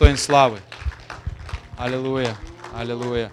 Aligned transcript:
достоин 0.00 0.16
славы. 0.16 0.58
Аллилуйя, 1.76 2.34
аллилуйя. 2.74 3.30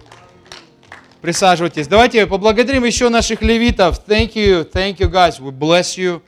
Присаживайтесь. 1.22 1.88
Давайте 1.88 2.28
поблагодарим 2.28 2.84
еще 2.84 3.08
наших 3.08 3.42
левитов. 3.42 4.06
Thank 4.06 4.34
you, 4.34 4.70
thank 4.70 4.98
you 4.98 5.10
guys. 5.10 5.40
We 5.40 5.58
bless 5.58 5.98
you 5.98 6.22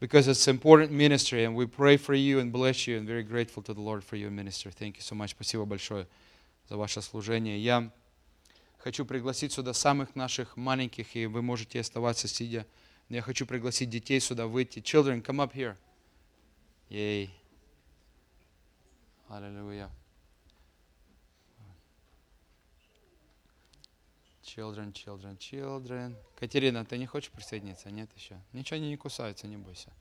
because 0.00 0.28
it's 0.28 0.46
important 0.48 0.90
ministry 0.90 1.46
and 1.46 1.54
we 1.54 1.64
pray 1.64 1.96
for 1.96 2.14
you 2.14 2.40
and 2.40 2.52
bless 2.52 2.86
you 2.86 2.98
and 2.98 3.06
very 3.08 3.22
grateful 3.22 3.62
to 3.62 3.72
the 3.72 3.80
Lord 3.80 4.04
for 4.04 4.16
your 4.16 4.30
ministry. 4.30 4.70
Thank 4.70 4.96
you 4.96 5.02
so 5.02 5.14
much. 5.14 5.30
Спасибо 5.30 5.64
большое 5.64 6.06
за 6.68 6.76
ваше 6.76 7.00
служение. 7.00 7.58
Я 7.58 7.90
хочу 8.76 9.06
пригласить 9.06 9.52
сюда 9.52 9.72
самых 9.72 10.14
наших 10.14 10.58
маленьких, 10.58 11.16
и 11.16 11.24
вы 11.24 11.40
можете 11.40 11.80
оставаться 11.80 12.28
сидя. 12.28 12.66
Я 13.08 13.22
хочу 13.22 13.46
пригласить 13.46 13.88
детей 13.88 14.20
сюда 14.20 14.46
выйти. 14.46 14.80
Children, 14.80 15.22
come 15.22 15.40
up 15.40 15.54
here. 15.54 15.74
Yay. 16.90 17.30
Hallelujah. 19.28 19.90
Children, 24.42 24.92
children, 24.92 25.36
children. 25.36 26.16
Катерина, 26.36 26.84
ты 26.84 26.96
не 26.96 27.06
хочешь 27.06 27.30
присоединиться? 27.30 27.90
Нет 27.90 28.10
еще? 28.16 28.40
Ничего 28.54 28.76
они 28.76 28.88
не 28.88 28.96
кусаются, 28.96 29.46
не 29.46 29.58
бойся. 29.58 29.92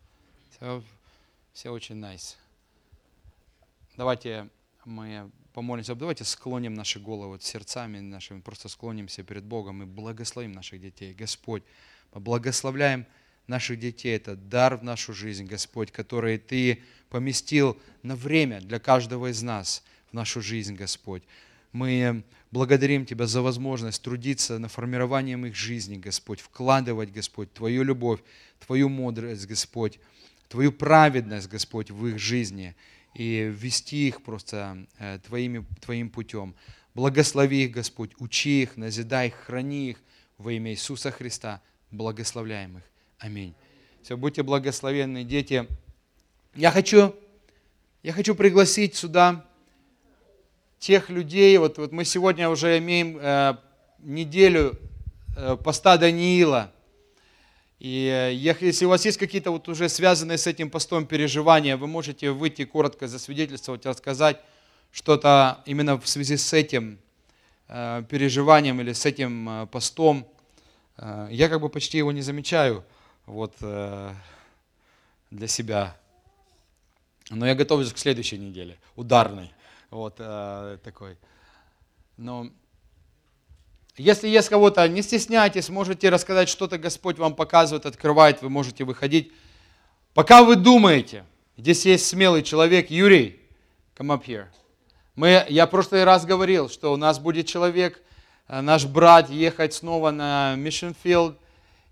Все, 0.52 0.82
все 1.52 1.70
очень 1.71 2.02
nice. 2.02 2.38
Давайте 3.98 4.49
мы 4.85 5.30
помолимся. 5.54 5.96
Давайте 5.96 6.23
склоним 6.23 6.73
наши 6.73 6.99
головы 6.99 7.40
сердцами 7.41 7.99
нашими, 7.99 8.40
просто 8.40 8.70
склонимся 8.70 9.23
перед 9.23 9.44
Богом 9.44 9.84
и 9.84 9.85
благословим 9.85 10.54
наших 10.54 10.80
детей. 10.80 11.13
Господь, 11.13 11.63
мы 12.13 12.21
благословляем 12.21 13.05
наших 13.48 13.80
детей. 13.80 14.16
Это 14.16 14.36
дар 14.36 14.78
в 14.78 14.84
нашу 14.84 15.14
жизнь, 15.14 15.46
Господь, 15.46 15.92
который 15.92 16.38
Ты 16.38 16.84
поместил 17.10 17.78
на 18.04 18.16
время 18.16 18.62
для 18.62 18.80
каждого 18.80 19.32
из 19.32 19.42
нас 19.42 19.84
в 20.12 20.14
нашу 20.14 20.42
жизнь, 20.42 20.76
Господь. 20.76 21.24
Мы 21.72 22.24
благодарим 22.52 23.05
Тебя 23.05 23.28
за 23.28 23.41
возможность 23.41 24.02
трудиться 24.02 24.60
на 24.60 24.68
формированием 24.68 25.46
их 25.46 25.55
жизни, 25.55 25.98
Господь, 25.98 26.40
вкладывать, 26.40 27.12
Господь, 27.12 27.54
Твою 27.54 27.84
любовь, 27.84 28.20
Твою 28.66 28.90
мудрость, 28.90 29.46
Господь, 29.48 29.99
Твою 30.49 30.71
праведность, 30.71 31.49
Господь, 31.49 31.91
в 31.91 32.08
их 32.08 32.20
жизни 32.20 32.76
и 33.14 33.52
вести 33.54 34.08
их 34.08 34.21
просто 34.21 34.86
э, 34.99 35.20
твоими, 35.26 35.66
Твоим 35.82 36.10
путем. 36.10 36.55
Благослови 36.93 37.66
их, 37.66 37.71
Господь, 37.71 38.12
учи 38.20 38.64
их, 38.64 38.77
назидай 38.77 39.27
их, 39.27 39.36
храни 39.36 39.91
их 39.91 39.98
во 40.38 40.52
имя 40.52 40.71
Иисуса 40.71 41.12
Христа. 41.12 41.62
Благословляем 41.91 42.77
их. 42.77 42.84
Аминь. 43.20 43.55
Все, 44.04 44.15
будьте 44.15 44.43
благословенны, 44.43 45.23
дети. 45.23 45.68
Я 46.54 46.70
хочу, 46.70 47.15
я 48.04 48.13
хочу 48.13 48.35
пригласить 48.35 48.93
сюда 48.96 49.43
тех 50.77 51.09
людей, 51.09 51.57
вот, 51.57 51.79
вот 51.79 51.91
мы 51.91 52.05
сегодня 52.05 52.48
уже 52.48 52.77
имеем 52.77 53.18
э, 53.20 53.57
неделю 53.98 54.77
э, 55.35 55.57
поста 55.63 55.98
Даниила, 55.98 56.71
и 57.79 58.07
э, 58.07 58.35
если 58.35 58.85
у 58.85 58.90
вас 58.90 59.04
есть 59.04 59.18
какие-то 59.18 59.49
вот 59.49 59.68
уже 59.68 59.90
связанные 59.90 60.37
с 60.37 60.46
этим 60.46 60.70
постом 60.70 61.07
переживания, 61.07 61.76
вы 61.76 61.87
можете 61.87 62.29
выйти 62.29 62.65
коротко 62.65 63.07
засвидетельствовать, 63.07 63.87
рассказать 63.87 64.40
что-то 64.91 65.63
именно 65.66 66.00
в 66.00 66.07
связи 66.07 66.38
с 66.38 66.53
этим 66.53 67.00
э, 67.68 68.03
переживанием 68.07 68.79
или 68.79 68.94
с 68.94 69.07
этим 69.07 69.50
э, 69.50 69.66
постом. 69.66 70.28
Я 71.29 71.47
как 71.47 71.62
бы 71.62 71.69
почти 71.69 72.00
его 72.00 72.12
не 72.12 72.22
замечаю 72.22 72.84
вот, 73.28 73.53
э, 73.62 74.14
для 75.30 75.47
себя. 75.47 75.96
Но 77.30 77.46
я 77.46 77.53
готовлюсь 77.53 77.94
к 77.94 77.97
следующей 78.00 78.40
неделе, 78.40 78.80
ударной 78.96 79.52
вот 79.92 80.16
э, 80.18 80.80
такой. 80.84 81.18
Но 82.16 82.50
если 83.98 84.28
есть 84.28 84.50
кого-то, 84.50 84.88
не 84.88 85.02
стесняйтесь, 85.02 85.70
можете 85.70 86.09
рассказать 86.09 86.50
что-то, 86.50 86.78
Господь 86.78 87.20
вам 87.20 87.36
показывает, 87.36 87.86
открывает, 87.86 88.42
вы 88.42 88.50
можете 88.50 88.84
выходить. 88.84 89.32
Пока 90.14 90.44
вы 90.44 90.56
думаете, 90.56 91.26
здесь 91.58 91.86
есть 91.86 92.08
смелый 92.08 92.44
человек, 92.44 92.90
Юрий, 92.90 93.40
come 93.96 94.18
up 94.18 94.26
here. 94.26 94.48
Мы, 95.16 95.46
я 95.50 95.66
в 95.66 95.70
прошлый 95.70 96.04
раз 96.04 96.26
говорил, 96.26 96.70
что 96.70 96.94
у 96.94 96.96
нас 96.96 97.20
будет 97.20 97.48
человек, 97.48 98.02
э, 98.48 98.62
наш 98.62 98.86
брат, 98.86 99.30
ехать 99.30 99.74
снова 99.74 100.12
на 100.12 100.56
Mission 100.58 100.96
Field. 101.04 101.36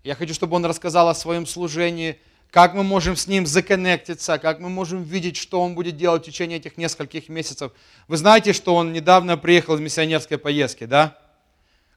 Я 0.06 0.14
хочу, 0.14 0.34
чтобы 0.34 0.54
он 0.54 0.64
рассказал 0.64 1.08
о 1.08 1.16
своем 1.16 1.46
служении, 1.46 2.20
как 2.52 2.74
мы 2.74 2.84
можем 2.84 3.16
с 3.16 3.26
ним 3.26 3.44
законнектиться, 3.44 4.38
как 4.38 4.60
мы 4.60 4.68
можем 4.68 5.02
видеть, 5.02 5.36
что 5.36 5.60
он 5.60 5.74
будет 5.74 5.96
делать 5.96 6.22
в 6.22 6.26
течение 6.26 6.58
этих 6.58 6.76
нескольких 6.76 7.28
месяцев. 7.28 7.72
Вы 8.06 8.16
знаете, 8.16 8.52
что 8.52 8.76
он 8.76 8.92
недавно 8.92 9.36
приехал 9.36 9.74
из 9.74 9.80
миссионерской 9.80 10.38
поездки, 10.38 10.84
да? 10.84 11.18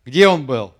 Где 0.05 0.27
он 0.27 0.47
был? 0.47 0.73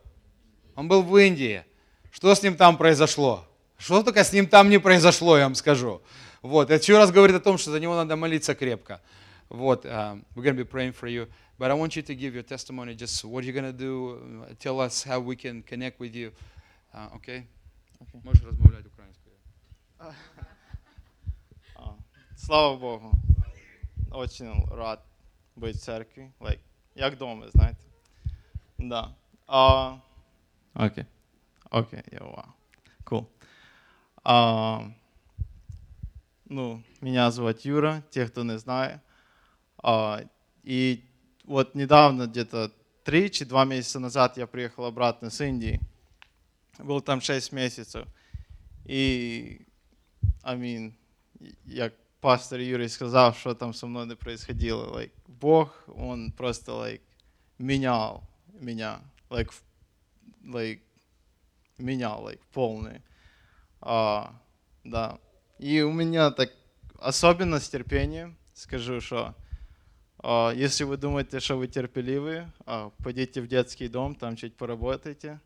Он 0.73 0.87
был 0.87 1.03
в 1.03 1.15
Индии. 1.17 1.63
Что 2.11 2.33
с 2.33 2.41
ним 2.41 2.55
там 2.55 2.77
произошло? 2.77 3.45
Что 3.77 4.01
только 4.01 4.23
с 4.23 4.33
ним 4.33 4.47
там 4.47 4.67
не 4.67 4.79
произошло, 4.79 5.37
я 5.37 5.43
вам 5.43 5.53
скажу. 5.53 6.01
Вот, 6.41 6.71
это 6.71 6.81
еще 6.81 6.97
раз 6.97 7.11
говорит 7.11 7.35
о 7.35 7.39
том, 7.39 7.59
что 7.59 7.69
за 7.69 7.79
него 7.79 7.93
надо 7.95 8.15
молиться 8.15 8.55
крепко. 8.55 9.01
Вот, 9.49 9.85
um, 9.85 10.23
we're 10.35 10.41
going 10.41 10.55
to 10.55 10.63
be 10.63 10.67
praying 10.67 10.95
for 10.99 11.07
you. 11.07 11.27
But 11.59 11.69
I 11.69 11.75
want 11.75 11.95
you 11.95 12.01
to 12.01 12.15
give 12.15 12.33
your 12.33 12.41
testimony, 12.41 12.95
just 12.95 13.23
what 13.23 13.43
you're 13.43 13.53
going 13.53 13.71
to 13.71 13.71
do, 13.71 14.17
tell 14.59 14.79
us 14.79 15.03
how 15.03 15.19
we 15.19 15.35
can 15.35 15.61
connect 15.61 15.99
with 15.99 16.15
you. 16.15 16.31
Uh, 16.93 17.15
okay? 17.15 17.47
okay? 18.01 18.21
Можешь 18.23 18.43
размовлять 18.43 18.85
украинскую. 18.85 19.35
Слава 22.35 22.77
Богу. 22.77 23.11
Очень 24.11 24.65
рад 24.71 25.05
быть 25.55 25.75
в 25.75 25.79
церкви. 25.79 26.31
Like, 26.39 26.59
як 26.95 27.17
дома, 27.17 27.49
знаєте. 27.49 27.83
Да. 28.77 29.15
А, 29.47 29.97
Окей. 30.73 31.05
Окей, 31.69 32.03
я 32.11 32.19
вау. 32.19 32.53
Cool. 33.05 33.25
А, 34.23 34.91
ну, 36.45 36.83
меня 37.01 37.31
зовут 37.31 37.65
Юра, 37.65 38.03
те, 38.09 38.27
кто 38.27 38.43
не 38.43 38.57
знает. 38.57 38.99
А, 39.83 40.21
и 40.63 41.03
вот 41.45 41.75
недавно, 41.75 42.27
где-то 42.27 42.71
три 43.03 43.27
или 43.27 43.43
два 43.43 43.65
месяца 43.65 43.99
назад, 43.99 44.37
я 44.37 44.47
приехал 44.47 44.85
обратно 44.85 45.29
с 45.29 45.41
Индии. 45.41 45.79
Был 46.79 47.01
там 47.01 47.21
шесть 47.21 47.51
месяцев. 47.51 48.07
И 48.85 49.61
I 50.43 50.55
mean, 50.55 50.93
як 51.65 51.93
пастор 52.19 52.59
Юрий 52.59 52.89
сказав, 52.89 53.37
що 53.37 53.53
там 53.53 53.73
со 53.73 53.87
мною 53.87 54.05
не 54.05 54.15
происходило. 54.15 54.85
Like, 54.85 55.11
Бог, 55.27 55.83
Он 55.87 56.31
просто 56.31 56.71
like, 56.71 57.01
менял 57.59 58.23
меня. 58.61 58.99
Like, 59.29 59.53
like, 60.45 60.79
менял, 61.77 62.25
like, 62.25 62.39
полный. 62.53 63.01
А, 63.81 64.31
да. 64.83 65.19
И 65.59 65.81
у 65.81 65.91
меня 65.91 66.31
так 66.31 66.49
особенность 66.99 67.71
терпения. 67.71 68.35
Скажу, 68.53 69.01
что 69.01 69.35
а, 70.21 70.51
если 70.51 70.83
вы 70.83 70.97
думаете, 70.97 71.39
что 71.39 71.57
вы 71.57 71.67
терпеливы, 71.67 72.51
а, 72.65 72.91
пойдите 73.03 73.41
в 73.41 73.47
детский 73.47 73.87
дом, 73.87 74.15
там 74.15 74.35
чуть 74.35 74.55
поработайте, 74.55 75.39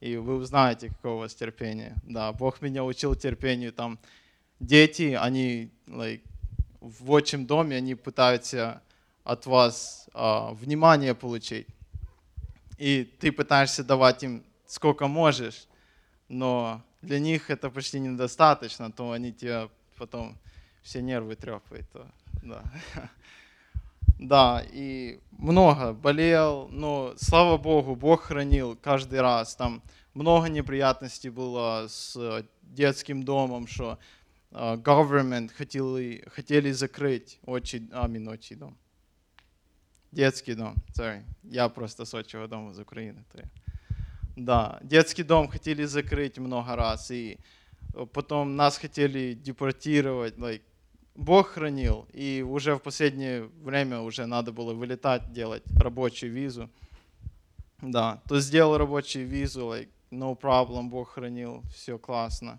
и 0.00 0.16
вы 0.16 0.36
узнаете, 0.36 0.88
какое 0.88 1.12
у 1.12 1.18
вас 1.18 1.34
терпение. 1.34 1.94
Да, 2.04 2.32
Бог 2.32 2.62
меня 2.62 2.84
учил 2.84 3.14
терпению 3.14 3.72
там 3.72 3.98
дети, 4.58 5.16
они 5.20 5.70
like, 5.86 6.22
в 6.80 7.10
отчим 7.10 7.46
доме, 7.46 7.76
они 7.76 7.94
пытаются 7.94 8.82
от 9.24 9.46
вас 9.46 10.08
uh, 10.14 10.54
внимание 10.54 11.14
получить. 11.14 11.66
И 12.78 13.04
ты 13.04 13.30
пытаешься 13.30 13.84
давать 13.84 14.22
им 14.22 14.42
сколько 14.66 15.06
можешь, 15.06 15.66
но 16.28 16.82
для 17.02 17.18
них 17.18 17.50
это 17.50 17.68
почти 17.70 18.00
недостаточно, 18.00 18.90
то 18.90 19.12
они 19.12 19.32
тебя 19.32 19.68
потом 19.98 20.38
все 20.82 21.02
нервы 21.02 21.36
трепают. 21.36 21.90
То, 21.90 22.06
да. 22.42 22.62
да, 24.20 24.62
и 24.70 25.18
много 25.32 25.94
болел, 25.94 26.68
но 26.70 27.14
слава 27.16 27.56
Богу, 27.56 27.96
Бог 27.96 28.24
хранил 28.24 28.76
каждый 28.76 29.22
раз. 29.22 29.56
Там 29.56 29.82
много 30.12 30.48
неприятностей 30.48 31.30
было 31.30 31.86
с 31.88 32.44
детским 32.62 33.22
домом, 33.22 33.66
что 33.66 33.98
government 34.52 35.50
хотели, 35.56 36.22
хотели 36.34 36.70
закрыть 36.70 37.38
отчий, 37.46 37.88
а, 37.92 38.06
мин, 38.08 38.28
отчий 38.28 38.56
дом. 38.56 38.76
Детский 40.12 40.54
дом, 40.54 40.74
sorry. 40.98 41.22
Я 41.42 41.70
просто 41.70 42.04
с 42.04 42.12
отчего 42.12 42.46
дома 42.46 42.72
из 42.72 42.78
Украины. 42.78 43.24
Да, 44.36 44.78
детский 44.82 45.22
дом 45.22 45.48
хотели 45.48 45.84
закрыть 45.84 46.38
много 46.38 46.76
раз, 46.76 47.10
и 47.10 47.38
потом 48.12 48.54
нас 48.54 48.76
хотели 48.76 49.32
депортировать. 49.32 50.36
Like, 50.36 50.62
Бог 51.20 51.48
хранил, 51.48 52.06
и 52.14 52.42
уже 52.42 52.74
в 52.74 52.78
последнее 52.78 53.42
время 53.62 54.00
уже 54.00 54.24
надо 54.24 54.52
было 54.52 54.72
вылетать, 54.72 55.32
делать 55.34 55.62
рабочую 55.78 56.32
визу. 56.32 56.70
Да, 57.82 58.22
то 58.26 58.40
сделал 58.40 58.78
рабочую 58.78 59.28
визу, 59.28 59.60
like, 59.60 59.90
no 60.10 60.34
problem, 60.34 60.88
Бог 60.88 61.10
хранил, 61.10 61.62
все 61.74 61.98
классно. 61.98 62.58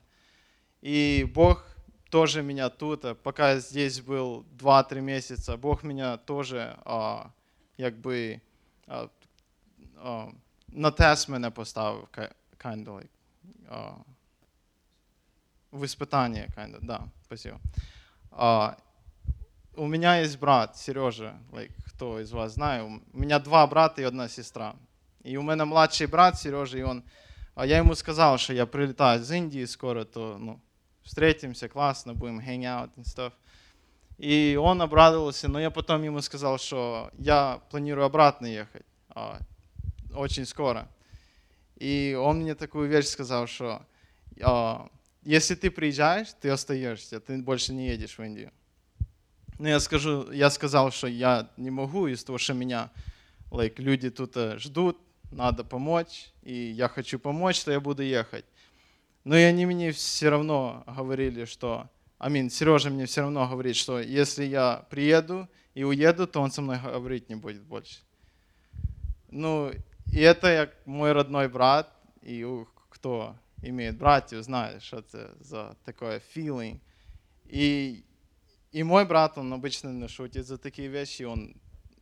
И 0.83 1.27
Бог 1.33 1.65
тоже 2.11 2.43
меня 2.43 2.69
тут, 2.69 3.03
а 3.05 3.15
пока 3.15 3.53
я 3.53 3.59
здесь 3.59 3.99
был 3.99 4.45
2-3 4.59 5.01
месяца, 5.01 5.57
Бог 5.57 5.81
меня 5.81 6.17
тоже 6.17 6.77
а, 6.85 7.31
якби 7.77 8.41
а, 8.85 9.09
а, 9.97 10.31
на 10.67 10.91
тест 10.91 11.29
мене 11.29 11.49
поставив, 11.49 12.07
kind 12.59 12.85
of 12.85 13.01
like, 13.01 13.09
а, 13.69 13.97
в 15.71 15.83
испытание, 15.83 16.47
kind 16.55 16.75
of, 16.75 16.85
да, 16.85 17.07
спасибо. 17.25 17.59
А, 18.31 18.77
у 19.75 19.87
меня 19.87 20.19
есть 20.19 20.39
брат, 20.39 20.77
Сережа, 20.77 21.35
like, 21.51 21.71
кто 21.87 22.19
из 22.19 22.31
вас 22.31 22.53
знает, 22.53 22.83
у 23.13 23.17
меня 23.17 23.39
два 23.39 23.65
брата 23.67 24.01
и 24.01 24.05
одна 24.05 24.27
сестра. 24.29 24.75
И 25.23 25.37
у 25.37 25.43
меня 25.43 25.65
младший 25.65 26.07
брат 26.07 26.39
Сережа, 26.39 26.77
и 26.77 26.81
он, 26.81 27.03
а 27.55 27.65
я 27.65 27.77
ему 27.77 27.95
сказал, 27.95 28.37
что 28.37 28.53
я 28.53 28.65
прилетаю 28.65 29.21
из 29.21 29.31
Индии 29.31 29.65
скоро, 29.65 30.05
то, 30.05 30.37
ну, 30.37 30.59
встретимся, 31.03 31.69
классно, 31.69 32.13
будем 32.13 32.39
hang 32.39 32.63
out 32.63 32.91
and 32.95 33.03
stuff. 33.03 33.33
И 34.17 34.57
он 34.61 34.81
обрадовался, 34.81 35.47
но 35.47 35.59
я 35.59 35.71
потом 35.71 36.03
ему 36.03 36.21
сказал, 36.21 36.57
что 36.59 37.09
я 37.17 37.59
планирую 37.69 38.05
обратно 38.05 38.45
ехать 38.45 38.85
а, 39.09 39.39
очень 40.13 40.45
скоро. 40.45 40.87
И 41.77 42.15
он 42.19 42.41
мне 42.41 42.53
такую 42.53 42.87
вещь 42.87 43.07
сказал, 43.07 43.47
что 43.47 43.81
а, 44.41 44.89
если 45.23 45.55
ты 45.55 45.69
приезжаешь, 45.69 46.33
ты 46.39 46.49
остаешься, 46.49 47.19
ты 47.19 47.37
больше 47.37 47.73
не 47.73 47.87
едешь 47.87 48.17
в 48.17 48.23
Индию. 48.23 48.51
Но 49.59 49.67
я, 49.69 49.79
скажу, 49.79 50.31
я 50.31 50.49
сказал, 50.49 50.91
что 50.91 51.07
я 51.07 51.49
не 51.57 51.69
могу 51.69 52.07
из 52.07 52.23
того, 52.23 52.39
что 52.39 52.53
меня 52.53 52.89
like, 53.51 53.75
люди 53.77 54.09
тут 54.09 54.35
э, 54.35 54.57
ждут, 54.57 54.97
надо 55.31 55.63
помочь, 55.63 56.31
и 56.41 56.53
я 56.53 56.87
хочу 56.87 57.19
помочь, 57.19 57.63
то 57.63 57.71
я 57.71 57.79
буду 57.79 58.01
ехать. 58.01 58.45
Но 59.23 59.37
и 59.37 59.41
они 59.41 59.67
мне 59.67 59.91
все 59.91 60.29
равно 60.29 60.83
говорили, 60.87 61.45
что, 61.45 61.87
амин, 62.17 62.49
Сережа 62.49 62.89
мне 62.89 63.05
все 63.05 63.21
равно 63.21 63.47
говорит, 63.47 63.75
что 63.75 63.99
если 63.99 64.45
я 64.45 64.85
приеду 64.89 65.47
и 65.75 65.83
уеду, 65.83 66.25
то 66.25 66.41
он 66.41 66.51
со 66.51 66.61
мной 66.61 66.79
говорить 66.81 67.29
не 67.29 67.35
будет 67.35 67.61
больше. 67.61 67.99
Ну, 69.29 69.71
и 70.11 70.19
это 70.19 70.73
мой 70.85 71.11
родной 71.11 71.47
брат, 71.47 71.93
и 72.23 72.45
кто 72.89 73.35
имеет 73.61 73.97
братьев, 73.97 74.43
знает, 74.43 74.83
что 74.83 74.99
это 74.99 75.35
за 75.39 75.77
такое 75.85 76.21
feeling. 76.35 76.79
И, 77.45 78.03
и 78.71 78.83
мой 78.83 79.05
брат, 79.05 79.37
он 79.37 79.53
обычно 79.53 79.89
не 79.89 80.07
шутит 80.07 80.47
за 80.47 80.57
такие 80.57 80.87
вещи, 80.87 81.23
он, 81.23 81.55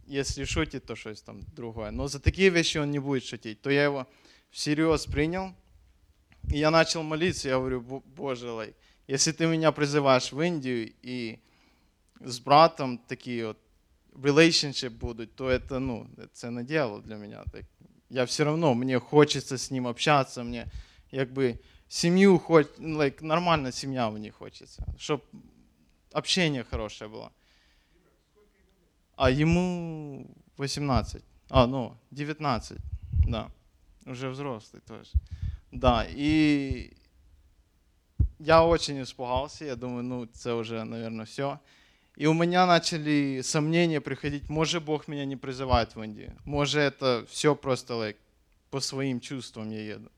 если 0.05 0.43
шутит, 0.45 0.85
то 0.85 0.95
что-то 0.95 1.23
там 1.25 1.41
другое. 1.55 1.91
Но 1.91 2.07
за 2.07 2.19
такие 2.19 2.49
вещи 2.49 2.77
он 2.77 2.91
не 2.91 2.99
будет 2.99 3.23
шутить. 3.23 3.61
То 3.61 3.69
я 3.69 3.83
его 3.83 4.07
всерьез 4.51 5.05
принял, 5.05 5.53
и 6.51 6.57
я 6.57 6.71
начал 6.71 7.03
молиться, 7.03 7.49
я 7.49 7.57
говорю, 7.57 7.81
Боже, 7.81 8.47
like, 8.47 8.75
если 9.07 9.31
ты 9.31 9.47
меня 9.47 9.71
призываешь 9.71 10.31
в 10.31 10.41
Индию 10.41 10.93
и 11.01 11.39
с 12.19 12.39
братом 12.39 12.97
такие 12.97 13.47
вот 13.47 13.57
relationship 14.13 14.91
будут, 14.91 15.35
то 15.35 15.49
это, 15.49 15.79
ну, 15.79 16.07
это 16.17 16.49
на 16.49 16.63
дело 16.63 17.01
для 17.01 17.15
меня. 17.15 17.43
Так, 17.51 17.63
я 18.09 18.25
все 18.25 18.43
равно, 18.43 18.73
мне 18.73 18.99
хочется 18.99 19.57
с 19.57 19.71
ним 19.71 19.87
общаться, 19.87 20.43
мне 20.43 20.67
якби 21.11 21.59
семью 21.87 22.39
хоч, 22.39 22.67
like, 22.77 23.23
нормальная 23.23 23.71
семья 23.71 24.09
мне 24.09 24.31
хочется, 24.31 24.85
чтобы 24.97 25.23
общение 26.13 26.63
хорошее 26.63 27.09
было. 27.09 27.31
А 29.15 29.29
ему 29.29 30.27
18, 30.57 31.23
а, 31.49 31.67
ну, 31.67 31.97
19, 32.11 32.77
да, 33.27 33.51
уже 34.05 34.29
взрослый 34.29 34.81
тоже. 34.81 35.11
Да, 35.71 36.05
и 36.09 36.93
я 38.39 38.63
очень 38.63 39.01
испугался, 39.01 39.65
я 39.65 39.75
думаю, 39.75 40.03
ну, 40.03 40.23
это 40.23 40.55
уже, 40.55 40.83
наверное, 40.83 41.25
все. 41.25 41.59
И 42.15 42.27
у 42.27 42.33
меня 42.33 42.65
начали 42.65 43.41
сомнения 43.43 44.01
приходить, 44.01 44.49
может, 44.49 44.83
Бог 44.83 45.07
меня 45.07 45.25
не 45.25 45.35
призывает 45.35 45.95
в 45.95 46.03
Индию, 46.03 46.35
может, 46.45 46.77
это 46.77 47.25
все 47.29 47.55
просто 47.55 47.93
like, 47.93 48.17
по 48.69 48.79
своим 48.79 49.19
чувствам 49.19 49.71
я 49.71 49.81
еду. 49.81 50.11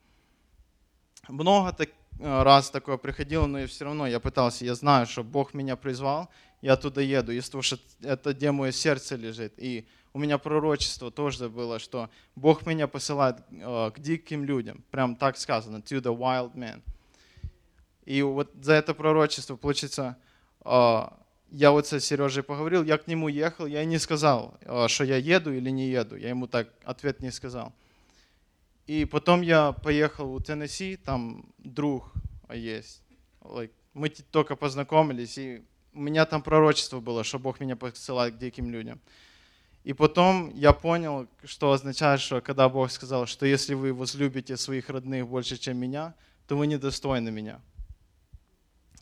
Много 1.28 1.72
так, 1.72 1.90
э, 2.20 2.44
раз 2.44 2.70
такое 2.70 2.98
приходило, 2.98 3.46
но 3.46 3.60
я 3.60 3.68
все 3.68 3.86
равно, 3.86 4.08
я 4.08 4.20
пытался, 4.20 4.66
я 4.66 4.76
знаю, 4.76 5.06
что 5.06 5.24
Бог 5.24 5.54
меня 5.54 5.76
призвал, 5.76 6.30
я 6.62 6.76
туда 6.76 7.02
еду, 7.02 7.32
из 7.32 7.50
того, 7.50 7.64
это 8.02 8.34
где 8.34 8.52
мое 8.52 8.72
сердце 8.72 9.16
лежит. 9.16 9.54
И 9.58 9.88
у 10.14 10.20
меня 10.20 10.38
пророчество 10.38 11.12
тоже 11.12 11.50
было, 11.50 11.80
что 11.80 12.10
Бог 12.36 12.66
меня 12.66 12.88
посылает 12.88 13.38
э, 13.52 13.92
к 13.96 14.00
диким 14.00 14.44
людям. 14.44 14.84
Прям 14.92 15.16
так 15.16 15.38
сказано, 15.38 15.78
to 15.78 16.02
the 16.02 16.16
wild 16.16 16.54
man. 16.56 16.82
И 18.06 18.22
вот 18.24 18.52
за 18.62 18.74
это 18.74 18.94
пророчество, 18.94 19.56
получится, 19.56 20.18
э, 20.66 21.02
я 21.52 21.72
вот 21.72 21.86
со 21.86 22.00
Сережей 22.00 22.44
поговорил, 22.44 22.84
я 22.84 22.98
к 22.98 23.08
нему 23.08 23.28
ехал, 23.28 23.68
я 23.68 23.86
не 23.86 24.00
сказал, 24.00 24.58
что 24.88 25.04
я 25.04 25.18
еду 25.18 25.54
или 25.54 25.70
не 25.70 25.90
еду. 25.90 26.16
Я 26.16 26.30
ему 26.30 26.48
так 26.48 26.70
ответ 26.84 27.20
не 27.20 27.30
сказал. 27.30 27.74
И 28.88 29.06
потом 29.06 29.42
я 29.42 29.72
поехал 29.72 30.38
в 30.38 30.44
Теннесси, 30.44 30.98
там 30.98 31.46
друг 31.58 32.12
есть. 32.54 33.02
Like, 33.42 33.72
мы 33.94 34.10
только 34.10 34.56
познакомились, 34.56 35.38
и 35.38 35.64
у 35.94 36.02
меня 36.02 36.26
там 36.26 36.42
пророчество 36.42 37.00
было, 37.00 37.24
что 37.24 37.40
Бог 37.40 37.60
меня 37.60 37.76
посылает 37.76 38.36
к 38.36 38.38
диким 38.38 38.72
людям. 38.72 39.00
И 39.84 39.94
потом 39.94 40.52
я 40.56 40.74
понял, 40.74 41.28
что 41.44 41.72
означает, 41.72 42.22
что 42.22 42.42
когда 42.42 42.70
Бог 42.70 42.92
сказал, 42.92 43.26
что 43.26 43.46
если 43.46 43.74
вы 43.74 43.94
возлюбите 43.94 44.56
своих 44.58 44.90
родных 44.90 45.28
больше, 45.28 45.58
чем 45.58 45.78
меня, 45.78 46.14
то 46.48 46.56
вы 46.56 46.68
недостойны 46.68 47.32
меня. 47.32 47.60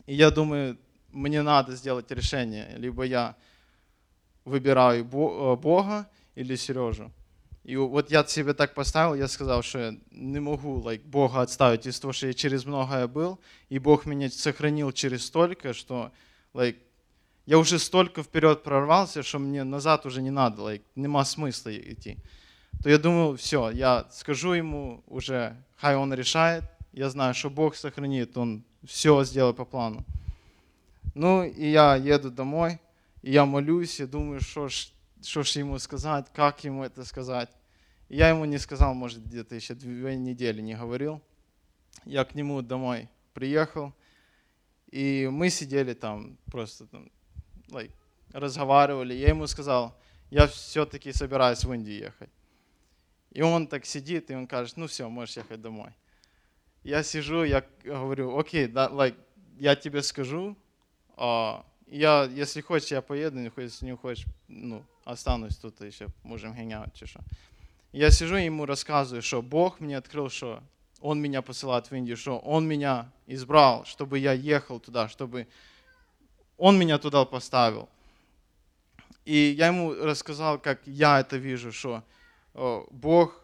И 0.06 0.14
я 0.14 0.30
думаю, 0.30 0.78
мне 1.12 1.42
надо 1.42 1.76
сделать 1.76 2.10
решение. 2.10 2.74
Либо 2.76 3.04
я 3.04 3.36
выбираю 4.44 5.04
э, 5.04 5.56
Бога 5.56 6.08
или 6.34 6.56
Сережу. 6.56 7.12
И 7.70 7.76
вот 7.76 8.10
я 8.10 8.24
себе 8.24 8.52
так 8.52 8.74
поставил, 8.74 9.14
я 9.14 9.28
сказал, 9.28 9.62
что 9.62 9.78
я 9.78 9.94
не 10.10 10.40
могу 10.40 10.80
like, 10.80 11.04
Бога 11.04 11.40
отставить 11.40 11.86
из 11.86 12.00
того, 12.00 12.12
что 12.12 12.26
я 12.26 12.34
через 12.34 12.64
многое 12.64 13.06
был, 13.06 13.38
и 13.68 13.78
Бог 13.78 14.06
меня 14.06 14.28
сохранил 14.28 14.90
через 14.90 15.24
столько, 15.24 15.72
что 15.72 16.10
like, 16.52 16.78
я 17.46 17.58
уже 17.58 17.78
столько 17.78 18.24
вперед 18.24 18.64
прорвался, 18.64 19.22
что 19.22 19.38
мне 19.38 19.62
назад 19.62 20.04
уже 20.04 20.20
не 20.20 20.32
надо, 20.32 20.62
like, 20.62 20.82
нема 20.96 21.24
смысла 21.24 21.70
идти. 21.70 22.16
То 22.82 22.90
я 22.90 22.98
думал, 22.98 23.36
все, 23.36 23.70
я 23.70 24.08
скажу 24.10 24.54
ему 24.54 25.04
уже, 25.06 25.56
хай 25.76 25.94
он 25.94 26.12
решает, 26.12 26.64
я 26.92 27.08
знаю, 27.08 27.34
что 27.34 27.50
Бог 27.50 27.76
сохранит, 27.76 28.36
он 28.36 28.64
все 28.84 29.22
сделает 29.22 29.56
по 29.56 29.64
плану. 29.64 30.04
Ну, 31.14 31.44
и 31.44 31.70
я 31.70 31.94
еду 31.94 32.32
домой, 32.32 32.80
и 33.22 33.30
я 33.30 33.46
молюсь, 33.46 34.00
я 34.00 34.08
думаю, 34.08 34.40
что 34.40 34.66
ж, 34.66 34.88
что 35.22 35.44
ж 35.44 35.50
ему 35.50 35.78
сказать, 35.78 36.26
как 36.34 36.64
ему 36.64 36.82
это 36.82 37.04
сказать. 37.04 37.48
Я 38.10 38.28
ему 38.28 38.44
не 38.44 38.58
сказал, 38.58 38.92
может, 38.92 39.24
где-то 39.24 39.54
еще 39.54 39.74
две 39.74 40.16
недели 40.16 40.60
не 40.60 40.74
говорил. 40.74 41.22
Я 42.04 42.24
к 42.24 42.34
нему 42.34 42.60
домой 42.60 43.08
приехал, 43.34 43.94
и 44.90 45.28
мы 45.30 45.48
сидели 45.48 45.94
там 45.94 46.36
просто 46.46 46.86
там, 46.86 47.08
like, 47.68 47.92
разговаривали. 48.32 49.14
Я 49.14 49.28
ему 49.28 49.46
сказал, 49.46 49.96
я 50.28 50.48
все-таки 50.48 51.12
собираюсь 51.12 51.62
в 51.64 51.72
Индию 51.72 51.98
ехать. 51.98 52.30
И 53.30 53.42
он 53.42 53.68
так 53.68 53.86
сидит, 53.86 54.28
и 54.32 54.34
он 54.34 54.48
кажет, 54.48 54.76
ну 54.76 54.88
все, 54.88 55.08
можешь 55.08 55.36
ехать 55.36 55.60
домой. 55.60 55.92
Я 56.82 57.04
сижу, 57.04 57.44
я 57.44 57.64
говорю, 57.84 58.36
окей, 58.36 58.66
да, 58.66 58.88
like, 58.88 59.16
я 59.56 59.76
тебе 59.76 60.02
скажу, 60.02 60.56
а, 61.16 61.64
я, 61.86 62.24
если 62.24 62.60
хочешь, 62.60 62.90
я 62.90 63.02
поеду, 63.02 63.38
если 63.56 63.86
не 63.86 63.94
хочешь, 63.94 64.26
ну, 64.48 64.84
останусь 65.04 65.56
тут 65.56 65.80
еще, 65.80 66.08
можем 66.24 66.52
hang 66.54 66.90
чи 66.92 67.06
що. 67.06 67.20
Я 67.92 68.10
сижу 68.10 68.36
и 68.36 68.44
ему 68.44 68.66
рассказываю, 68.66 69.22
что 69.22 69.42
Бог 69.42 69.80
мне 69.80 69.96
открыл, 69.96 70.30
что 70.30 70.62
Он 71.00 71.20
меня 71.20 71.42
посылает 71.42 71.90
в 71.90 71.94
Индию, 71.94 72.16
что 72.16 72.38
Он 72.38 72.66
меня 72.66 73.10
избрал, 73.26 73.84
чтобы 73.84 74.18
я 74.18 74.32
ехал 74.32 74.80
туда, 74.80 75.08
чтобы 75.08 75.46
он 76.60 76.78
меня 76.78 76.98
туда 76.98 77.24
поставил. 77.24 77.88
И 79.24 79.54
я 79.56 79.68
ему 79.68 79.94
рассказал, 79.94 80.58
как 80.58 80.86
я 80.86 81.20
это 81.20 81.38
вижу, 81.38 81.72
что 81.72 82.04
Бог, 82.90 83.40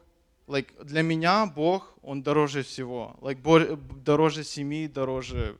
like, 0.46 0.84
для 0.84 1.00
меня 1.00 1.46
Бог, 1.46 1.94
Он 2.02 2.22
дороже 2.22 2.62
всего. 2.62 3.16
Like, 3.22 3.40
дороже 4.04 4.44
семьи, 4.44 4.86
дороже 4.86 5.56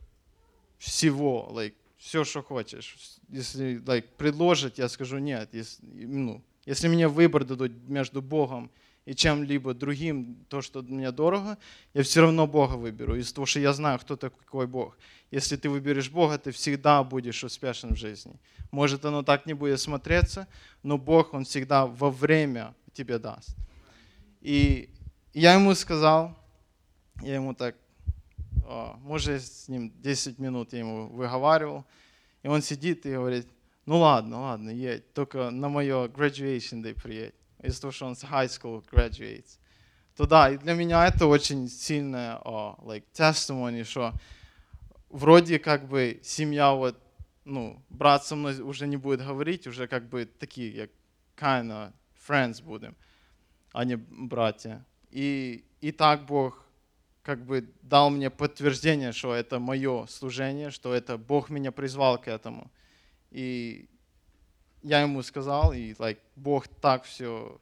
всего. 0.77 1.49
Like, 1.51 1.75
все, 1.97 2.25
что 2.25 2.43
хочешь. 2.43 2.97
Если 3.29 3.81
like, 3.81 4.05
предложить, 4.19 4.77
я 4.77 4.91
скажу 4.91 5.17
нет. 5.17 5.49
Если, 5.55 5.83
ну, 5.83 6.43
если 6.67 6.89
мне 6.89 7.09
выбор 7.09 7.45
дадут 7.45 7.73
между 7.89 8.21
Богом 8.21 8.71
и 9.07 9.15
чем-либо 9.15 9.73
другим, 9.73 10.45
то, 10.49 10.61
что 10.61 10.83
мне 10.83 11.11
дорого, 11.13 11.57
я 11.95 12.03
все 12.03 12.21
равно 12.21 12.47
Бога 12.47 12.75
выберу, 12.75 13.17
из-за 13.17 13.35
того, 13.35 13.47
что 13.47 13.61
я 13.61 13.73
знаю, 13.73 13.99
кто 13.99 14.17
такой 14.17 14.67
Бог. 14.67 14.99
Если 15.31 15.57
ты 15.57 15.71
выберешь 15.71 16.11
Бога, 16.11 16.37
ты 16.39 16.51
всегда 16.51 17.03
будешь 17.05 17.43
успешен 17.45 17.95
в 17.95 17.97
жизни. 17.97 18.35
Может, 18.71 19.05
оно 19.05 19.23
так 19.23 19.47
не 19.47 19.55
будет 19.55 19.81
смотреться, 19.81 20.49
но 20.83 20.99
Бог, 20.99 21.33
Он 21.33 21.45
всегда 21.45 21.87
во 21.87 22.11
время 22.11 22.75
тебе 22.93 23.19
даст. 23.19 23.57
И 24.41 24.91
я 25.33 25.55
ему 25.55 25.75
сказал, 25.75 26.37
я 27.23 27.37
ему 27.37 27.55
так 27.55 27.77
а, 28.69 28.97
может, 29.03 29.45
с 29.45 29.69
ним 29.69 29.93
10 30.03 30.41
минут 30.41 30.73
я 30.73 30.81
ему 30.81 31.09
выговаривал, 31.09 31.85
и 32.43 32.49
он 32.49 32.63
сидит 32.63 33.07
и 33.07 33.13
говорит, 33.13 33.47
ну 33.87 33.99
ладно, 33.99 34.41
ладно, 34.41 34.71
едь, 34.71 35.13
только 35.15 35.51
на 35.51 35.69
мое 35.69 36.09
graduation 36.09 36.83
day 36.83 36.95
приедь, 36.95 37.35
из-за 37.63 37.81
того, 37.81 37.93
что 37.93 38.07
он 38.07 38.17
с 38.17 38.25
high 38.25 38.49
school 38.49 38.85
graduates. 38.91 39.59
То 40.17 40.27
да, 40.27 40.51
и 40.51 40.59
для 40.59 40.75
меня 40.75 41.07
это 41.07 41.27
очень 41.27 41.69
сильное 41.69 42.39
uh, 42.45 42.79
like, 42.85 43.05
testimony, 43.13 43.85
что 43.85 44.13
вроде 45.11 45.59
как 45.59 45.89
бы 45.89 46.21
семья 46.23 46.73
вот, 46.73 46.99
ну, 47.45 47.83
брат 47.91 48.25
со 48.25 48.35
мной 48.35 48.61
уже 48.61 48.87
не 48.87 48.97
будет 48.97 49.21
говорить, 49.21 49.67
уже 49.67 49.87
как 49.87 50.09
бы 50.09 50.25
такие, 50.25 50.91
kind 51.37 51.69
of 51.71 51.93
friends 52.27 52.63
будем, 52.63 52.97
а 53.73 53.85
не 53.85 53.97
братья. 53.97 54.85
И, 55.11 55.65
и 55.81 55.93
так 55.93 56.27
Бог 56.27 56.65
как 57.23 57.45
бы 57.45 57.69
дал 57.83 58.11
мне 58.11 58.31
подтверждение, 58.31 59.13
что 59.13 59.35
это 59.35 59.59
мое 59.59 60.07
служение, 60.07 60.71
что 60.71 60.95
это 60.95 61.19
Бог 61.19 61.51
меня 61.51 61.73
призвал 61.73 62.19
к 62.19 62.29
этому. 62.29 62.71
И 63.37 63.87
я 64.83 65.03
ему 65.03 65.23
сказал, 65.23 65.75
и 65.75 65.93
like, 65.93 66.17
Бог 66.37 66.69
так 66.81 67.05
все 67.05 67.61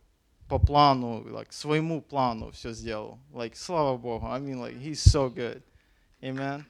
по 0.48 0.60
плану, 0.60 1.24
like, 1.26 1.48
своему 1.50 2.00
плану 2.00 2.52
все 2.52 2.72
сделал. 2.72 3.18
Like, 3.32 3.56
слава 3.56 3.96
Богу. 3.96 4.24
I 4.26 4.38
mean, 4.38 4.60
like, 4.60 4.80
he's 4.80 5.02
so 5.02 5.34
good. 5.34 5.60
Amen. 6.22 6.64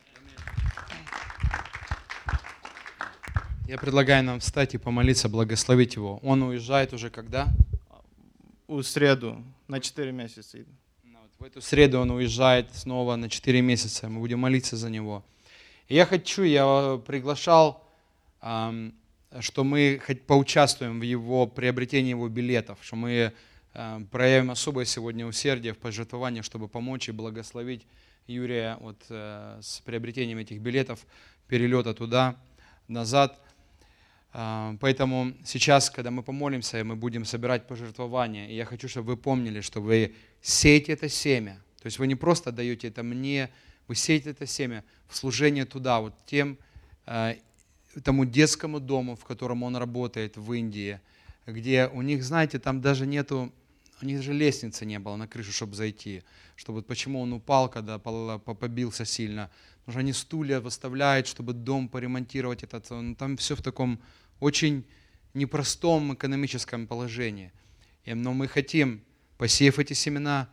Я 3.68 3.76
предлагаю 3.76 4.24
нам 4.24 4.40
встать 4.40 4.74
и 4.74 4.78
помолиться, 4.78 5.28
благословить 5.28 5.96
его. 5.96 6.18
Он 6.22 6.42
уезжает 6.42 6.94
уже 6.94 7.10
когда? 7.10 7.48
У 8.66 8.82
среду, 8.82 9.44
на 9.68 9.80
4 9.80 10.12
месяца. 10.12 10.64
В 11.38 11.44
эту 11.44 11.60
среду 11.60 12.00
он 12.00 12.10
уезжает 12.10 12.74
снова 12.74 13.16
на 13.16 13.28
4 13.28 13.60
месяца. 13.60 14.08
Мы 14.08 14.20
будем 14.20 14.38
молиться 14.38 14.78
за 14.78 14.88
него. 14.88 15.22
И 15.88 15.94
я 15.94 16.06
хочу, 16.06 16.42
я 16.42 16.98
приглашал, 17.06 17.83
что 19.40 19.64
мы 19.64 20.00
хоть 20.04 20.26
поучаствуем 20.26 21.00
в 21.00 21.02
его 21.02 21.46
приобретении 21.46 22.10
его 22.10 22.28
билетов, 22.28 22.78
что 22.82 22.96
мы 22.96 23.32
проявим 24.10 24.50
особое 24.50 24.84
сегодня 24.84 25.26
усердие 25.26 25.72
в 25.72 25.78
пожертвовании, 25.78 26.42
чтобы 26.42 26.68
помочь 26.68 27.08
и 27.08 27.12
благословить 27.12 27.86
Юрия 28.26 28.78
вот, 28.80 29.04
э, 29.10 29.58
с 29.60 29.80
приобретением 29.80 30.38
этих 30.38 30.60
билетов, 30.60 31.04
перелета 31.46 31.92
туда, 31.92 32.36
назад. 32.88 33.38
А, 34.32 34.76
поэтому 34.80 35.34
сейчас, 35.44 35.90
когда 35.90 36.10
мы 36.10 36.22
помолимся, 36.22 36.82
мы 36.84 36.96
будем 36.96 37.24
собирать 37.24 37.66
пожертвования. 37.66 38.48
И 38.48 38.54
я 38.54 38.64
хочу, 38.64 38.88
чтобы 38.88 39.08
вы 39.08 39.16
помнили, 39.16 39.60
что 39.60 39.80
вы 39.80 40.14
сеете 40.40 40.92
это 40.92 41.08
семя. 41.08 41.60
То 41.80 41.86
есть 41.86 41.98
вы 41.98 42.06
не 42.06 42.14
просто 42.14 42.50
даете 42.50 42.88
это 42.88 43.02
мне, 43.02 43.50
вы 43.88 43.94
сеете 43.94 44.30
это 44.30 44.46
семя 44.46 44.84
в 45.06 45.16
служение 45.16 45.66
туда, 45.66 46.00
вот 46.00 46.14
тем, 46.26 46.58
а, 47.04 47.36
тому 48.02 48.24
детскому 48.24 48.80
дому, 48.80 49.16
в 49.16 49.24
котором 49.24 49.62
он 49.62 49.76
работает 49.76 50.36
в 50.36 50.52
Индии, 50.52 51.00
где 51.46 51.88
у 51.92 52.02
них, 52.02 52.24
знаете, 52.24 52.58
там 52.58 52.80
даже 52.80 53.06
нету, 53.06 53.52
у 54.02 54.06
них 54.06 54.18
даже 54.18 54.32
лестницы 54.32 54.84
не 54.84 54.98
было 54.98 55.16
на 55.16 55.28
крышу, 55.28 55.52
чтобы 55.52 55.74
зайти. 55.74 56.22
Чтобы 56.56 56.82
почему 56.82 57.20
он 57.20 57.32
упал, 57.32 57.68
когда 57.68 57.98
побился 57.98 59.04
сильно. 59.04 59.50
Потому 59.80 59.92
что 59.92 60.00
они 60.00 60.12
стулья 60.12 60.60
выставляют, 60.60 61.26
чтобы 61.26 61.52
дом 61.52 61.88
поремонтировать 61.88 62.62
этот. 62.62 62.86
Там 63.18 63.36
все 63.36 63.54
в 63.54 63.62
таком 63.62 64.00
очень 64.40 64.84
непростом 65.32 66.14
экономическом 66.14 66.86
положении. 66.86 67.52
Но 68.06 68.32
мы 68.32 68.48
хотим, 68.48 69.02
посеяв 69.38 69.78
эти 69.78 69.92
семена, 69.92 70.48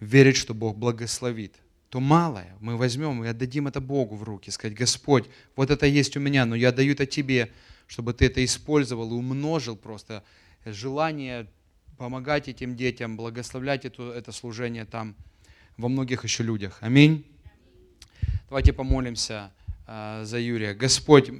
верить, 0.00 0.36
что 0.36 0.54
Бог 0.54 0.76
благословит. 0.76 1.54
То 1.90 1.98
малое 1.98 2.56
мы 2.60 2.76
возьмем 2.76 3.24
и 3.24 3.28
отдадим 3.28 3.66
это 3.66 3.80
Богу 3.80 4.14
в 4.14 4.22
руки, 4.22 4.50
сказать, 4.50 4.76
Господь, 4.76 5.26
вот 5.56 5.70
это 5.70 5.86
есть 5.86 6.16
у 6.16 6.20
меня, 6.20 6.46
но 6.46 6.54
я 6.54 6.70
даю 6.70 6.92
это 6.92 7.04
Тебе, 7.04 7.50
чтобы 7.88 8.14
Ты 8.14 8.26
это 8.26 8.44
использовал 8.44 9.10
и 9.10 9.14
умножил 9.14 9.76
просто 9.76 10.22
желание 10.64 11.48
помогать 11.98 12.48
этим 12.48 12.76
детям, 12.76 13.16
благословлять 13.16 13.84
это, 13.84 14.12
это 14.12 14.30
служение 14.30 14.84
там 14.84 15.16
во 15.76 15.88
многих 15.88 16.22
еще 16.22 16.44
людях. 16.44 16.78
Аминь. 16.80 17.26
Давайте 18.48 18.72
помолимся 18.72 19.50
э, 19.88 20.22
за 20.24 20.38
Юрия. 20.38 20.74
Господь, 20.74 21.32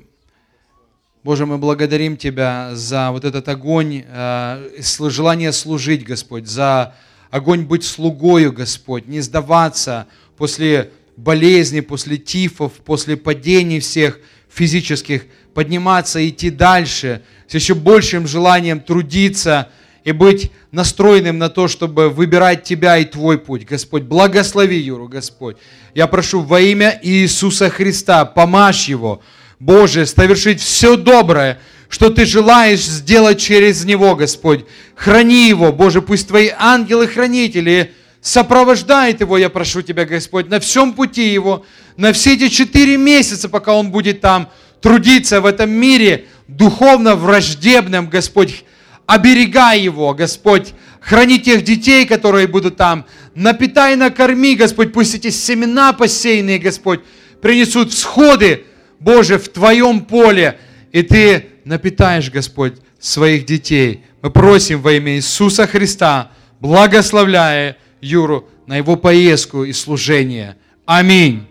Боже, 1.23 1.47
мы 1.47 1.59
благодарим 1.59 2.17
Тебя 2.17 2.75
за 2.75 3.13
вот 3.13 3.25
этот 3.25 3.49
огонь, 3.49 4.05
э, 4.05 4.81
желание 4.81 5.53
служить, 5.53 6.03
Господь, 6.03 6.49
за 6.49 6.97
огонь 7.31 7.65
быть 7.67 7.85
слугою, 7.85 8.53
Господь, 8.53 9.07
не 9.07 9.21
сдаваться 9.21 10.09
после 10.41 10.89
болезней, 11.19 11.83
после 11.83 12.17
тифов, 12.17 12.73
после 12.73 13.19
падений 13.19 13.79
всех 13.79 14.19
физических, 14.49 15.27
подниматься, 15.53 16.27
идти 16.27 16.49
дальше, 16.49 17.21
с 17.47 17.55
еще 17.55 17.75
большим 17.75 18.27
желанием 18.27 18.81
трудиться 18.81 19.69
и 20.03 20.13
быть 20.13 20.51
настроенным 20.73 21.37
на 21.37 21.51
то, 21.51 21.69
чтобы 21.69 22.09
выбирать 22.09 22.63
Тебя 22.63 22.97
и 22.97 23.05
Твой 23.05 23.37
путь. 23.37 23.67
Господь, 23.67 24.05
благослови 24.05 24.79
Юру, 24.79 25.09
Господь. 25.09 25.59
Я 25.95 26.07
прошу 26.07 26.41
во 26.41 26.59
имя 26.59 26.99
Иисуса 27.03 27.69
Христа, 27.69 28.25
помажь 28.25 28.89
его, 28.89 29.21
Боже, 29.59 30.07
совершить 30.07 30.63
все 30.63 30.97
доброе, 30.97 31.61
что 31.91 32.09
Ты 32.09 32.25
желаешь 32.25 32.81
сделать 32.81 33.39
через 33.39 33.85
Него, 33.85 34.17
Господь. 34.17 34.65
Храни 34.95 35.51
Его, 35.51 35.71
Боже, 35.71 36.01
пусть 36.01 36.29
Твои 36.29 36.49
ангелы-хранители 36.57 37.93
сопровождают 38.21 39.21
Его, 39.21 39.39
я 39.39 39.49
прошу 39.49 39.83
Тебя, 39.83 40.05
Господь, 40.05 40.49
на 40.49 40.61
всем 40.61 40.93
пути 40.93 41.33
Его, 41.33 41.65
на 41.97 42.13
все 42.13 42.35
эти 42.35 42.49
четыре 42.49 42.97
месяца, 42.97 43.49
пока 43.49 43.75
Он 43.75 43.91
будет 43.91 44.21
там 44.21 44.51
трудиться 44.81 45.41
в 45.41 45.47
этом 45.47 45.71
мире, 45.71 46.27
духовно 46.49 47.17
враждебным, 47.17 48.09
Господь, 48.09 48.65
оберегай 49.07 49.81
Его, 49.81 50.15
Господь, 50.15 50.75
храни 51.01 51.39
тех 51.39 51.65
детей, 51.65 52.07
которые 52.07 52.47
будут 52.47 52.77
там, 52.77 53.07
напитай, 53.35 53.97
накорми, 53.97 54.55
Господь, 54.55 54.93
пусть 54.93 55.15
эти 55.15 55.31
семена 55.31 55.93
посеянные, 55.93 56.59
Господь, 56.59 57.01
принесут 57.41 57.93
всходы, 57.93 58.65
Боже, 58.99 59.39
в 59.39 59.49
Твоем 59.49 60.03
поле, 60.03 60.59
и 60.93 61.03
Ты 61.03 61.47
напитаешь, 61.65 62.31
Господь, 62.31 62.75
своих 62.99 63.47
детей. 63.47 64.05
Мы 64.21 64.31
просим 64.31 64.83
во 64.83 64.93
имя 64.93 65.17
Иисуса 65.17 65.67
Христа, 65.67 66.31
благословляя 66.61 67.79
Юру 68.01 68.49
на 68.67 68.77
его 68.77 68.97
поездку 68.97 69.65
и 69.65 69.73
служение. 69.73 70.57
Аминь. 70.85 71.47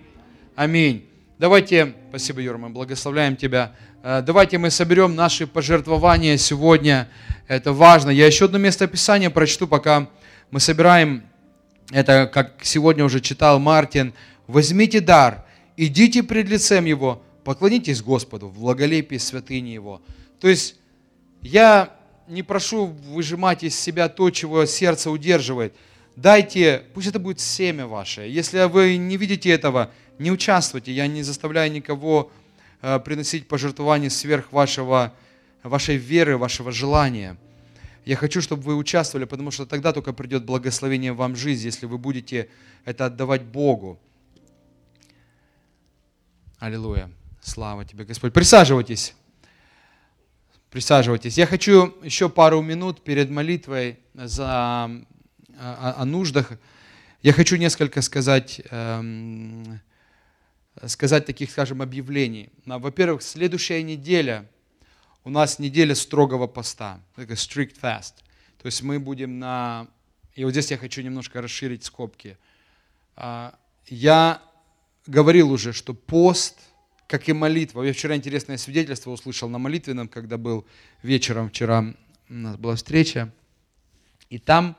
Аминь. 0.56 1.06
Давайте, 1.38 1.94
спасибо, 2.10 2.41
Юра, 2.41 2.58
мы 2.58 2.70
благословляем 2.70 3.36
Тебя. 3.36 3.74
Э, 4.03 4.22
давайте 4.22 4.58
мы 4.58 4.70
соберем 4.70 5.15
наши 5.15 5.48
пожертвования 5.48 6.38
сегодня. 6.38 7.10
Это 7.48 7.74
важно. 7.74 8.10
Я 8.10 8.27
еще 8.27 8.46
одно 8.46 8.58
место 8.58 8.88
Писания 8.88 9.29
прочту, 9.29 9.68
пока 9.68 10.10
мы 10.51 10.60
собираем 10.60 11.24
это, 11.91 12.29
как 12.32 12.56
сегодня 12.62 13.06
уже 13.06 13.22
читал 13.22 13.60
Мартин. 13.60 14.13
Возьмите 14.48 15.00
дар, 15.00 15.46
идите 15.77 16.24
пред 16.24 16.50
лицем 16.50 16.86
Его, 16.86 17.22
Поклонитесь 17.44 18.03
Господу 18.03 18.48
в 18.48 18.60
благолепии 18.60 19.18
святыни 19.18 19.70
Его. 19.70 20.03
То 20.39 20.48
есть 20.48 20.75
я 21.41 21.96
не 22.27 22.44
прошу 22.44 22.86
выжимать 22.86 23.63
из 23.63 23.79
себя 23.79 24.08
то, 24.08 24.29
чего 24.29 24.65
сердце 24.65 25.10
удерживает. 25.10 25.74
Дайте, 26.16 26.86
пусть 26.94 27.08
это 27.08 27.20
будет 27.20 27.39
семя 27.39 27.88
ваше. 27.88 28.22
Если 28.22 28.63
вы 28.68 28.98
не 28.98 29.18
видите 29.18 29.50
этого, 29.50 29.92
не 30.18 30.32
участвуйте. 30.32 30.92
Я 30.92 31.08
не 31.08 31.24
заставляю 31.24 31.72
никого 31.72 32.32
э, 32.82 33.00
приносить 33.00 33.48
пожертвования 33.48 34.10
сверх 34.10 34.51
вашего, 34.51 35.13
вашей 35.63 35.96
веры, 35.96 36.38
вашего 36.38 36.72
желания. 36.72 37.38
Я 38.06 38.16
хочу, 38.16 38.42
чтобы 38.42 38.63
вы 38.63 38.75
участвовали, 38.75 39.25
потому 39.25 39.51
что 39.51 39.66
тогда 39.66 39.94
только 39.94 40.13
придет 40.13 40.44
благословение 40.44 41.13
вам 41.13 41.36
в 41.36 41.38
жизнь, 41.38 41.66
если 41.66 41.86
вы 41.86 41.98
будете 41.98 42.50
это 42.86 43.06
отдавать 43.06 43.44
Богу. 43.44 44.00
Аллилуйя. 46.60 47.10
Слава 47.42 47.86
тебе, 47.86 48.04
Господь. 48.04 48.34
Присаживайтесь. 48.34 49.16
Присаживайтесь. 50.70 51.38
Я 51.38 51.46
хочу 51.46 51.96
еще 52.04 52.30
пару 52.30 52.62
минут 52.62 53.04
перед 53.04 53.30
молитвой 53.30 54.00
за, 54.13 54.92
о, 55.60 56.01
о 56.01 56.06
нуждах. 56.06 56.51
Я 57.22 57.34
хочу 57.34 57.58
несколько 57.58 58.01
сказать, 58.01 58.62
эм, 58.72 59.80
сказать 60.86 61.25
таких, 61.25 61.51
скажем, 61.51 61.82
объявлений. 61.82 62.50
Во-первых, 62.66 63.22
следующая 63.22 63.84
неделя 63.84 64.50
у 65.24 65.30
нас 65.30 65.60
неделя 65.60 65.96
строгого 65.96 66.48
поста, 66.48 67.00
strict 67.18 67.75
fast. 67.82 68.13
То 68.62 68.66
есть 68.66 68.82
мы 68.82 69.00
будем 69.00 69.39
на... 69.39 69.88
И 70.36 70.44
вот 70.46 70.51
здесь 70.51 70.72
я 70.72 70.78
хочу 70.78 71.01
немножко 71.01 71.42
расширить 71.42 71.84
скобки. 71.84 72.38
А, 73.16 73.58
я 73.88 74.42
говорил 75.06 75.51
уже, 75.51 75.74
что 75.74 75.94
пост– 75.94 76.58
как 77.10 77.28
и 77.28 77.34
молитва. 77.34 77.82
Я 77.82 77.92
вчера 77.92 78.16
интересное 78.16 78.58
свидетельство 78.58 79.10
услышал 79.10 79.50
на 79.50 79.58
молитвенном, 79.58 80.08
когда 80.08 80.38
был 80.38 80.68
вечером, 81.01 81.50
вчера 81.50 81.96
у 82.30 82.34
нас 82.34 82.56
была 82.56 82.75
встреча. 82.75 83.34
И 84.30 84.38
там 84.38 84.78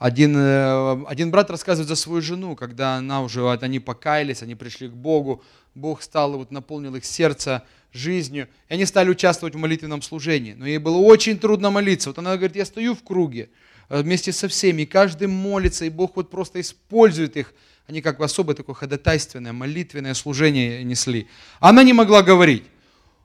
Один, 0.00 0.34
э, 0.34 1.04
один 1.08 1.30
брат 1.30 1.50
рассказывает 1.50 1.86
за 1.86 1.94
свою 1.94 2.22
жену, 2.22 2.56
когда 2.56 2.96
она 2.96 3.22
уже, 3.22 3.42
вот 3.42 3.62
они 3.62 3.80
покаялись, 3.80 4.42
они 4.42 4.54
пришли 4.54 4.88
к 4.88 4.92
Богу, 4.92 5.44
Бог 5.74 6.00
стал, 6.00 6.38
вот 6.38 6.50
наполнил 6.50 6.94
их 6.94 7.04
сердце 7.04 7.64
жизнью, 7.92 8.48
и 8.70 8.74
они 8.74 8.86
стали 8.86 9.10
участвовать 9.10 9.54
в 9.54 9.58
молитвенном 9.58 10.00
служении. 10.00 10.54
Но 10.54 10.66
ей 10.66 10.78
было 10.78 10.96
очень 10.96 11.38
трудно 11.38 11.70
молиться. 11.70 12.08
Вот 12.08 12.18
она 12.18 12.34
говорит, 12.38 12.56
я 12.56 12.64
стою 12.64 12.94
в 12.94 13.02
круге 13.02 13.50
э, 13.90 14.00
вместе 14.00 14.32
со 14.32 14.48
всеми, 14.48 14.82
и 14.82 14.86
каждый 14.86 15.28
молится, 15.28 15.84
и 15.84 15.90
Бог 15.90 16.16
вот 16.16 16.30
просто 16.30 16.62
использует 16.62 17.36
их. 17.36 17.52
Они 17.86 18.00
как 18.00 18.16
бы 18.16 18.24
особое 18.24 18.56
такое 18.56 18.74
ходатайственное, 18.74 19.52
молитвенное 19.52 20.14
служение 20.14 20.82
несли. 20.82 21.28
Она 21.58 21.82
не 21.82 21.92
могла 21.92 22.22
говорить. 22.22 22.64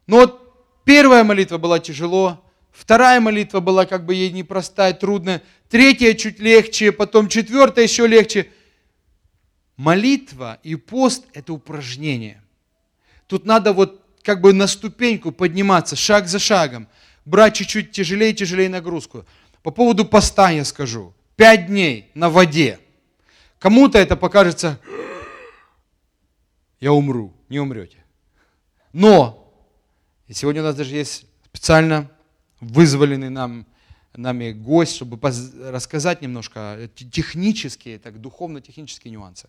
Но 0.07 0.17
вот 0.17 0.81
первая 0.83 1.23
молитва 1.23 1.57
была 1.57 1.79
тяжело, 1.79 2.44
вторая 2.75 3.19
молитва 3.21 3.61
была 3.61 3.85
как 3.85 4.05
бы 4.05 4.13
ей 4.13 4.31
непростая, 4.31 4.93
трудная, 4.93 5.41
третья 5.69 6.13
чуть 6.13 6.39
легче, 6.39 6.91
потом 6.91 7.29
четвертая 7.29 7.85
еще 7.85 8.05
легче. 8.05 8.51
Молитва 9.77 10.59
и 10.63 10.75
пост– 10.75 11.25
это 11.33 11.53
упражнение. 11.53 12.41
Тут 13.27 13.45
надо 13.45 13.73
вот 13.73 14.01
как 14.23 14.41
бы 14.41 14.53
на 14.53 14.67
ступеньку 14.67 15.31
подниматься, 15.31 15.95
шаг 15.95 16.27
за 16.27 16.39
шагом, 16.39 16.87
брать 17.25 17.55
чуть-чуть 17.55 17.91
тяжелее 17.91 18.31
и 18.31 18.35
тяжелее 18.35 18.69
нагрузку. 18.69 19.25
По 19.63 19.71
поводу 19.71 20.05
поста 20.05 20.51
я 20.51 20.63
скажу. 20.63 21.13
Пять 21.35 21.67
дней 21.67 22.09
на 22.13 22.29
воде. 22.29 22.79
Кому-то 23.59 23.97
это 23.97 24.15
покажется, 24.15 24.79
я 26.79 26.93
умру, 26.93 27.33
не 27.49 27.59
умрете. 27.59 27.97
Но 28.93 29.53
и 30.27 30.33
сегодня 30.33 30.61
у 30.61 30.65
нас 30.65 30.75
даже 30.75 30.95
есть 30.95 31.25
специально 31.45 32.09
вызволенный 32.59 33.29
нам, 33.29 33.65
нами 34.13 34.51
гость, 34.51 34.95
чтобы 34.95 35.19
рассказать 35.21 36.21
немножко 36.21 36.89
технические, 36.95 37.99
так, 37.99 38.19
духовно-технические 38.21 39.11
нюансы, 39.11 39.47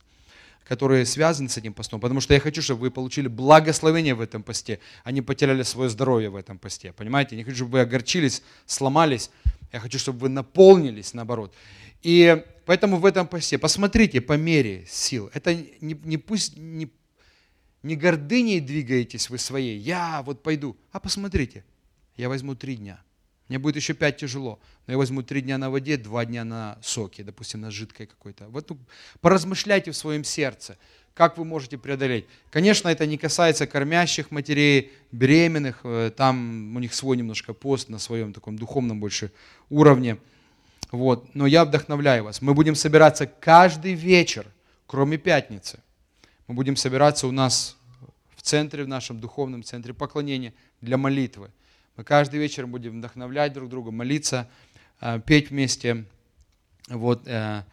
которые 0.65 1.07
связаны 1.07 1.49
с 1.49 1.57
этим 1.57 1.73
постом. 1.73 2.01
Потому 2.01 2.21
что 2.21 2.35
я 2.35 2.41
хочу, 2.41 2.63
чтобы 2.63 2.81
вы 2.81 2.91
получили 2.91 3.29
благословение 3.29 4.15
в 4.15 4.21
этом 4.21 4.43
посте, 4.43 4.81
а 5.05 5.13
не 5.13 5.23
потеряли 5.23 5.63
свое 5.63 5.89
здоровье 5.89 6.31
в 6.31 6.37
этом 6.37 6.59
посте. 6.59 6.93
Понимаете? 6.93 7.37
Не 7.37 7.45
хочу, 7.45 7.57
чтобы 7.57 7.73
вы 7.73 7.81
огорчились, 7.81 8.43
сломались. 8.67 9.31
Я 9.73 9.81
хочу, 9.81 9.99
чтобы 9.99 10.19
вы 10.21 10.29
наполнились, 10.29 11.15
наоборот. 11.15 11.55
И 12.03 12.45
поэтому 12.67 12.99
в 12.99 13.07
этом 13.07 13.27
посте 13.27 13.59
посмотрите 13.59 14.21
по 14.21 14.35
мере 14.35 14.85
сил. 14.89 15.31
Это 15.35 15.55
не, 15.55 15.95
не 16.05 16.17
пусть 16.19 16.57
не 16.57 16.91
не 17.87 17.95
гордыней 17.95 18.61
двигаетесь 18.61 19.31
вы 19.31 19.39
своей, 19.39 19.79
я 19.79 20.23
вот 20.27 20.43
пойду, 20.43 20.77
а 20.91 20.99
посмотрите, 20.99 21.65
я 22.17 22.29
возьму 22.29 22.55
три 22.55 22.77
дня. 22.77 23.01
Мне 23.49 23.59
будет 23.59 23.77
еще 23.77 23.95
пять 23.95 24.17
тяжело, 24.17 24.59
но 24.87 24.95
я 24.95 24.99
возьму 24.99 25.23
три 25.23 25.41
дня 25.41 25.57
на 25.57 25.71
воде, 25.71 25.97
два 25.97 26.25
дня 26.25 26.45
на 26.45 26.79
соке, 26.83 27.23
допустим, 27.23 27.61
на 27.61 27.71
жидкой 27.71 28.07
какой-то. 28.07 28.49
Вот 28.49 28.71
ну, 28.71 28.79
поразмышляйте 29.21 29.93
в 29.93 29.97
своем 29.97 30.25
сердце, 30.25 30.77
как 31.15 31.39
вы 31.39 31.45
можете 31.45 31.79
преодолеть. 31.79 32.27
Конечно, 32.51 32.89
это 32.89 33.07
не 33.07 33.19
касается 33.19 33.67
кормящих 33.67 34.33
матерей, 34.33 34.91
беременных, 35.13 35.81
э, 35.85 36.11
там 36.17 36.75
у 36.75 36.81
них 36.81 36.93
свой 36.93 37.17
немножко 37.17 37.55
пост 37.55 37.89
на 37.89 37.99
своем 37.99 38.33
таком 38.33 38.59
духовном 38.59 38.99
больше 38.99 39.31
уровне. 39.71 40.19
Вот. 40.91 41.33
Но 41.35 41.47
я 41.47 41.65
вдохновляю 41.65 42.25
вас. 42.25 42.43
Мы 42.43 42.53
будем 42.53 42.75
собираться 42.75 43.27
каждый 43.27 43.95
вечер, 43.95 44.47
кроме 44.87 45.19
пятницы. 45.19 45.81
Мы 46.49 46.55
будем 46.55 46.77
собираться 46.77 47.29
у 47.29 47.33
нас 47.33 47.77
в 48.35 48.43
центре, 48.43 48.85
в 48.85 48.89
нашем 48.89 49.21
духовном 49.21 49.63
центре 49.63 49.95
поклонения 49.95 50.53
для 50.81 50.97
молитвы. 50.97 51.51
Мы 51.97 52.05
каждый 52.05 52.41
вечер 52.41 52.67
будем 52.67 52.99
вдохновлять 52.99 53.53
друг 53.53 53.69
друга, 53.69 53.91
молиться, 53.91 54.49
э, 55.01 55.21
петь 55.21 55.51
вместе. 55.51 56.05
Вот. 56.89 57.27
Э. 57.27 57.65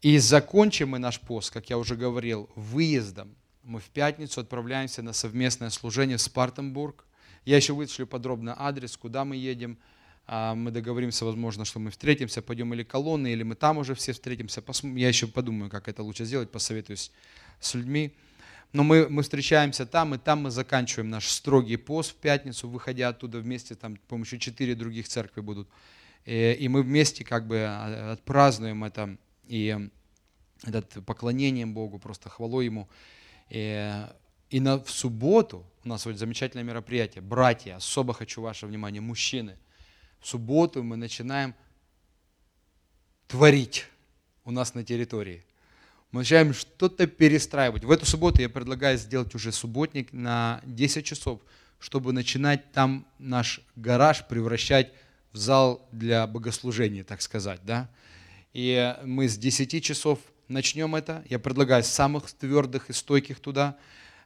И 0.00 0.18
закончим 0.18 0.90
мы 0.90 0.98
наш 0.98 1.20
пост, 1.20 1.52
как 1.52 1.70
я 1.70 1.78
уже 1.78 1.96
говорил, 1.96 2.50
выездом. 2.54 3.34
Мы 3.62 3.80
в 3.80 3.90
пятницу 3.90 4.40
отправляемся 4.40 5.02
на 5.02 5.12
совместное 5.12 5.70
служение 5.70 6.18
в 6.18 6.22
Спартенбург. 6.22 7.04
Я 7.44 7.56
еще 7.56 7.72
вышлю 7.72 8.06
подробно 8.06 8.54
адрес, 8.58 8.96
куда 8.96 9.24
мы 9.24 9.36
едем– 9.36 9.78
а, 10.26 10.54
мы 10.54 10.70
договоримся, 10.70 11.24
возможно, 11.24 11.64
что 11.64 11.78
мы 11.78 11.90
встретимся, 11.90 12.40
пойдем 12.40 12.72
или 12.72 12.82
колонны, 12.82 13.32
или 13.32 13.42
мы 13.42 13.54
там 13.54 13.78
уже 13.78 13.94
все 13.94 14.12
встретимся. 14.12 14.62
Я 14.82 15.08
еще 15.08 15.26
подумаю, 15.26 15.70
как 15.70 15.88
это 15.88 16.02
лучше 16.02 16.24
сделать, 16.24 16.50
посоветуюсь 16.50 17.10
с 17.60 17.74
людьми. 17.74 18.14
Но 18.74 18.82
мы, 18.82 19.08
мы 19.08 19.22
встречаемся 19.22 19.86
там, 19.86 20.14
и 20.14 20.18
там 20.18 20.42
мы 20.42 20.50
заканчиваем 20.50 21.08
наш 21.08 21.28
строгий 21.28 21.78
пост 21.78 22.10
в 22.10 22.16
пятницу, 22.16 22.68
выходя 22.68 23.08
оттуда 23.08 23.38
вместе, 23.38 23.74
там, 23.74 23.96
по 23.96 24.16
еще 24.16 24.38
четыре 24.38 24.74
других 24.74 25.08
церкви 25.08 25.40
будут. 25.40 25.66
И, 26.26 26.52
и 26.60 26.68
мы 26.68 26.82
вместе 26.82 27.24
как 27.24 27.46
бы 27.46 27.64
а, 27.66 28.12
отпразднуем 28.12 28.84
это, 28.84 29.16
и 29.46 29.88
этот 30.64 31.06
поклонением 31.06 31.72
Богу, 31.72 31.98
просто 31.98 32.28
хвалой 32.28 32.66
Ему. 32.66 32.86
И, 33.48 34.06
и 34.50 34.60
на, 34.60 34.78
в 34.78 34.90
субботу 34.90 35.64
у 35.82 35.88
нас 35.88 36.04
вот 36.04 36.18
замечательное 36.18 36.64
мероприятие. 36.64 37.22
Братья, 37.22 37.76
особо 37.76 38.12
хочу 38.12 38.42
ваше 38.42 38.66
внимание, 38.66 39.00
мужчины– 39.00 39.56
в 40.24 40.26
субботу 40.26 40.82
мы 40.82 40.96
начинаем 40.96 41.54
творить 43.28 43.84
у 44.46 44.52
нас 44.52 44.72
на 44.72 44.82
территории. 44.82 45.44
Мы 46.14 46.20
начинаем 46.20 46.54
что-то 46.54 47.08
перестраивать. 47.08 47.82
В 47.82 47.90
эту 47.90 48.06
субботу 48.06 48.40
я 48.40 48.48
предлагаю 48.48 48.96
сделать 48.98 49.34
уже 49.34 49.50
субботник 49.50 50.12
на 50.12 50.60
10 50.64 51.04
часов, 51.04 51.40
чтобы 51.80 52.12
начинать 52.12 52.70
там 52.70 53.04
наш 53.18 53.60
гараж 53.74 54.24
превращать 54.28 54.92
в 55.32 55.38
зал 55.38 55.88
для 55.90 56.28
богослужения, 56.28 57.02
так 57.02 57.20
сказать. 57.20 57.58
Да? 57.64 57.90
И 58.52 58.94
мы 59.02 59.28
с 59.28 59.36
10 59.36 59.82
часов 59.82 60.20
начнем 60.46 60.94
это. 60.94 61.24
Я 61.28 61.40
предлагаю 61.40 61.82
самых 61.82 62.30
твердых 62.30 62.90
и 62.90 62.92
стойких 62.92 63.40
туда 63.40 63.76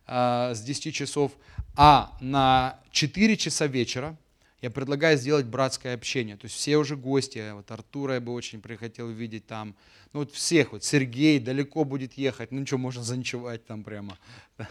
а, 0.07 0.55
с 0.55 0.61
10 0.61 0.95
часов. 0.95 1.33
А 1.75 2.19
на 2.21 2.81
4 2.91 3.35
часа 3.39 3.67
вечера 3.67 4.15
я 4.61 4.71
предлагаю 4.71 5.17
сделать 5.17 5.47
братское 5.47 5.95
общение. 5.95 6.37
То 6.37 6.47
есть 6.47 6.57
все 6.57 6.77
уже 6.77 6.97
гости, 6.97 7.53
вот 7.53 7.71
Артура 7.71 8.15
я 8.15 8.21
бы 8.21 8.33
очень 8.33 8.61
прихотел 8.61 9.09
видеть 9.09 9.47
там, 9.47 9.77
ну 10.13 10.21
вот 10.21 10.33
всех, 10.33 10.73
вот 10.73 10.83
Сергей 10.83 11.39
далеко 11.39 11.85
будет 11.85 12.15
ехать, 12.15 12.51
ну 12.51 12.61
ничего, 12.61 12.79
можно 12.79 13.03
заночевать 13.03 13.65
там 13.67 13.85
прямо. 13.85 14.19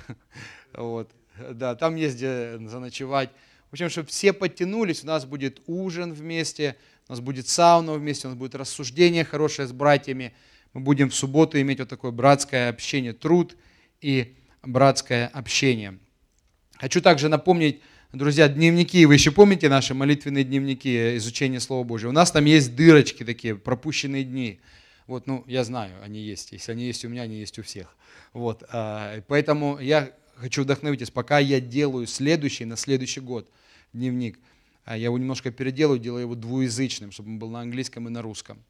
Вот, 0.74 1.10
да, 1.52 1.76
там 1.76 1.96
есть 1.96 2.18
где 2.18 2.60
заночевать. 2.68 3.30
В 3.70 3.74
общем, 3.74 3.90
чтобы 3.90 4.10
все 4.10 4.34
подтянулись, 4.34 5.04
у 5.04 5.08
нас 5.08 5.26
будет 5.26 5.62
ужин 5.66 6.14
вместе, 6.14 6.76
у 7.08 7.14
нас 7.14 7.20
будет 7.20 7.48
сауна 7.48 7.94
вместе, 7.94 8.28
у 8.28 8.32
нас 8.32 8.38
будет 8.38 8.54
рассуждение 8.54 9.24
хорошее 9.24 9.68
с 9.68 9.72
братьями. 9.72 10.34
Мы 10.74 10.82
будем 10.82 11.10
в 11.10 11.16
субботу 11.16 11.60
иметь 11.60 11.80
вот 11.80 11.90
такое 11.90 12.12
братское 12.12 12.70
общение, 12.70 13.14
труд 13.14 13.56
и 14.02 14.36
братское 14.62 15.28
общение. 15.28 16.00
Хочу 16.76 17.02
также 17.02 17.30
напомнить, 17.30 17.82
Друзья, 18.18 18.50
дневники, 18.50 19.06
вы 19.06 19.14
еще 19.14 19.30
помните 19.30 19.70
наши 19.70 19.94
молитвенные 19.94 20.44
дневники 20.44 21.18
изучения 21.18 21.60
Слова 21.60 21.84
Божьего? 21.84 22.10
У 22.10 22.14
нас 22.14 22.32
там 22.32 22.46
есть 22.46 22.76
дырочки 22.76 23.24
такие, 23.24 23.56
пропущенные 23.56 24.24
дни. 24.24 24.60
Вот, 25.06 25.28
ну, 25.28 25.44
я 25.46 25.64
знаю, 25.64 25.92
они 26.04 26.20
есть. 26.22 26.52
Если 26.52 26.72
они 26.72 26.86
есть 26.86 27.06
у 27.06 27.10
меня, 27.10 27.22
они 27.22 27.36
есть 27.38 27.60
у 27.60 27.62
всех. 27.62 27.96
Вот, 28.34 28.64
а, 28.72 29.22
поэтому 29.28 29.78
я 29.78 30.12
хочу 30.36 30.64
вдохновить 30.64 31.02
вас, 31.02 31.12
пока 31.12 31.38
я 31.38 31.60
делаю 31.60 32.08
следующий, 32.08 32.66
на 32.66 32.76
следующий 32.76 33.20
год 33.20 33.52
дневник, 33.94 34.40
а 34.84 34.98
я 34.98 35.06
его 35.06 35.18
немножко 35.20 35.52
переделаю, 35.52 36.00
делаю 36.00 36.22
его 36.22 36.34
двуязычным, 36.34 37.12
чтобы 37.12 37.30
он 37.30 37.38
был 37.38 37.52
на 37.52 37.60
английском 37.60 38.08
и 38.08 38.10
на 38.10 38.24
русском. 38.24 38.64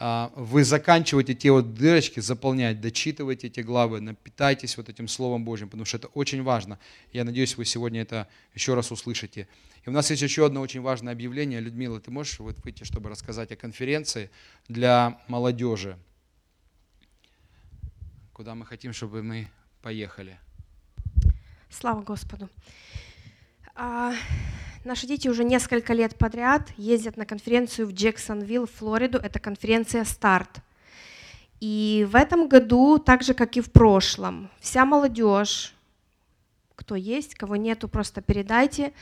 А, 0.00 0.32
вы 0.36 0.62
заканчиваете 0.62 1.34
те 1.34 1.50
вот 1.50 1.74
дырочки, 1.74 2.20
заполнять, 2.20 2.80
дочитывайте 2.80 3.48
эти 3.48 3.58
главы, 3.58 4.00
напитайтесь 4.00 4.76
вот 4.76 4.88
этим 4.88 5.08
Словом 5.08 5.44
Божьим, 5.44 5.68
потому 5.68 5.84
что 5.84 5.96
это 5.96 6.06
очень 6.08 6.44
важно. 6.44 6.78
Я 7.12 7.24
надеюсь, 7.24 7.56
вы 7.56 7.64
сегодня 7.64 8.02
это 8.02 8.28
еще 8.54 8.74
раз 8.74 8.92
услышите. 8.92 9.48
И 9.84 9.88
у 9.88 9.92
нас 9.92 10.08
есть 10.10 10.22
еще 10.22 10.46
одно 10.46 10.60
очень 10.60 10.82
важное 10.82 11.12
объявление. 11.12 11.58
Людмила, 11.58 11.98
ты 11.98 12.12
можешь 12.12 12.38
вот 12.38 12.62
выйти, 12.62 12.84
чтобы 12.84 13.10
рассказать 13.10 13.50
о 13.50 13.56
конференции 13.56 14.30
для 14.68 15.20
молодежи, 15.26 15.98
куда 18.32 18.54
мы 18.54 18.66
хотим, 18.66 18.92
чтобы 18.92 19.24
мы 19.24 19.48
поехали. 19.82 20.38
Слава 21.70 22.02
Господу. 22.02 22.48
А, 23.74 24.14
Наши 24.88 25.06
дети 25.06 25.28
уже 25.28 25.44
несколько 25.44 25.92
лет 25.92 26.16
подряд 26.16 26.62
ездят 26.78 27.18
на 27.18 27.26
конференцию 27.26 27.88
в 27.88 27.92
Джексонвилл, 27.92 28.66
Флориду. 28.78 29.18
Это 29.18 29.38
конференция 29.38 30.02
«Старт». 30.06 30.48
И 31.60 32.08
в 32.10 32.16
этом 32.16 32.48
году, 32.48 32.96
так 32.96 33.22
же, 33.22 33.34
как 33.34 33.58
и 33.58 33.60
в 33.60 33.70
прошлом, 33.70 34.48
вся 34.60 34.86
молодежь, 34.86 35.74
кто 36.74 36.94
есть, 36.94 37.34
кого 37.34 37.56
нету, 37.56 37.86
просто 37.86 38.22
передайте. 38.22 38.94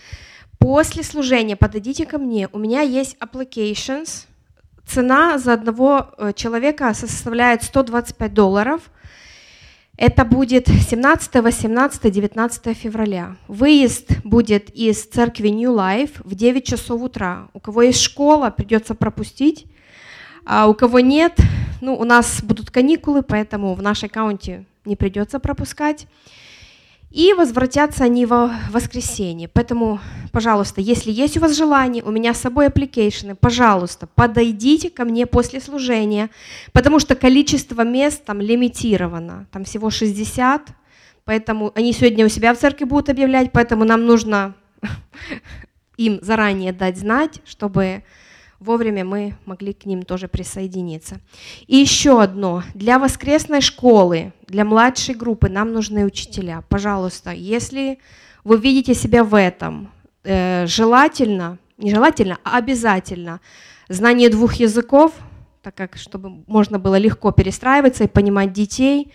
После 0.58 1.04
служения 1.04 1.54
подойдите 1.54 2.04
ко 2.04 2.18
мне. 2.18 2.48
У 2.52 2.58
меня 2.58 2.80
есть 2.80 3.16
applications. 3.18 4.26
Цена 4.84 5.38
за 5.38 5.52
одного 5.52 6.10
э, 6.18 6.32
человека 6.32 6.92
составляет 6.94 7.62
125 7.62 8.34
долларов. 8.34 8.90
Это 9.96 10.26
будет 10.26 10.68
17, 10.68 11.36
18, 11.36 12.12
19 12.12 12.76
февраля. 12.76 13.36
Выезд 13.48 14.10
будет 14.24 14.68
из 14.70 15.06
церкви 15.06 15.48
New 15.48 15.72
Life 15.74 16.20
в 16.22 16.34
9 16.34 16.64
часов 16.64 17.00
утра. 17.00 17.48
У 17.54 17.60
кого 17.60 17.82
есть 17.82 18.02
школа, 18.02 18.50
придется 18.50 18.94
пропустить. 18.94 19.66
А 20.44 20.68
у 20.68 20.74
кого 20.74 21.00
нет, 21.00 21.40
ну, 21.80 21.96
у 21.96 22.04
нас 22.04 22.42
будут 22.42 22.70
каникулы, 22.70 23.22
поэтому 23.22 23.74
в 23.74 23.82
нашей 23.82 24.10
county 24.10 24.66
не 24.84 24.96
придется 24.96 25.38
пропускать. 25.38 26.06
И 27.16 27.32
возвратятся 27.32 28.04
они 28.04 28.26
во 28.26 28.54
воскресенье. 28.70 29.48
Поэтому, 29.48 30.00
пожалуйста, 30.32 30.82
если 30.82 31.10
есть 31.10 31.38
у 31.38 31.40
вас 31.40 31.56
желание, 31.56 32.02
у 32.04 32.10
меня 32.10 32.34
с 32.34 32.40
собой 32.40 32.66
application 32.66 33.24
ы, 33.24 33.34
пожалуйста, 33.34 34.06
подойдите 34.06 34.90
ко 34.90 35.06
мне 35.06 35.24
после 35.24 35.62
служения, 35.62 36.28
потому 36.74 36.98
что 36.98 37.14
количество 37.14 37.80
мест 37.80 38.22
там 38.26 38.42
лимитировано, 38.42 39.46
там 39.50 39.64
всего 39.64 39.88
60, 39.88 40.68
поэтому 41.24 41.72
они 41.74 41.94
сегодня 41.94 42.26
у 42.26 42.28
себя 42.28 42.52
в 42.52 42.58
церкви 42.58 42.84
будут 42.84 43.08
объявлять, 43.08 43.50
поэтому 43.50 43.84
нам 43.86 44.04
нужно 44.04 44.54
им 45.96 46.18
заранее 46.20 46.74
дать 46.74 46.98
знать, 46.98 47.40
чтобы 47.46 48.02
вовремя 48.60 49.04
мы 49.04 49.36
могли 49.44 49.72
к 49.72 49.86
ним 49.86 50.02
тоже 50.02 50.28
присоединиться. 50.28 51.20
И 51.66 51.76
еще 51.76 52.22
одно. 52.22 52.62
Для 52.74 52.98
воскресной 52.98 53.60
школы, 53.60 54.32
для 54.46 54.64
младшей 54.64 55.14
группы 55.14 55.48
нам 55.48 55.72
нужны 55.72 56.04
учителя. 56.04 56.62
Пожалуйста, 56.68 57.30
если 57.30 57.98
вы 58.44 58.58
видите 58.58 58.94
себя 58.94 59.24
в 59.24 59.36
этом, 59.36 59.90
э, 60.24 60.66
желательно, 60.66 61.58
не 61.78 61.90
желательно, 61.90 62.38
а 62.44 62.58
обязательно 62.58 63.40
знание 63.88 64.30
двух 64.30 64.54
языков, 64.54 65.12
так 65.62 65.74
как 65.74 65.96
чтобы 65.96 66.44
можно 66.46 66.78
было 66.78 66.96
легко 66.96 67.32
перестраиваться 67.32 68.04
и 68.04 68.08
понимать 68.08 68.52
детей, 68.52 69.12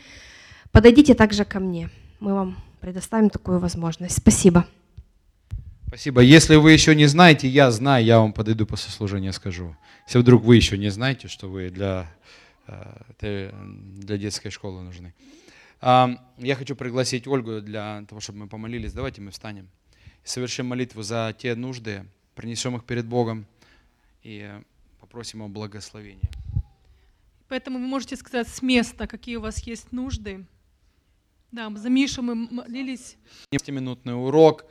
подойдите 0.72 1.14
также 1.14 1.46
ко 1.46 1.60
мне. 1.60 1.90
Мы 2.20 2.34
вам 2.34 2.58
предоставим 2.82 3.30
такую 3.30 3.60
возможность. 3.60 4.18
Спасибо. 4.18 4.66
Спасибо. 5.92 6.22
Если 6.22 6.56
вы 6.56 6.72
еще 6.72 6.96
не 6.96 7.06
знаете, 7.06 7.50
я 7.50 7.70
знаю, 7.70 8.06
я 8.06 8.20
вам 8.20 8.32
подойду 8.32 8.66
после 8.66 8.90
служения 8.94 9.34
скажу. 9.34 9.76
Если 10.08 10.20
вдруг 10.20 10.42
вы 10.42 10.56
еще 10.56 10.78
не 10.78 10.90
знаете, 10.90 11.28
что 11.28 11.50
вы 11.50 11.70
для, 11.70 12.10
э, 13.20 13.52
для 13.98 14.18
детской 14.18 14.52
школы 14.52 14.84
нужны. 14.84 15.14
Я 15.82 16.56
хочу 16.56 16.78
пригласить 16.78 17.28
Ольгу 17.28 17.60
для 17.60 18.06
того, 18.08 18.22
чтобы 18.22 18.40
мы 18.40 18.48
помолились. 18.48 18.94
Давайте 18.94 19.20
мы 19.20 19.32
встанем 19.32 19.68
и 20.24 20.28
совершим 20.30 20.68
молитву 20.68 21.04
за 21.04 21.36
те 21.38 21.56
нужды, 21.56 22.06
принесем 22.36 22.78
их 22.78 22.86
перед 22.86 23.06
Богом 23.06 23.46
и 24.24 24.50
попросим 25.02 25.42
о 25.42 25.50
благословении. 25.50 26.30
Поэтому 27.50 27.80
вы 27.80 27.86
можете 27.86 28.16
сказать 28.16 28.48
с 28.48 28.62
места, 28.62 29.08
какие 29.08 29.36
у 29.36 29.42
вас 29.42 29.62
есть 29.68 29.92
нужды. 29.92 30.46
Да, 31.52 31.70
за 31.76 31.90
Мишу 31.90 32.22
мы 32.22 32.36
молились. 32.36 33.18
Минутный 33.68 34.14
урок 34.14 34.64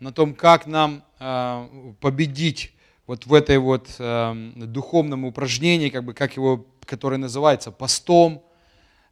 на 0.00 0.12
том, 0.12 0.34
как 0.34 0.66
нам 0.66 1.04
а, 1.18 1.68
победить 2.00 2.74
вот 3.06 3.26
в 3.26 3.34
этой 3.34 3.58
вот 3.58 3.94
э, 3.98 4.52
духовном 4.56 5.24
упражнении, 5.24 5.90
как 5.90 6.04
бы, 6.04 6.14
как 6.14 6.36
его, 6.36 6.66
которое 6.86 7.18
называется 7.18 7.70
постом. 7.70 8.42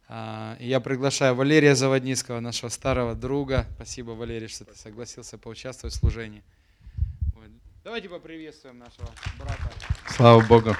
Э, 0.09 0.55
я 0.59 0.79
приглашаю 0.79 1.35
Валерия 1.35 1.75
Заводницкого, 1.75 2.39
нашего 2.39 2.69
старого 2.69 3.13
друга. 3.13 3.67
Спасибо, 3.75 4.11
Валерий, 4.11 4.47
что 4.47 4.65
ты 4.65 4.75
согласился 4.75 5.37
поучаствовать 5.37 5.93
в 5.93 5.99
служении. 5.99 6.43
Давайте 7.83 8.07
поприветствуем 8.07 8.79
нашего 8.79 9.09
брата. 9.37 9.69
Слава 10.07 10.41
Богу. 10.41 10.73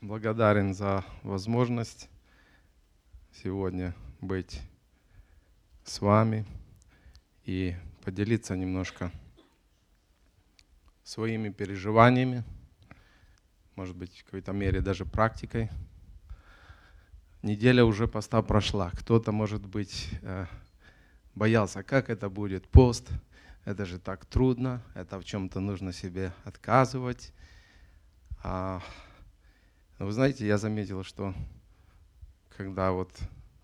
Благодарен 0.00 0.74
за 0.74 1.04
возможность 1.22 2.08
сегодня 3.42 3.94
быть 4.20 4.60
с 5.84 6.00
вами 6.00 6.44
и 7.44 7.76
поделиться 8.04 8.54
немножко 8.54 9.10
своими 11.02 11.48
переживаниями, 11.48 12.44
может 13.76 13.96
быть, 13.96 14.18
в 14.18 14.24
какой-то 14.24 14.52
мере 14.52 14.80
даже 14.80 15.04
практикой. 15.06 15.70
Неделя 17.42 17.84
уже 17.84 18.06
поста 18.06 18.42
прошла. 18.42 18.90
Кто-то, 18.90 19.32
может 19.32 19.66
быть, 19.66 20.10
э, 20.22 20.46
боялся, 21.34 21.82
как 21.82 22.10
это 22.10 22.28
будет 22.28 22.68
пост. 22.68 23.08
Это 23.64 23.86
же 23.86 23.98
так 23.98 24.26
трудно, 24.26 24.82
это 24.94 25.18
в 25.18 25.24
чем-то 25.24 25.60
нужно 25.60 25.92
себе 25.92 26.32
отказывать. 26.44 27.32
А, 28.42 28.82
вы 29.98 30.12
знаете, 30.12 30.46
я 30.46 30.58
заметил, 30.58 31.02
что 31.02 31.34
когда 32.56 32.92
вот 32.92 33.10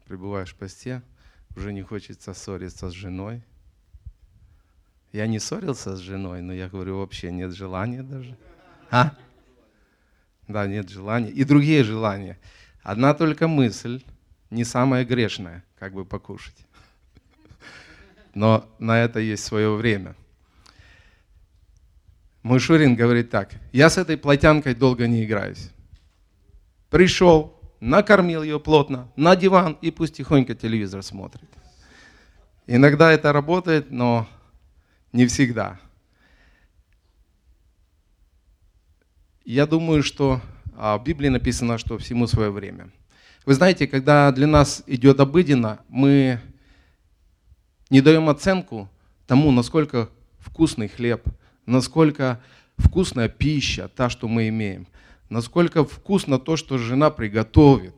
пребываешь 0.06 0.54
в 0.54 0.56
посте, 0.56 1.02
уже 1.56 1.72
не 1.72 1.82
хочется 1.82 2.32
ссориться 2.32 2.88
с 2.88 2.92
женой, 2.92 3.42
я 5.12 5.26
не 5.26 5.38
ссорился 5.38 5.96
с 5.96 6.00
женой, 6.00 6.40
но 6.42 6.52
я 6.52 6.68
говорю, 6.68 6.98
вообще 6.98 7.30
нет 7.32 7.52
желания 7.52 8.02
даже. 8.02 8.36
А? 8.90 9.12
Да, 10.46 10.66
нет 10.66 10.88
желания. 10.88 11.30
И 11.30 11.44
другие 11.44 11.84
желания. 11.84 12.38
Одна 12.82 13.14
только 13.14 13.48
мысль, 13.48 14.02
не 14.50 14.64
самая 14.64 15.04
грешная, 15.04 15.64
как 15.78 15.92
бы 15.94 16.04
покушать. 16.04 16.56
Но 18.34 18.68
на 18.78 18.98
это 18.98 19.20
есть 19.20 19.44
свое 19.44 19.74
время. 19.74 20.14
Мой 22.42 22.58
Шурин 22.58 22.94
говорит 22.94 23.30
так, 23.30 23.50
я 23.72 23.90
с 23.90 23.98
этой 23.98 24.16
плотянкой 24.16 24.74
долго 24.74 25.06
не 25.06 25.24
играюсь. 25.24 25.70
Пришел, 26.88 27.60
накормил 27.80 28.42
ее 28.42 28.58
плотно, 28.58 29.08
на 29.16 29.36
диван 29.36 29.76
и 29.82 29.90
пусть 29.90 30.16
тихонько 30.16 30.54
телевизор 30.54 31.02
смотрит. 31.02 31.48
Иногда 32.66 33.12
это 33.12 33.32
работает, 33.32 33.90
но 33.90 34.26
не 35.12 35.26
всегда. 35.26 35.80
Я 39.44 39.66
думаю, 39.66 40.02
что 40.02 40.40
а, 40.76 40.98
в 40.98 41.04
Библии 41.04 41.28
написано, 41.28 41.78
что 41.78 41.98
всему 41.98 42.26
свое 42.26 42.50
время. 42.50 42.90
Вы 43.44 43.54
знаете, 43.54 43.86
когда 43.86 44.30
для 44.32 44.46
нас 44.46 44.84
идет 44.86 45.18
обыденно, 45.18 45.80
мы 45.88 46.40
не 47.88 48.00
даем 48.00 48.28
оценку 48.28 48.88
тому, 49.26 49.50
насколько 49.50 50.08
вкусный 50.38 50.88
хлеб, 50.88 51.26
насколько 51.66 52.40
вкусная 52.76 53.28
пища, 53.28 53.88
та, 53.88 54.08
что 54.10 54.28
мы 54.28 54.48
имеем, 54.48 54.86
насколько 55.28 55.84
вкусно 55.84 56.38
то, 56.38 56.56
что 56.56 56.78
жена 56.78 57.10
приготовит. 57.10 57.94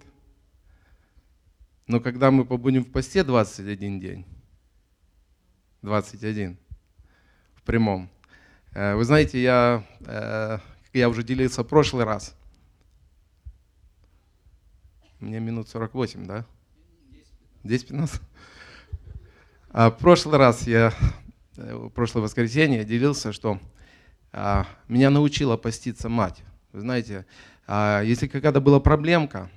Но 1.86 2.00
когда 2.00 2.30
мы 2.30 2.44
побудем 2.44 2.84
в 2.84 2.90
посте 2.90 3.24
21 3.24 4.00
день, 4.00 4.24
21, 5.82 6.56
прямом. 7.64 8.10
Э, 8.72 8.94
вы 8.94 9.04
знаете, 9.04 9.42
я, 9.42 9.84
э, 10.06 10.58
я 10.92 11.08
уже 11.08 11.22
делился 11.22 11.62
в 11.62 11.66
прошлый 11.66 12.04
раз. 12.04 12.34
Мне 15.20 15.40
минут 15.40 15.68
48, 15.68 16.26
да? 16.26 16.44
10-15? 17.64 18.20
А 19.70 19.90
в 19.90 19.98
прошлый 19.98 20.38
раз 20.38 20.66
я, 20.66 20.92
э, 21.56 21.74
в 21.74 21.90
прошлое 21.90 22.22
воскресенье 22.22 22.84
делился, 22.84 23.32
что 23.32 23.58
а, 24.34 24.66
меня 24.88 25.10
научила 25.10 25.56
поститься 25.56 26.08
мать. 26.08 26.42
Вы 26.72 26.80
знаете, 26.80 27.26
а, 27.66 28.02
если 28.02 28.26
какая-то 28.26 28.60
была 28.60 28.80
проблемка 28.80 29.50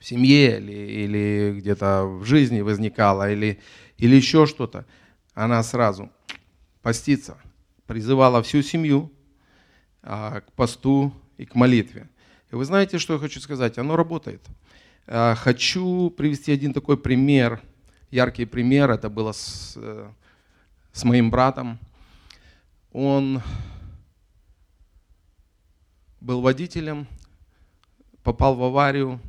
в 0.00 0.04
семье 0.04 0.58
или, 0.58 0.72
или 0.72 1.54
где-то 1.58 2.04
в 2.04 2.24
жизни 2.24 2.62
возникала, 2.62 3.30
или, 3.30 3.60
или 3.98 4.16
еще 4.16 4.46
что-то, 4.46 4.86
она 5.34 5.62
сразу 5.62 6.10
поститься, 6.84 7.38
призывала 7.86 8.42
всю 8.42 8.60
семью 8.60 9.10
а, 10.02 10.42
к 10.42 10.52
посту 10.52 11.14
и 11.38 11.46
к 11.46 11.54
молитве. 11.54 12.10
И 12.52 12.56
вы 12.56 12.66
знаете, 12.66 12.98
что 12.98 13.14
я 13.14 13.18
хочу 13.18 13.40
сказать? 13.40 13.78
Оно 13.78 13.96
работает. 13.96 14.42
А, 15.06 15.34
хочу 15.34 16.10
привести 16.10 16.52
один 16.52 16.74
такой 16.74 16.98
пример, 16.98 17.62
яркий 18.10 18.44
пример. 18.44 18.90
Это 18.90 19.08
было 19.08 19.32
с, 19.32 19.72
э, 19.76 20.10
с 20.92 21.04
моим 21.04 21.30
братом. 21.30 21.78
Он 22.92 23.40
был 26.20 26.42
водителем, 26.42 27.06
попал 28.22 28.56
в 28.56 28.62
аварию. 28.62 29.20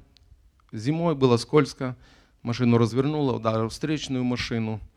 Зимой 0.74 1.16
было 1.16 1.38
скользко, 1.38 1.96
машину 2.42 2.78
развернуло, 2.78 3.38
ударил 3.38 3.70
встречную 3.70 4.26
машину– 4.26 4.82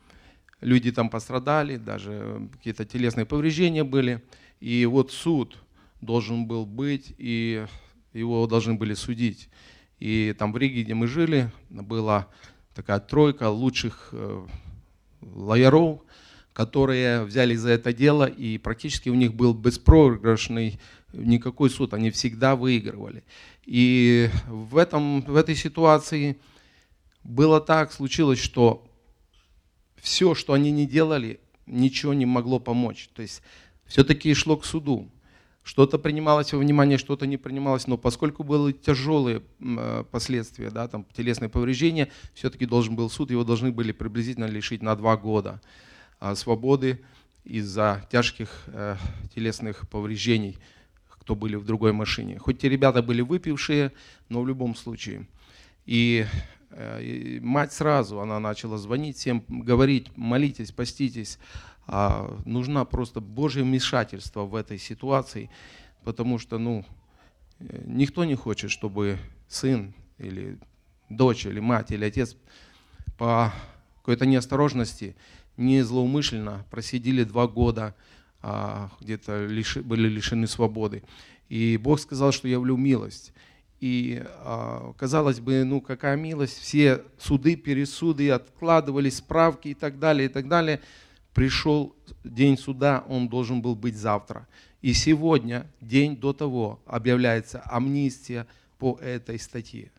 люди 0.61 0.93
там 0.93 1.11
пострадали, 1.11 1.77
даже 1.77 2.49
какие-то 2.53 2.85
телесные 2.85 3.27
повреждения 3.27 3.85
были. 3.85 4.23
И 4.61 4.87
вот 4.87 5.13
суд 5.13 5.59
должен 6.01 6.47
был 6.47 6.67
быть, 6.67 7.15
и 7.19 7.67
его 8.13 8.47
должны 8.47 8.75
были 8.75 8.95
судить. 8.95 9.49
И 9.99 10.35
там 10.39 10.53
в 10.53 10.57
Риге, 10.57 10.85
где 10.85 10.95
мы 10.95 11.07
жили, 11.07 11.51
была 11.71 12.29
такая 12.75 13.01
тройка 13.01 13.51
лучших 13.51 14.11
э, 14.13 14.47
лояров, 15.21 16.01
которые 16.53 17.25
взялись 17.25 17.61
за 17.61 17.71
это 17.71 17.93
дело, 17.93 18.25
и 18.25 18.59
практически 18.59 19.09
у 19.09 19.15
них 19.15 19.35
был 19.35 19.55
беспроигрышный 19.55 20.81
никакой 21.13 21.71
суд, 21.71 21.95
они 21.95 22.11
всегда 22.11 22.57
выигрывали. 22.57 23.25
И 23.65 24.29
в, 24.49 24.77
этом, 24.77 25.23
в 25.23 25.37
этой 25.37 25.55
ситуации 25.55 26.39
было 27.25 27.61
так, 27.61 27.93
случилось, 27.93 28.39
что 28.39 28.88
все, 30.01 30.35
что 30.35 30.53
они 30.53 30.71
не 30.71 30.87
делали, 30.87 31.41
ничего 31.67 32.15
не 32.15 32.27
могло 32.27 32.59
помочь. 32.59 33.09
То 33.15 33.23
есть 33.23 33.43
все-таки 33.87 34.33
шло 34.35 34.57
к 34.57 34.65
суду. 34.65 35.11
Что-то 35.63 35.99
принималось 35.99 36.53
во 36.53 36.59
внимание, 36.59 36.97
что-то 36.97 37.27
не 37.27 37.37
принималось, 37.37 37.87
но 37.87 37.99
поскольку 37.99 38.43
были 38.43 38.73
тяжелые 38.73 39.43
э, 39.61 40.05
последствия, 40.11 40.71
да, 40.71 40.89
там 40.89 41.05
телесные 41.15 41.51
повреждения, 41.51 42.11
все-таки 42.33 42.65
должен 42.65 42.97
был 42.97 43.11
суд, 43.11 43.31
его 43.31 43.45
должны 43.45 43.71
были 43.71 43.93
приблизительно 43.93 44.47
лишить 44.47 44.83
на 44.83 44.97
два 44.97 45.19
года 45.19 45.61
а, 46.21 46.35
свободы 46.37 47.01
из-за 47.45 48.07
тяжких 48.11 48.49
э, 48.69 48.97
телесных 49.35 49.87
повреждений, 49.91 50.57
кто 51.09 51.35
были 51.35 51.57
в 51.57 51.67
другой 51.67 51.93
машине. 51.93 52.39
Хоть 52.39 52.61
те 52.61 52.71
ребята 52.71 53.03
были 53.03 53.21
выпившие, 53.21 53.93
но 54.31 54.41
в 54.41 54.49
любом 54.49 54.75
случае. 54.75 55.27
И, 55.85 56.25
и 56.77 57.41
мать 57.43 57.73
сразу, 57.73 58.21
она 58.21 58.39
начала 58.41 58.79
звонить 58.79 59.17
всем, 59.17 59.45
говорить, 59.49 60.09
молитесь, 60.17 60.73
поститесь, 60.73 61.39
а 61.87 62.39
нужна 62.45 62.85
просто 62.85 63.21
Божье 63.21 63.63
вмешательство 63.63 64.43
в 64.43 64.55
этой 64.55 64.79
ситуации, 64.79 65.51
потому 66.05 66.39
что 66.39 66.59
ну, 66.59 66.85
никто 67.59 68.25
не 68.25 68.35
хочет, 68.35 68.71
чтобы 68.71 69.19
сын 69.49 69.95
или 70.19 70.59
дочь, 71.09 71.47
или 71.47 71.61
мать, 71.61 71.91
или 71.91 72.05
отец 72.05 72.37
по 73.17 73.53
какой-то 73.99 74.27
неосторожности, 74.27 75.17
не 75.57 75.83
злоумышленно 75.83 76.65
просидели 76.71 77.25
два 77.25 77.49
года, 77.49 77.95
а, 78.41 78.91
где-то 79.01 79.47
лиши, 79.47 79.83
были 79.83 80.09
лишены 80.09 80.47
свободы. 80.47 81.03
И 81.49 81.77
Бог 81.77 81.99
сказал, 81.99 82.33
что 82.33 82.47
я 82.47 82.53
явлю 82.53 82.77
милость. 82.77 83.33
И 83.81 84.23
а, 84.27 84.93
казалось 84.99 85.41
бы, 85.41 85.65
ну 85.65 85.81
какая 85.81 86.17
милость, 86.17 86.59
все 86.59 87.03
суды, 87.19 87.57
пересуды 87.57 88.31
откладывались, 88.31 89.19
справки 89.19 89.69
и 89.69 89.75
так 89.75 89.99
далее, 89.99 90.27
и 90.27 90.33
так 90.33 90.49
далее– 90.49 90.81
пришел 91.39 91.95
день 92.25 92.59
суда, 92.59 93.05
он 93.07 93.29
должен 93.29 93.63
был 93.63 93.77
быть 93.77 93.97
завтра. 93.97 94.49
И 94.83 94.93
сегодня, 94.93 95.71
день 95.81 96.17
до 96.17 96.33
того, 96.33 96.83
объявляется 96.85 97.63
амнистия 97.65 98.49
по 98.77 98.99
этой 99.01 99.39
статье. 99.39 99.93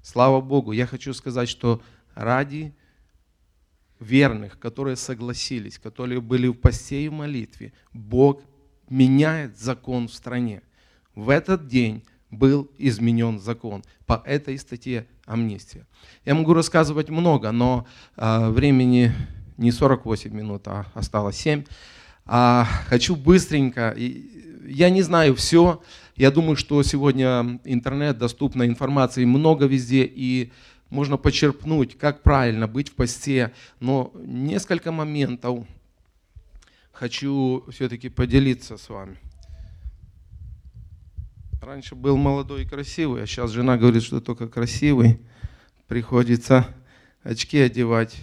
Слава 0.00 0.40
Богу, 0.40 0.72
я 0.72 0.86
хочу 0.86 1.12
сказать, 1.12 1.50
что 1.50 1.82
ради 2.14 2.74
верных, 4.00 4.58
которые 4.58 4.96
согласились, 4.96 5.78
которые 5.78 6.22
были 6.22 6.46
в 6.46 6.54
посте 6.54 7.04
и 7.04 7.08
в 7.10 7.12
молитве, 7.12 7.74
Бог 7.92 8.42
меняет 8.88 9.58
закон 9.58 10.08
в 10.08 10.14
стране. 10.14 10.62
В 11.14 11.28
этот 11.28 11.68
день 11.68 12.02
был 12.32 12.68
изменен 12.78 13.38
закон 13.38 13.84
по 14.06 14.22
этой 14.26 14.58
статье 14.58 15.06
амнистия. 15.26 15.86
Я 16.24 16.34
могу 16.34 16.54
рассказывать 16.54 17.10
много, 17.10 17.52
но 17.52 17.86
э, 18.16 18.48
времени 18.48 19.12
не 19.58 19.70
48 19.70 20.34
минут, 20.34 20.66
а 20.66 20.86
осталось 20.94 21.36
7. 21.36 21.64
А, 22.24 22.66
хочу 22.86 23.14
быстренько, 23.14 23.94
я 24.66 24.90
не 24.90 25.02
знаю 25.02 25.34
все, 25.34 25.82
я 26.16 26.30
думаю, 26.30 26.56
что 26.56 26.82
сегодня 26.82 27.60
интернет, 27.64 28.18
доступна 28.18 28.66
информации 28.66 29.24
много 29.24 29.66
везде, 29.66 30.04
и 30.04 30.52
можно 30.88 31.16
почерпнуть, 31.16 31.98
как 31.98 32.22
правильно 32.22 32.66
быть 32.66 32.90
в 32.90 32.94
посте, 32.94 33.52
но 33.80 34.12
несколько 34.14 34.92
моментов 34.92 35.66
хочу 36.92 37.64
все-таки 37.70 38.08
поделиться 38.08 38.76
с 38.76 38.88
вами. 38.88 39.18
Раньше 41.62 41.94
был 41.94 42.16
молодой 42.16 42.64
и 42.64 42.68
красивый, 42.68 43.22
а 43.22 43.26
сейчас 43.26 43.52
жена 43.52 43.78
говорит, 43.78 44.02
что 44.02 44.20
только 44.20 44.48
красивый. 44.48 45.18
Приходится 45.86 46.66
очки 47.22 47.58
одевать 47.58 48.16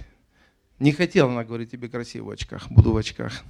не 0.80 0.93
хотела 0.93 1.32
она 1.32 1.43
говорить 1.43 1.71
тебе 1.71 1.89
красиво 1.89 2.28
в 2.28 2.30
очках, 2.30 2.71
буду 2.71 2.93
в 2.93 2.97
очках. 2.97 3.43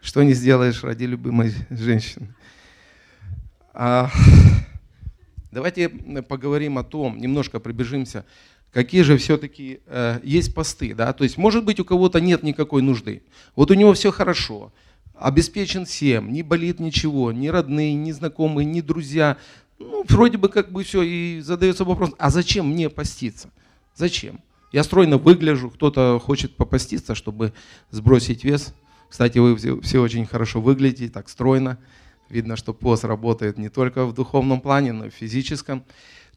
Что 0.00 0.22
не 0.22 0.32
сделаешь 0.32 0.84
ради 0.84 1.04
любимой 1.04 1.52
женщины. 1.70 2.34
А, 3.74 4.10
давайте 5.50 5.88
поговорим 5.88 6.78
о 6.78 6.84
том, 6.84 7.18
немножко 7.18 7.58
прибежимся, 7.58 8.24
какие 8.72 9.02
же 9.02 9.16
все-таки 9.16 9.80
э, 9.86 10.20
есть 10.22 10.54
посты. 10.54 10.94
Да? 10.94 11.12
То 11.12 11.24
есть, 11.24 11.36
может 11.36 11.64
быть, 11.64 11.80
у 11.80 11.84
кого-то 11.84 12.20
нет 12.20 12.44
никакой 12.44 12.80
нужды. 12.80 13.24
Вот 13.56 13.72
у 13.72 13.74
него 13.74 13.92
все 13.92 14.12
хорошо, 14.12 14.72
обеспечен 15.22 15.86
всем, 15.86 16.32
не 16.32 16.42
болит 16.42 16.80
ничего, 16.80 17.32
ни 17.32 17.48
родные, 17.48 17.94
ни 17.94 18.12
знакомые, 18.12 18.66
ни 18.66 18.80
друзья. 18.80 19.36
Ну, 19.78 20.04
вроде 20.08 20.38
бы 20.38 20.48
как 20.48 20.72
бы 20.72 20.84
все, 20.84 21.02
и 21.02 21.40
задается 21.40 21.84
вопрос, 21.84 22.10
а 22.18 22.30
зачем 22.30 22.68
мне 22.68 22.90
поститься? 22.90 23.50
Зачем? 23.94 24.40
Я 24.72 24.84
стройно 24.84 25.18
выгляжу, 25.18 25.70
кто-то 25.70 26.20
хочет 26.24 26.56
попаститься, 26.56 27.14
чтобы 27.14 27.52
сбросить 27.90 28.42
вес. 28.42 28.74
Кстати, 29.08 29.38
вы 29.38 29.56
все 29.82 30.00
очень 30.00 30.24
хорошо 30.24 30.60
выглядите, 30.60 31.12
так 31.12 31.28
стройно. 31.28 31.78
Видно, 32.30 32.56
что 32.56 32.72
пост 32.72 33.04
работает 33.04 33.58
не 33.58 33.68
только 33.68 34.06
в 34.06 34.14
духовном 34.14 34.62
плане, 34.62 34.92
но 34.92 35.06
и 35.06 35.10
в 35.10 35.14
физическом. 35.14 35.84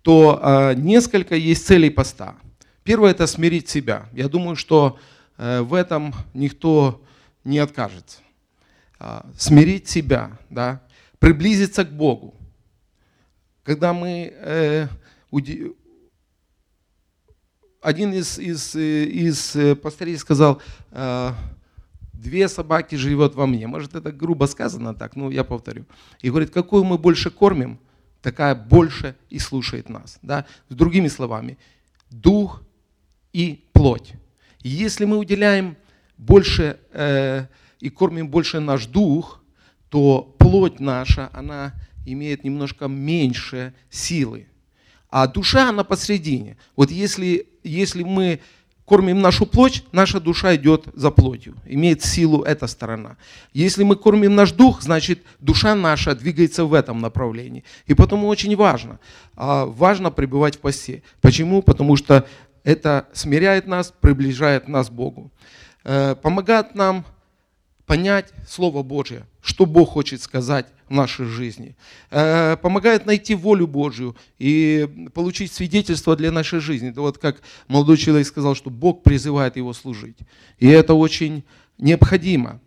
То 0.02 0.40
э, 0.44 0.74
несколько 0.76 1.36
есть 1.36 1.66
целей 1.66 1.90
поста. 1.90 2.36
Первое– 2.84 3.12
это 3.12 3.26
смирить 3.28 3.70
себя. 3.70 4.10
Я 4.12 4.28
думаю, 4.28 4.58
что 4.58 5.00
э, 5.38 5.62
в 5.62 5.74
этом 5.74 6.14
никто 6.34 7.02
не 7.46 7.60
откажется. 7.60 8.20
Э, 9.00 9.22
смирить 9.38 9.88
себя, 9.88 10.38
да? 10.50 10.82
приблизиться 11.20 11.84
к 11.84 11.92
Богу. 11.92 12.36
Когда 13.64 13.94
мы 13.94 14.34
э, 14.34 14.88
один 17.82 18.14
из, 18.14 18.40
из, 18.40 18.76
э, 18.76 19.06
из 19.06 19.56
э, 19.56 19.76
пастырей 19.76 20.18
сказал, 20.18 20.62
«Э, 20.92 21.32
две 22.14 22.48
собаки 22.48 22.96
живет 22.96 23.36
во 23.36 23.46
мне. 23.46 23.68
Может, 23.68 23.96
это 23.96 24.12
грубо 24.12 24.46
сказано 24.46 24.94
так, 24.94 25.16
но 25.16 25.32
я 25.32 25.44
повторю. 25.44 25.86
И 26.22 26.30
говорит, 26.30 26.50
какую 26.50 26.84
мы 26.84 26.98
больше 26.98 27.30
кормим, 27.30 27.80
такая 28.22 28.56
больше 28.56 29.16
и 29.30 29.40
слушает 29.40 29.90
нас. 29.90 30.18
Да? 30.22 30.46
Другими 30.70 31.08
словами, 31.08 31.58
дух 32.10 32.64
и 33.34 33.64
плоть. 33.74 34.14
Если 34.60 35.06
мы 35.06 35.18
уделяем 35.18 35.76
больше 36.18 36.80
э, 36.92 37.46
и 37.86 37.90
кормим 37.90 38.28
больше 38.30 38.60
наш 38.60 38.88
дух, 38.88 39.44
то 39.90 40.36
плоть 40.40 40.80
наша, 40.80 41.30
она 41.34 41.74
имеет 42.06 42.44
немножко 42.44 42.88
меньше 42.88 43.74
силы. 43.92 44.48
А 45.10 45.28
душа, 45.28 45.70
она 45.70 45.84
посредине. 45.84 46.58
Вот 46.76 46.90
если 46.90 47.48
если 47.64 48.02
мы 48.04 48.40
кормим 48.86 49.22
нашу 49.22 49.46
плоть, 49.46 49.84
наша 49.92 50.20
душа 50.20 50.56
идет 50.56 50.88
за 50.94 51.12
плотью, 51.12 51.56
имеет 51.66 52.04
силу 52.04 52.42
эта 52.42 52.66
сторона. 52.66 53.18
Если 53.54 53.84
мы 53.84 53.96
кормим 53.96 54.34
наш 54.36 54.52
дух, 54.52 54.82
значит 54.82 55.20
душа 55.40 55.76
наша 55.76 56.16
двигается 56.16 56.66
в 56.66 56.74
этом 56.74 57.02
направлении. 57.02 57.64
И 57.86 57.94
потому 57.94 58.28
очень 58.28 58.56
важно, 58.56 59.00
а, 59.36 59.66
важно 59.66 60.10
пребывать 60.10 60.56
в 60.56 60.60
посте. 60.60 61.04
Почему? 61.22 61.62
Потому 61.62 61.96
что 61.98 62.28
это 62.64 63.08
смиряет 63.14 63.68
нас, 63.68 63.94
приближает 64.02 64.68
нас 64.68 64.90
к 64.90 64.92
Богу. 64.92 65.32
Э, 65.84 66.16
помогает 66.16 66.74
нам 66.74 67.06
понять 67.86 68.34
Слово 68.48 68.84
Божье, 68.84 69.26
что 69.42 69.66
Бог 69.66 69.90
хочет 69.92 70.22
сказать 70.22 70.68
в 70.90 70.94
нашей 70.94 71.26
жизни. 71.26 71.76
Э, 72.12 72.58
помогает 72.58 73.06
найти 73.06 73.36
волю 73.36 73.68
Божью 73.68 74.16
и 74.38 75.10
получить 75.14 75.52
свидетельство 75.52 76.16
для 76.16 76.32
нашей 76.32 76.60
жизни. 76.60 76.90
Это 76.90 77.02
вот 77.02 77.18
как 77.18 77.42
молодой 77.68 77.98
человек 77.98 78.28
сказал, 78.28 78.56
что 78.56 78.70
Бог 78.70 79.04
призывает 79.04 79.56
его 79.56 79.74
служить. 79.74 80.18
И 80.60 80.68
это 80.68 80.94
очень 80.94 81.44
необходимо. 81.78 82.60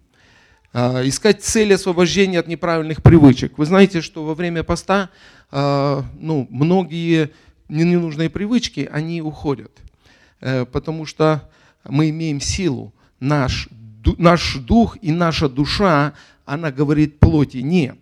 Э, 0.72 1.06
искать 1.06 1.42
цель 1.42 1.74
освобождения 1.74 2.38
от 2.38 2.48
неправильных 2.48 3.02
привычек. 3.02 3.58
Вы 3.58 3.66
знаете, 3.66 4.00
что 4.00 4.24
во 4.24 4.34
время 4.34 4.62
поста 4.62 5.10
э, 5.50 6.02
ну, 6.18 6.46
многие 6.50 7.30
ненужные 7.68 8.30
привычки, 8.30 8.88
они 8.90 9.20
уходят. 9.20 9.72
Потому 10.40 11.04
что 11.04 11.50
мы 11.84 12.10
имеем 12.10 12.40
силу. 12.40 12.94
Наш 13.20 13.68
наш 14.18 14.56
дух 14.56 14.96
и 15.02 15.12
наша 15.12 15.48
душа, 15.48 16.14
она 16.44 16.70
говорит 16.70 17.18
плоти 17.18 17.58
нет. 17.58 17.98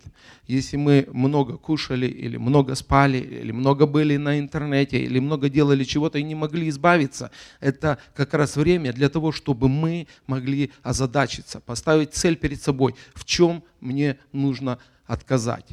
Если 0.47 0.77
мы 0.77 1.09
много 1.13 1.57
кушали, 1.57 2.07
или 2.07 2.37
много 2.37 2.77
спали, 2.77 3.19
или 3.19 3.51
много 3.51 3.87
были 3.87 4.17
на 4.17 4.39
интернете, 4.39 5.03
или 5.03 5.19
много 5.19 5.49
делали 5.49 5.83
чего-то 5.83 6.19
и 6.19 6.23
не 6.23 6.37
могли 6.37 6.69
избавиться, 6.69 7.33
это 7.59 7.99
как 8.15 8.33
раз 8.33 8.55
время 8.55 8.93
для 8.93 9.09
того, 9.09 9.33
чтобы 9.33 9.69
мы 9.69 10.07
могли 10.29 10.71
озадачиться, 10.85 11.59
поставить 11.61 12.15
цель 12.15 12.37
перед 12.37 12.63
собой, 12.63 12.95
в 13.15 13.25
чем 13.25 13.65
мне 13.81 14.19
нужно 14.33 14.79
отказать. 15.07 15.67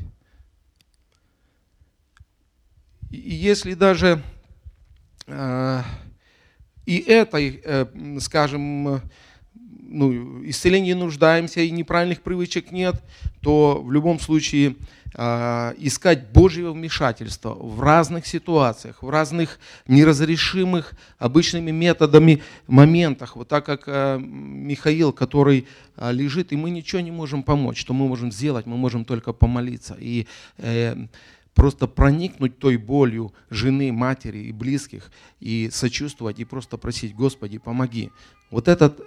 И 3.12 3.36
если 3.36 3.76
даже 3.76 4.24
э, 5.28 5.82
и 6.88 6.98
этой, 6.98 7.62
э, 7.64 8.18
скажем, 8.20 9.02
ну, 9.94 10.44
исцеления 10.44 10.96
нуждаемся 10.96 11.62
и 11.62 11.72
неправильных 11.72 12.22
привычек 12.22 12.72
нет, 12.72 13.02
то 13.42 13.82
в 13.82 13.92
любом 13.92 14.20
случае 14.20 14.76
э, 15.14 15.74
искать 15.78 16.32
Божьего 16.32 16.72
вмешательства 16.74 17.54
в 17.54 17.80
разных 17.80 18.26
ситуациях, 18.26 19.04
в 19.04 19.10
разных 19.10 19.60
неразрешимых 19.88 20.94
обычными 21.20 21.72
методами 21.72 22.42
моментах. 22.68 23.36
Вот 23.36 23.48
так 23.48 23.66
как 23.66 23.84
э, 23.86 24.18
Михаил, 24.20 25.14
который 25.14 25.68
э, 25.96 26.12
лежит, 26.12 26.52
и 26.52 26.56
мы 26.56 26.72
ничего 26.72 27.02
не 27.02 27.12
можем 27.12 27.44
помочь, 27.44 27.80
что 27.80 27.94
мы 27.94 28.08
можем 28.08 28.32
сделать, 28.32 28.66
мы 28.66 28.78
можем 28.78 29.06
только 29.06 29.32
помолиться. 29.32 29.96
И 30.00 30.28
э, 30.58 30.96
просто 31.54 31.88
проникнуть 31.88 32.58
той 32.58 32.78
болью 32.78 33.32
жены, 33.52 33.92
матери 33.92 34.40
и 34.40 34.52
близких, 34.52 35.12
и 35.40 35.70
сочувствовать, 35.72 36.40
и 36.40 36.46
просто 36.46 36.78
просить, 36.78 37.16
Господи, 37.16 37.60
помоги. 37.60 38.10
Вот 38.50 38.68
этот 38.68 39.00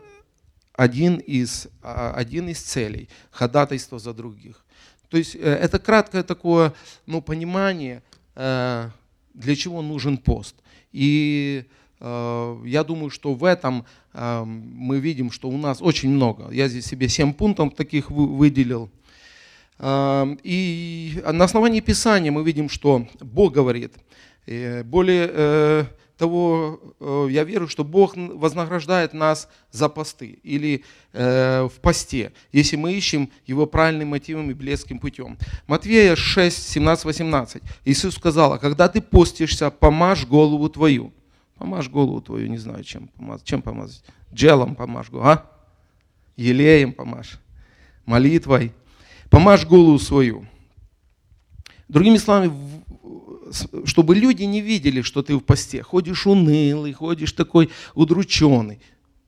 один 0.77 1.17
из, 1.17 1.69
а, 1.83 2.13
один 2.13 2.49
из 2.49 2.61
целей– 2.61 3.09
ходатайство 3.31 3.99
за 3.99 4.13
других. 4.13 4.65
То 5.09 5.17
есть 5.19 5.35
э, 5.35 5.39
это 5.39 5.79
краткое 5.79 6.23
такое 6.23 6.73
ну, 7.07 7.23
понимание, 7.23 8.03
э, 8.35 8.91
для 9.35 9.57
чего 9.57 9.83
нужен 9.83 10.19
пост. 10.19 10.57
И 10.93 11.65
э, 12.01 12.63
я 12.65 12.85
думаю, 12.85 13.11
что 13.11 13.35
в 13.35 13.45
этом 13.45 13.85
мы 14.15 14.99
видим, 14.99 15.31
что 15.31 15.51
у 15.51 15.59
нас 15.59 15.83
очень 15.83 16.09
много. 16.09 16.51
Я 16.51 16.69
здесь 16.69 16.87
себе 16.87 17.07
7 17.07 17.35
пунктов 17.35 17.75
таких 17.75 18.11
выделил. 18.11 18.89
И 19.79 21.23
на 21.23 21.45
основании 21.45 21.81
Писания 21.81 22.33
мы 22.33 22.43
видим, 22.43 22.71
что 22.71 23.07
Бог 23.21 23.53
говорит, 23.53 23.93
более 24.47 25.87
того, 26.17 26.81
э, 26.99 27.29
я 27.31 27.45
верю, 27.45 27.69
что 27.69 27.85
Бог 27.85 28.17
вознаграждает 28.17 29.13
нас 29.13 29.49
за 29.71 29.89
посты 29.89 30.39
или 30.43 30.85
э, 31.13 31.69
в 31.73 31.81
посте, 31.81 32.33
если 32.53 32.77
мы 32.77 32.93
ищем 32.95 33.31
Его 33.47 33.67
правильным 33.67 34.09
мотивом 34.09 34.51
и 34.51 34.55
блеским 34.55 34.99
путем. 34.99 35.39
Матвея 35.67 36.17
6, 36.17 36.71
17, 36.71 37.05
18. 37.05 37.63
Иисус 37.85 38.15
сказал, 38.15 38.55
«А 38.55 38.59
когда 38.59 38.89
ты 38.89 39.01
постишься, 39.01 39.71
помажь 39.71 40.27
голову 40.27 40.69
твою. 40.69 41.13
Помажь 41.59 41.89
голову 41.89 42.21
твою, 42.21 42.49
не 42.49 42.59
знаю, 42.59 42.85
чем 42.85 43.09
помазать. 43.09 43.45
Чем 43.45 43.63
помазать? 43.63 44.05
Джелом 44.33 44.75
помажь 44.75 45.11
голову, 45.11 45.29
а? 45.29 45.51
Елеем 46.37 46.93
помажь. 46.93 47.39
Молитвой. 48.05 48.73
Помажь 49.31 49.65
голову 49.67 49.99
свою. 49.99 50.47
Другими 51.89 52.19
словами, 52.19 52.53
чтобы 53.85 54.15
люди 54.15 54.45
не 54.45 54.61
видели, 54.61 55.03
что 55.03 55.23
ты 55.23 55.37
в 55.37 55.41
посте. 55.41 55.83
Ходишь 55.83 56.27
унылый, 56.27 56.93
ходишь 56.93 57.33
такой 57.33 57.71
удрученный. 57.95 58.81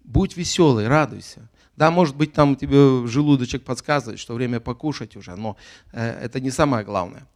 Будь 0.04 0.36
веселый, 0.36 0.88
радуйся. 0.88 1.48
Да, 1.76 1.90
может 1.90 2.16
быть, 2.16 2.32
там 2.32 2.56
тебе 2.56 3.06
желудочек 3.06 3.62
подсказывает, 3.62 4.18
что 4.18 4.34
время 4.34 4.58
покушать 4.58 5.16
уже, 5.16 5.36
но 5.36 5.56
э, 5.92 6.24
это 6.24 6.40
не 6.40 6.50
самое 6.50 6.84
главное. 6.84 7.26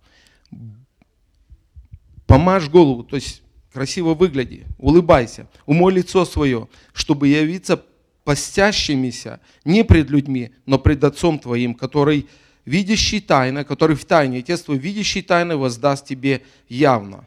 Помажь 2.27 2.68
голову, 2.68 3.05
то 3.05 3.16
есть 3.16 3.42
красиво 3.73 4.14
выгляди, 4.14 4.66
улыбайся, 4.79 5.49
умой 5.66 5.92
лицо 5.92 6.25
свое, 6.25 6.68
чтобы 6.92 7.29
явиться 7.29 7.83
постящимися 8.25 9.40
не 9.64 9.85
пред 9.85 10.11
людьми, 10.11 10.53
но 10.66 10.79
пред 10.79 11.05
Отцом 11.05 11.38
Твоим, 11.38 11.75
который 11.75 12.27
видящий 12.64 13.20
тайно, 13.20 13.64
который 13.64 13.96
в 13.96 14.05
тайне, 14.05 14.38
Отец 14.38 14.62
твой, 14.62 14.79
видящий 14.79 15.22
тайно, 15.22 15.57
воздаст 15.57 16.07
тебе 16.07 16.42
явно. 16.68 17.27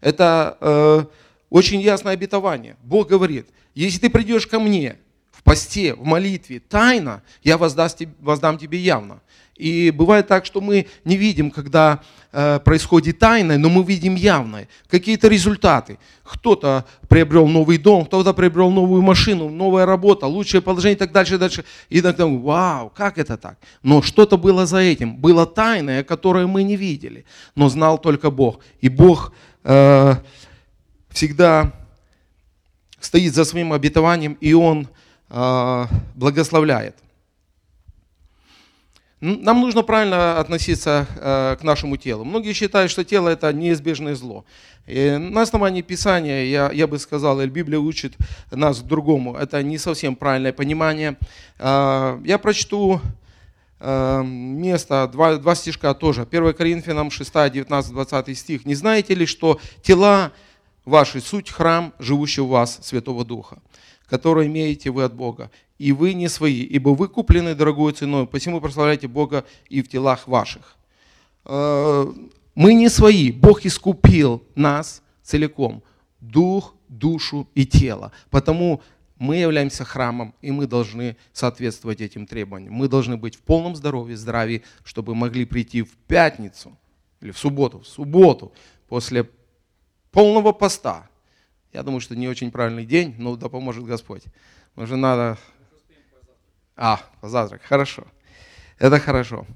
Это 0.00 0.56
э, 0.60 1.04
очень 1.50 1.80
ясное 1.80 2.12
обетование. 2.12 2.76
Бог 2.82 3.08
говорит, 3.08 3.48
если 3.74 3.98
ты 3.98 4.10
придешь 4.10 4.46
ко 4.46 4.58
мне 4.58 4.96
в 5.30 5.42
посте, 5.42 5.94
в 5.94 6.04
молитве, 6.04 6.60
тайно, 6.60 7.22
я 7.42 7.58
воздаст, 7.58 8.02
воздам 8.20 8.58
тебе 8.58 8.78
явно. 8.78 9.20
И 9.56 9.90
бывает 9.90 10.26
так, 10.28 10.44
что 10.44 10.60
мы 10.60 10.86
не 11.04 11.16
видим, 11.16 11.50
когда 11.50 12.00
э, 12.32 12.60
происходит 12.60 13.18
тайное, 13.18 13.56
но 13.56 13.70
мы 13.70 13.82
видим 13.82 14.14
явное. 14.14 14.68
Какие-то 14.88 15.28
результаты. 15.28 15.98
Кто-то 16.24 16.84
приобрел 17.08 17.46
новый 17.46 17.78
дом, 17.78 18.04
кто-то 18.04 18.34
приобрел 18.34 18.70
новую 18.70 19.00
машину, 19.00 19.48
новая 19.48 19.86
работа, 19.86 20.26
лучшее 20.26 20.60
положение 20.60 20.96
и 20.96 20.98
так 20.98 21.12
дальше, 21.12 21.38
дальше. 21.38 21.64
И 21.88 22.00
иногда, 22.00 22.26
вау, 22.26 22.92
как 22.94 23.16
это 23.16 23.36
так? 23.38 23.56
Но 23.82 24.02
что-то 24.02 24.36
было 24.36 24.66
за 24.66 24.78
этим. 24.78 25.16
Было 25.16 25.46
тайное, 25.46 26.04
которое 26.04 26.46
мы 26.46 26.62
не 26.62 26.76
видели, 26.76 27.24
но 27.54 27.68
знал 27.70 27.98
только 27.98 28.30
Бог. 28.30 28.60
И 28.82 28.90
Бог 28.90 29.32
э, 29.64 30.14
всегда 31.08 31.72
стоит 33.00 33.34
за 33.34 33.44
своим 33.44 33.72
обетованием, 33.72 34.36
и 34.40 34.52
Он 34.52 34.86
э, 35.30 35.86
благословляет. 36.14 36.96
Нам 39.20 39.62
нужно 39.62 39.82
правильно 39.82 40.38
относиться 40.38 41.06
э, 41.16 41.56
к 41.58 41.62
нашему 41.62 41.96
телу. 41.96 42.24
Многие 42.24 42.52
считают, 42.52 42.90
что 42.90 43.02
тело 43.02 43.30
это 43.30 43.50
неизбежное 43.50 44.14
зло. 44.14 44.44
И 44.86 45.16
на 45.18 45.40
основании 45.40 45.80
Писания, 45.80 46.44
я, 46.44 46.70
я 46.70 46.86
бы 46.86 46.98
сказал, 46.98 47.40
или 47.40 47.48
Библия 47.48 47.78
учит 47.78 48.14
нас 48.50 48.82
другому. 48.82 49.34
Это 49.34 49.62
не 49.62 49.78
совсем 49.78 50.16
правильное 50.16 50.52
понимание. 50.52 51.16
Э, 51.58 52.20
я 52.26 52.36
прочту 52.36 53.00
э, 53.80 54.22
место, 54.22 55.08
два, 55.10 55.36
два 55.36 55.54
стишка 55.54 55.94
тоже. 55.94 56.26
1 56.30 56.52
Коринфянам 56.52 57.10
6, 57.10 57.32
19, 57.32 57.92
20 57.92 58.38
стих. 58.38 58.66
«Не 58.66 58.74
знаете 58.74 59.14
ли, 59.14 59.24
что 59.24 59.58
тела 59.82 60.30
ваши 60.84 61.22
суть 61.22 61.50
храм, 61.50 61.94
живущий 61.98 62.42
у 62.42 62.48
вас 62.48 62.80
Святого 62.82 63.24
Духа, 63.24 63.62
который 64.10 64.46
имеете 64.46 64.90
вы 64.90 65.04
от 65.04 65.14
Бога, 65.14 65.50
и 65.78 65.92
вы 65.92 66.14
не 66.14 66.28
свои, 66.28 66.62
ибо 66.62 66.90
вы 66.90 67.08
куплены 67.08 67.54
дорогой 67.54 67.92
ценой, 67.92 68.26
посему 68.26 68.60
прославляйте 68.60 69.08
Бога 69.08 69.44
и 69.68 69.82
в 69.82 69.88
телах 69.88 70.26
ваших. 70.26 70.76
Э, 71.44 72.06
мы 72.54 72.74
не 72.74 72.88
свои, 72.88 73.32
Бог 73.32 73.66
искупил 73.66 74.42
нас 74.54 75.02
целиком, 75.22 75.82
дух, 76.20 76.74
душу 76.88 77.48
и 77.54 77.66
тело. 77.66 78.12
Потому 78.30 78.82
мы 79.18 79.36
являемся 79.36 79.84
храмом, 79.84 80.34
и 80.42 80.50
мы 80.50 80.66
должны 80.66 81.16
соответствовать 81.32 82.00
этим 82.00 82.26
требованиям. 82.26 82.74
Мы 82.74 82.88
должны 82.88 83.16
быть 83.16 83.36
в 83.36 83.40
полном 83.40 83.76
здоровье, 83.76 84.16
здравии, 84.16 84.62
чтобы 84.84 85.14
могли 85.14 85.44
прийти 85.44 85.82
в 85.82 85.92
пятницу 86.06 86.76
или 87.20 87.30
в 87.30 87.38
субботу, 87.38 87.80
в 87.80 87.86
субботу 87.86 88.52
после 88.88 89.28
полного 90.10 90.52
поста. 90.52 91.08
Я 91.72 91.82
думаю, 91.82 92.00
что 92.00 92.14
не 92.14 92.28
очень 92.28 92.50
правильный 92.50 92.86
день, 92.86 93.14
но 93.18 93.36
да 93.36 93.48
поможет 93.48 93.84
Господь. 93.84 94.22
Уже 94.76 94.96
надо 94.96 95.38
а, 96.76 97.00
завтрак, 97.22 97.62
хорошо. 97.62 98.04
Это 98.78 99.00
хорошо. 99.00 99.46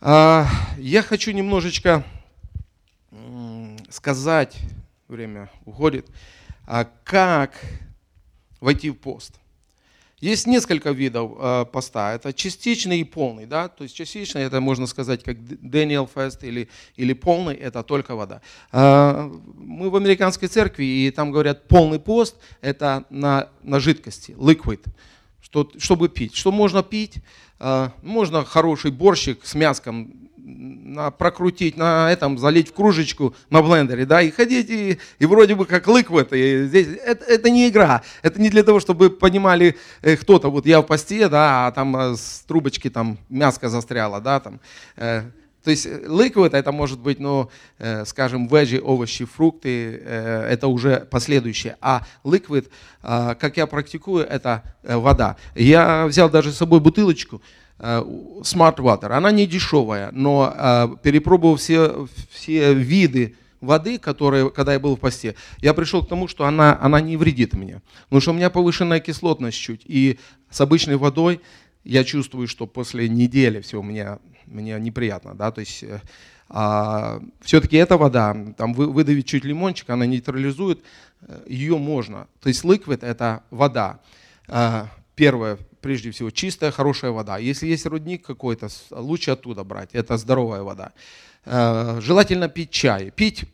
А, 0.00 0.46
я 0.78 1.02
хочу 1.02 1.30
немножечко 1.30 2.04
сказать, 3.90 4.56
время 5.08 5.48
уходит, 5.64 6.06
а 6.66 6.86
как 7.04 7.52
войти 8.60 8.90
в 8.90 8.94
пост. 8.94 9.34
Есть 10.18 10.46
несколько 10.46 10.90
видов 10.90 11.32
э, 11.38 11.66
поста. 11.70 12.14
Это 12.14 12.32
частичный 12.32 13.00
и 13.00 13.04
полный. 13.04 13.46
Да? 13.46 13.68
То 13.68 13.84
есть 13.84 13.94
частичный, 13.94 14.42
это 14.42 14.60
можно 14.60 14.86
сказать, 14.86 15.22
как 15.22 15.36
Дэниел 15.44 16.08
Фест, 16.12 16.42
или, 16.42 16.68
или 16.96 17.12
полный, 17.12 17.54
это 17.54 17.82
только 17.82 18.16
вода. 18.16 18.40
Мы 18.72 19.90
в 19.90 19.96
американской 19.96 20.48
церкви, 20.48 20.84
и 20.84 21.10
там 21.10 21.30
говорят, 21.30 21.68
полный 21.68 22.00
пост, 22.00 22.36
это 22.62 23.04
на, 23.10 23.50
на 23.62 23.78
жидкости, 23.78 24.32
liquid 24.32 24.84
что, 25.46 25.70
чтобы 25.78 26.08
пить. 26.08 26.34
Что 26.34 26.50
можно 26.50 26.82
пить? 26.82 27.18
А, 27.58 27.92
можно 28.02 28.44
хороший 28.44 28.90
борщик 28.90 29.44
с 29.44 29.54
мяском 29.54 30.12
прокрутить, 31.18 31.76
на 31.76 32.12
этом 32.12 32.38
залить 32.38 32.68
в 32.68 32.72
кружечку 32.72 33.34
на 33.50 33.62
блендере, 33.62 34.06
да, 34.06 34.22
и 34.22 34.30
ходить, 34.30 34.70
и, 34.70 34.98
и 35.18 35.26
вроде 35.26 35.56
бы 35.56 35.66
как 35.66 35.88
лык 35.88 36.10
в 36.10 36.16
это. 36.16 36.36
здесь, 36.66 36.86
это. 37.04 37.24
Это 37.24 37.50
не 37.50 37.68
игра, 37.68 38.02
это 38.22 38.40
не 38.40 38.48
для 38.48 38.62
того, 38.62 38.78
чтобы 38.78 39.10
понимали 39.10 39.76
э, 40.02 40.16
кто-то, 40.16 40.48
вот 40.48 40.64
я 40.66 40.80
в 40.80 40.84
посте, 40.84 41.28
да, 41.28 41.66
а 41.66 41.72
там 41.72 41.96
э, 41.96 42.16
с 42.16 42.44
трубочки 42.46 42.90
там 42.90 43.18
мяско 43.28 43.68
застряло, 43.68 44.20
да, 44.20 44.38
там. 44.38 44.60
Э, 44.96 45.24
то 45.66 45.70
есть 45.70 45.84
liquid 45.84 46.50
это 46.52 46.70
может 46.70 47.00
быть, 47.00 47.18
ну, 47.18 47.50
э, 47.80 48.04
скажем, 48.04 48.46
вежи, 48.46 48.80
овощи, 48.80 49.24
фрукты, 49.24 50.00
э, 50.00 50.48
это 50.48 50.68
уже 50.68 51.08
последующее. 51.10 51.76
А 51.80 52.06
э, 52.24 53.34
как 53.34 53.56
я 53.56 53.66
практикую, 53.66 54.24
это 54.24 54.62
вода. 54.84 55.36
Я 55.56 56.06
взял 56.06 56.30
даже 56.30 56.52
с 56.52 56.56
собой 56.56 56.78
бутылочку, 56.78 57.42
Smart 57.80 58.76
Water. 58.76 59.10
Она 59.10 59.32
не 59.32 59.44
дешевая, 59.44 60.10
но 60.12 60.98
перепробовав 61.02 61.58
все, 61.58 62.06
все 62.30 62.72
виды 62.72 63.34
воды, 63.60 63.98
которые, 63.98 64.50
когда 64.50 64.72
я 64.72 64.78
был 64.78 64.94
в 64.94 65.00
посте, 65.00 65.34
я 65.62 65.74
пришел 65.74 66.04
к 66.04 66.08
тому, 66.08 66.28
что 66.28 66.44
она, 66.44 66.78
она 66.80 67.00
не 67.00 67.16
вредит 67.16 67.54
мне. 67.54 67.82
Потому 68.04 68.20
что 68.20 68.30
у 68.30 68.34
меня 68.34 68.50
повышенная 68.50 69.00
кислотность 69.00 69.58
чуть. 69.58 69.82
И 69.84 70.20
с 70.48 70.60
обычной 70.60 70.96
водой 70.96 71.40
я 71.86 72.04
чувствую, 72.04 72.48
что 72.48 72.66
после 72.66 73.08
недели 73.08 73.60
все 73.60 73.80
меня 73.82 74.18
мне 74.46 74.78
неприятно, 74.78 75.34
да, 75.34 75.50
то 75.50 75.60
есть 75.60 75.82
э, 75.82 76.00
а, 76.48 77.20
все-таки 77.40 77.76
эта 77.76 77.96
вода, 77.96 78.36
там 78.56 78.74
вы, 78.74 78.86
выдавить 78.86 79.26
чуть 79.26 79.44
лимончик, 79.44 79.90
она 79.90 80.06
нейтрализует, 80.06 80.82
э, 81.22 81.42
ее 81.48 81.78
можно. 81.78 82.28
То 82.40 82.48
есть 82.48 82.64
liquid 82.64 83.04
это 83.04 83.42
вода. 83.50 83.98
А, 84.46 84.88
первое, 85.16 85.58
прежде 85.80 86.12
всего, 86.12 86.30
чистая, 86.30 86.70
хорошая 86.70 87.10
вода. 87.10 87.38
Если 87.38 87.66
есть 87.66 87.86
рудник 87.86 88.24
какой-то, 88.24 88.68
лучше 88.90 89.32
оттуда 89.32 89.64
брать. 89.64 89.90
Это 89.92 90.16
здоровая 90.16 90.62
вода. 90.62 90.92
Э, 91.48 92.00
желательно 92.02 92.48
пить 92.48 92.70
чай. 92.70 93.12
Пить 93.14 93.44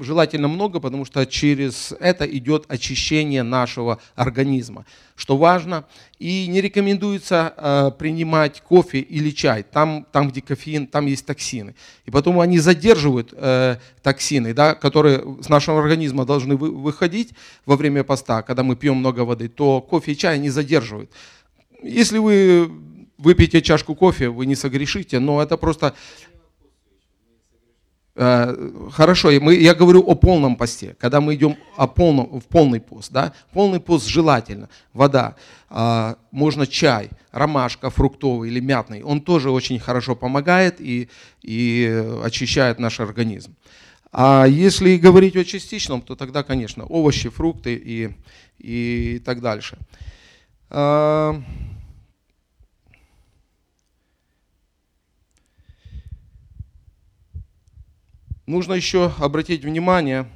желательно 0.00 0.48
много, 0.48 0.80
потому 0.80 1.04
что 1.04 1.24
через 1.26 1.94
это 2.00 2.26
идет 2.26 2.64
очищение 2.66 3.44
нашего 3.44 4.00
организма, 4.16 4.84
что 5.14 5.36
важно. 5.36 5.84
И 6.18 6.48
не 6.48 6.60
рекомендуется 6.60 7.54
э, 7.56 7.90
принимать 7.96 8.60
кофе 8.62 8.98
или 8.98 9.30
чай, 9.30 9.62
там, 9.62 10.04
там 10.10 10.30
где 10.30 10.42
кофеин, 10.42 10.88
там 10.88 11.06
есть 11.06 11.24
токсины. 11.24 11.76
И 12.04 12.10
потом 12.10 12.40
они 12.40 12.58
задерживают 12.58 13.32
э, 13.32 13.76
токсины, 14.02 14.52
да, 14.52 14.74
которые 14.74 15.22
с 15.40 15.48
нашего 15.48 15.78
организма 15.78 16.26
должны 16.26 16.56
выходить 16.56 17.30
во 17.64 17.76
время 17.76 18.02
поста, 18.02 18.42
когда 18.42 18.64
мы 18.64 18.74
пьем 18.74 18.96
много 18.96 19.20
воды, 19.20 19.48
то 19.48 19.80
кофе 19.80 20.12
и 20.12 20.16
чай 20.16 20.40
не 20.40 20.50
задерживают. 20.50 21.12
Если 21.80 22.18
вы 22.18 22.72
выпьете 23.18 23.62
чашку 23.62 23.94
кофе, 23.94 24.30
вы 24.30 24.46
не 24.46 24.56
согрешите, 24.56 25.20
но 25.20 25.40
это 25.40 25.56
просто 25.56 25.94
хорошо, 28.16 29.30
мы, 29.40 29.54
я 29.54 29.74
говорю 29.74 30.00
о 30.00 30.14
полном 30.14 30.56
посте, 30.56 30.96
когда 30.98 31.20
мы 31.20 31.34
идем 31.34 31.56
о 31.76 31.86
полном, 31.86 32.40
в 32.40 32.46
полный 32.46 32.80
пост. 32.80 33.12
Да? 33.12 33.34
Полный 33.52 33.78
пост 33.78 34.06
желательно. 34.06 34.70
Вода, 34.94 35.36
а, 35.68 36.16
можно 36.30 36.66
чай, 36.66 37.10
ромашка 37.30 37.90
фруктовый 37.90 38.48
или 38.48 38.60
мятный. 38.60 39.02
Он 39.02 39.20
тоже 39.20 39.50
очень 39.50 39.78
хорошо 39.78 40.16
помогает 40.16 40.80
и, 40.80 41.10
и 41.42 42.04
очищает 42.24 42.78
наш 42.78 43.00
организм. 43.00 43.54
А 44.12 44.46
если 44.46 44.96
говорить 44.96 45.36
о 45.36 45.44
частичном, 45.44 46.00
то 46.00 46.16
тогда, 46.16 46.42
конечно, 46.42 46.84
овощи, 46.86 47.28
фрукты 47.28 47.74
и, 47.74 48.10
и 48.58 49.20
так 49.26 49.42
дальше. 49.42 49.76
Нужно 58.46 58.74
еще 58.74 59.12
обратить 59.18 59.64
внимание, 59.64 60.26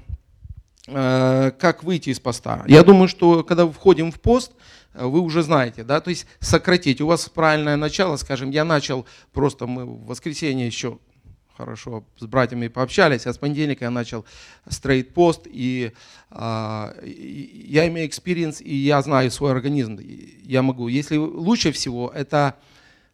э, 0.87 1.53
как 1.59 1.85
выйти 1.85 2.11
из 2.11 2.21
поста. 2.21 2.65
Я 2.67 2.83
думаю, 2.83 3.09
что 3.09 3.45
когда 3.45 3.67
входим 3.67 4.11
в 4.13 4.21
пост, 4.21 4.53
э, 4.95 5.05
вы 5.05 5.21
уже 5.21 5.43
знаете, 5.43 5.85
да, 5.85 6.01
то 6.01 6.11
есть 6.11 6.27
сократить. 6.41 7.01
У 7.01 7.07
вас 7.07 7.29
правильное 7.29 7.77
начало, 7.77 8.17
скажем, 8.17 8.51
я 8.51 8.65
начал 8.65 9.07
просто, 9.33 9.67
мы 9.67 9.85
в 9.85 10.07
воскресенье 10.07 10.67
еще 10.67 10.99
хорошо 11.57 12.05
с 12.19 12.27
братьями 12.27 12.69
пообщались, 12.69 13.27
а 13.27 13.35
с 13.35 13.39
понедельника 13.39 13.85
я 13.85 13.91
начал 13.91 14.25
straight 14.69 15.13
пост, 15.13 15.43
и, 15.47 15.93
э, 16.31 16.35
я 17.05 17.87
имею 17.89 18.07
experience, 18.07 18.61
и 18.63 18.75
я 18.75 19.03
знаю 19.03 19.31
свой 19.31 19.53
организм, 19.53 19.99
я 20.43 20.63
могу. 20.63 20.89
Если 20.89 21.17
лучше 21.17 21.71
всего, 21.73 22.11
это 22.15 22.57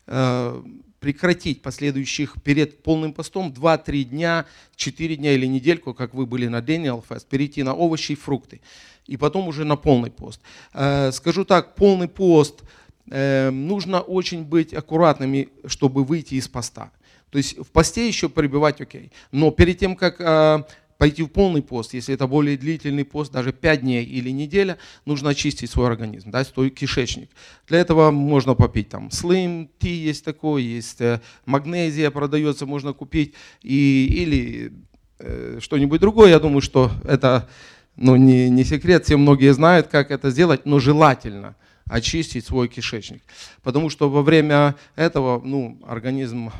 э, 0.06 0.62
прекратить 1.06 1.62
последующих 1.62 2.34
перед 2.42 2.82
полным 2.82 3.12
постом 3.12 3.54
2-3 3.56 4.02
дня, 4.02 4.44
4 4.74 5.14
дня 5.14 5.34
или 5.34 5.46
недельку, 5.46 5.94
как 5.94 6.14
вы 6.14 6.26
были 6.26 6.48
на 6.48 6.58
Daniel 6.58 7.04
Fast, 7.08 7.26
перейти 7.30 7.62
на 7.62 7.74
овощи 7.74 8.12
и 8.12 8.16
фрукты. 8.16 8.60
И 9.06 9.16
потом 9.16 9.46
уже 9.46 9.64
на 9.64 9.76
полный 9.76 10.10
пост. 10.10 10.40
Э, 10.74 11.12
скажу 11.12 11.44
так, 11.44 11.76
полный 11.76 12.08
пост, 12.08 12.64
э, 13.08 13.50
нужно 13.50 14.00
очень 14.00 14.42
быть 14.42 14.74
аккуратными, 14.74 15.48
чтобы 15.66 16.02
выйти 16.02 16.34
из 16.34 16.48
поста. 16.48 16.90
То 17.30 17.38
есть 17.38 17.56
в 17.56 17.70
посте 17.70 18.08
еще 18.08 18.28
пребывать 18.28 18.80
окей. 18.80 19.12
Но 19.30 19.52
перед 19.52 19.78
тем, 19.78 19.94
как 19.94 20.20
э, 20.20 20.64
пойти 20.98 21.22
в 21.22 21.28
полный 21.28 21.62
пост, 21.62 21.94
если 21.94 22.14
это 22.14 22.26
более 22.26 22.56
длительный 22.56 23.04
пост, 23.04 23.32
даже 23.32 23.52
5 23.52 23.80
дней 23.80 24.04
или 24.04 24.30
неделя, 24.30 24.78
нужно 25.04 25.30
очистить 25.30 25.70
свой 25.70 25.86
организм, 25.86 26.30
да, 26.30 26.44
свой 26.44 26.70
кишечник. 26.70 27.30
Для 27.68 27.78
этого 27.78 28.10
можно 28.10 28.54
попить 28.54 28.88
там 28.88 29.08
Slim 29.08 29.68
Tea 29.80 29.94
есть 29.94 30.24
такой, 30.24 30.62
есть 30.62 31.00
э, 31.00 31.20
магнезия 31.44 32.10
продается, 32.10 32.66
можно 32.66 32.92
купить, 32.92 33.34
и, 33.62 34.06
или 34.06 34.72
э, 35.18 35.58
что-нибудь 35.60 36.00
другое. 36.00 36.30
Я 36.30 36.40
думаю, 36.40 36.60
что 36.60 36.90
это 37.04 37.48
ну, 37.96 38.16
не, 38.16 38.50
не 38.50 38.64
секрет, 38.64 39.04
все 39.04 39.16
многие 39.16 39.52
знают, 39.54 39.88
как 39.88 40.10
это 40.10 40.30
сделать, 40.30 40.66
но 40.66 40.78
желательно– 40.78 41.56
очистить 41.88 42.44
свой 42.44 42.68
кишечник. 42.68 43.22
Потому 43.62 43.90
что 43.90 44.10
во 44.10 44.22
время 44.22 44.74
этого 44.96 45.40
ну, 45.44 45.78
организм 45.86 46.50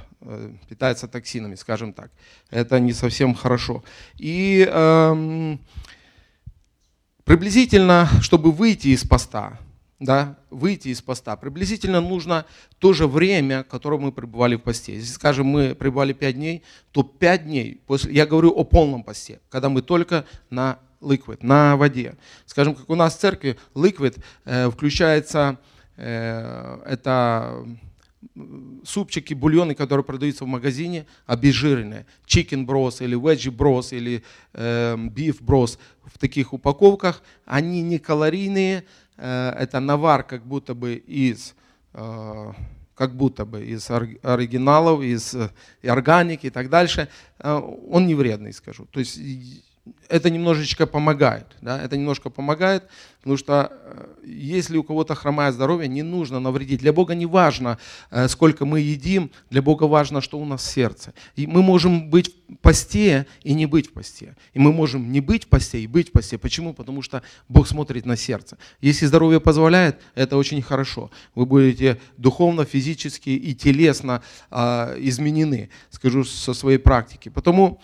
питается 0.68 1.08
токсинами, 1.08 1.54
скажем 1.54 1.92
так. 1.92 2.10
Это 2.50 2.80
не 2.80 2.92
совсем 2.92 3.34
хорошо. 3.34 3.84
И 4.16 4.68
эм, 4.70 5.60
приблизительно, 7.24 8.08
чтобы 8.20 8.52
выйти 8.52 8.88
из 8.88 9.04
поста, 9.04 9.58
да, 9.98 10.36
выйти 10.50 10.88
из 10.88 11.00
поста, 11.00 11.36
приблизительно 11.36 12.00
нужно 12.00 12.44
то 12.78 12.92
же 12.92 13.06
время, 13.06 13.64
которое 13.64 13.98
мы 13.98 14.12
пребывали 14.12 14.56
в 14.56 14.60
посте. 14.60 14.94
Если, 14.94 15.12
скажем, 15.12 15.46
мы 15.46 15.74
пребывали 15.74 16.12
5 16.12 16.34
дней, 16.34 16.62
то 16.92 17.02
5 17.02 17.44
дней, 17.44 17.80
после, 17.86 18.12
я 18.12 18.26
говорю 18.26 18.50
о 18.50 18.64
полном 18.64 19.02
посте, 19.02 19.40
когда 19.48 19.68
мы 19.68 19.82
только 19.82 20.26
на 20.50 20.78
liquid, 21.00 21.38
на 21.40 21.76
воде. 21.76 22.16
Скажем, 22.46 22.74
как 22.74 22.90
у 22.90 22.94
нас 22.94 23.16
в 23.16 23.20
церкви, 23.20 23.56
liquid 23.74 24.22
э, 24.44 24.70
включается, 24.70 25.58
э, 25.96 26.82
это 26.86 27.66
супчики, 28.86 29.34
бульоны, 29.34 29.74
которые 29.74 30.04
продаются 30.04 30.44
в 30.44 30.48
магазине, 30.48 31.06
обезжиренные. 31.26 32.06
Chicken 32.26 32.64
bros 32.64 33.02
или 33.04 33.16
veggie 33.16 33.50
bros 33.50 33.96
или 33.96 34.22
э, 34.52 34.96
beef 34.96 35.42
bros 35.42 35.78
в 36.04 36.18
таких 36.18 36.52
упаковках. 36.52 37.22
Они 37.44 37.82
не 37.82 37.98
калорийные, 37.98 38.84
э, 39.16 39.54
это 39.58 39.80
навар 39.80 40.22
как 40.22 40.46
будто 40.46 40.74
бы 40.74 40.94
из 40.94 41.54
э, 41.92 42.52
как 42.94 43.14
будто 43.14 43.44
бы 43.44 43.64
из 43.64 43.90
оригиналов, 43.90 45.02
из 45.02 45.34
э, 45.34 45.50
органики 45.82 46.46
и 46.46 46.50
так 46.50 46.70
дальше, 46.70 47.08
э, 47.38 47.52
он 47.90 48.06
не 48.06 48.14
вредный, 48.14 48.52
скажу. 48.52 48.86
То 48.90 49.00
есть 49.00 49.18
это 50.08 50.30
немножечко 50.30 50.86
помогает. 50.86 51.46
Да? 51.60 51.80
Это 51.80 51.96
немножко 51.96 52.30
помогает, 52.30 52.84
потому 53.20 53.36
что 53.36 53.72
э, 53.72 54.06
если 54.24 54.76
у 54.76 54.82
кого-то 54.82 55.14
хромает 55.14 55.54
здоровье, 55.54 55.88
не 55.88 56.02
нужно 56.02 56.40
навредить. 56.40 56.80
Для 56.80 56.92
Бога 56.92 57.14
не 57.14 57.26
важно, 57.26 57.78
э, 58.10 58.28
сколько 58.28 58.64
мы 58.64 58.80
едим, 58.80 59.30
для 59.50 59.62
Бога 59.62 59.84
важно, 59.84 60.20
что 60.20 60.38
у 60.38 60.44
нас 60.44 60.62
в 60.62 60.70
сердце. 60.70 61.12
И 61.36 61.46
мы 61.46 61.62
можем 61.62 62.10
быть 62.10 62.34
в 62.48 62.56
посте 62.56 63.26
и 63.42 63.54
не 63.54 63.66
быть 63.66 63.88
в 63.88 63.92
посте. 63.92 64.36
И 64.54 64.58
мы 64.58 64.72
можем 64.72 65.10
не 65.10 65.20
быть 65.20 65.44
в 65.44 65.48
посте 65.48 65.80
и 65.80 65.86
быть 65.86 66.10
в 66.10 66.12
посте. 66.12 66.38
Почему? 66.38 66.74
Потому 66.74 67.02
что 67.02 67.22
Бог 67.48 67.66
смотрит 67.66 68.06
на 68.06 68.16
сердце. 68.16 68.58
Если 68.80 69.06
здоровье 69.06 69.40
позволяет, 69.40 70.00
это 70.14 70.36
очень 70.36 70.62
хорошо. 70.62 71.10
Вы 71.34 71.46
будете 71.46 72.00
духовно, 72.16 72.64
физически 72.64 73.30
и 73.30 73.54
телесно 73.54 74.22
э, 74.50 74.96
изменены, 75.00 75.70
скажу 75.90 76.24
со 76.24 76.54
своей 76.54 76.78
практики. 76.78 77.28
Потому 77.28 77.80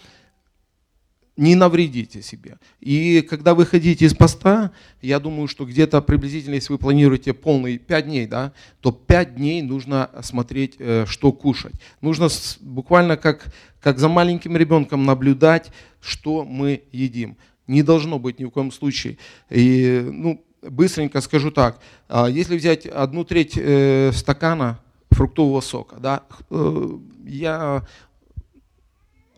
не 1.36 1.54
навредите 1.54 2.22
себе. 2.22 2.58
И 2.80 3.22
когда 3.22 3.54
вы 3.54 3.64
ходите 3.64 4.04
из 4.04 4.14
поста, 4.14 4.70
я 5.00 5.18
думаю, 5.18 5.48
что 5.48 5.64
где-то 5.64 6.02
приблизительно, 6.02 6.54
если 6.54 6.72
вы 6.72 6.78
планируете 6.78 7.32
полный 7.32 7.78
5 7.78 8.04
дней, 8.06 8.26
да, 8.26 8.52
то 8.80 8.92
5 8.92 9.36
дней 9.36 9.62
нужно 9.62 10.10
смотреть, 10.22 10.76
э, 10.78 11.06
что 11.06 11.32
кушать. 11.32 11.74
Нужно 12.00 12.28
буквально 12.60 13.16
как, 13.16 13.46
как 13.80 13.98
за 13.98 14.08
маленьким 14.08 14.56
ребенком 14.56 15.04
наблюдать, 15.04 15.72
что 16.00 16.44
мы 16.44 16.82
едим. 16.92 17.36
Не 17.66 17.82
должно 17.82 18.18
быть 18.18 18.38
ни 18.38 18.44
в 18.44 18.50
коем 18.50 18.70
случае. 18.70 19.16
И, 19.48 20.06
ну, 20.12 20.44
быстренько 20.62 21.20
скажу 21.22 21.50
так. 21.50 21.80
А 22.08 22.28
если 22.28 22.56
взять 22.56 22.86
одну 22.86 23.24
треть 23.24 23.54
э, 23.56 24.12
стакана 24.12 24.80
фруктового 25.10 25.62
сока, 25.62 25.96
да, 25.98 26.24
э, 26.50 26.98
я 27.24 27.86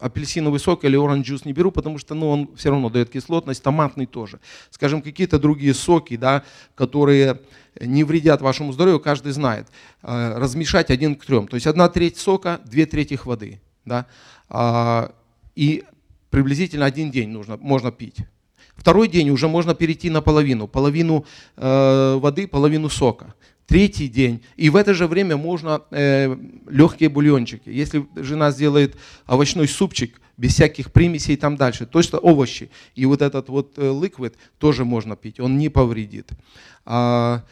апельсиновый 0.04 0.60
сок 0.60 0.84
или 0.84 0.96
оранж 0.96 1.26
джус 1.26 1.46
не 1.46 1.54
беру, 1.54 1.72
потому 1.72 1.96
что 1.98 2.14
ну, 2.14 2.28
он 2.28 2.50
все 2.56 2.70
равно 2.70 2.90
дает 2.90 3.08
кислотность, 3.08 3.62
томатный 3.62 4.04
тоже. 4.04 4.38
Скажем, 4.70 5.00
какие-то 5.00 5.38
другие 5.38 5.72
соки, 5.72 6.16
да, 6.16 6.44
которые 6.74 7.40
не 7.80 8.04
вредят 8.04 8.42
вашему 8.42 8.72
здоровью, 8.72 9.00
каждый 9.00 9.32
знает. 9.32 9.66
Э, 10.02 10.36
размешать 10.36 10.90
один 10.90 11.16
к 11.16 11.24
трем. 11.24 11.48
То 11.48 11.54
есть 11.54 11.66
одна 11.66 11.88
треть 11.88 12.18
сока, 12.18 12.60
две 12.66 12.84
трети 12.84 13.18
воды. 13.24 13.62
Да? 13.86 14.06
А, 14.50 15.14
и 15.56 15.84
приблизительно 16.28 16.84
один 16.84 17.10
день 17.10 17.30
нужно, 17.30 17.56
можно 17.56 17.90
пить. 17.90 18.18
Второй 18.76 19.08
день 19.08 19.30
уже 19.30 19.48
можно 19.48 19.74
перейти 19.74 20.10
на 20.10 20.20
половину. 20.20 20.68
Половину 20.68 21.24
э, 21.56 22.18
воды, 22.20 22.46
половину 22.46 22.90
сока 22.90 23.34
третий 23.66 24.08
день. 24.08 24.42
И 24.56 24.70
в 24.70 24.76
это 24.76 24.94
же 24.94 25.06
время 25.06 25.36
можно 25.36 25.82
э, 25.90 26.36
легкие 26.68 27.08
бульончики. 27.08 27.68
Если 27.68 28.06
жена 28.16 28.50
сделает 28.50 28.96
овощной 29.26 29.68
супчик 29.68 30.20
без 30.36 30.54
всяких 30.54 30.92
примесей 30.92 31.34
и 31.34 31.36
там 31.36 31.56
дальше, 31.56 31.86
то 31.86 32.02
что 32.02 32.18
овощи. 32.18 32.70
И 32.94 33.06
вот 33.06 33.22
этот 33.22 33.48
вот 33.48 33.74
э, 33.76 34.00
ликвид 34.02 34.34
тоже 34.58 34.84
можно 34.84 35.16
пить, 35.16 35.40
он 35.40 35.58
не 35.58 35.68
повредит. 35.68 36.30
А, 36.84 37.44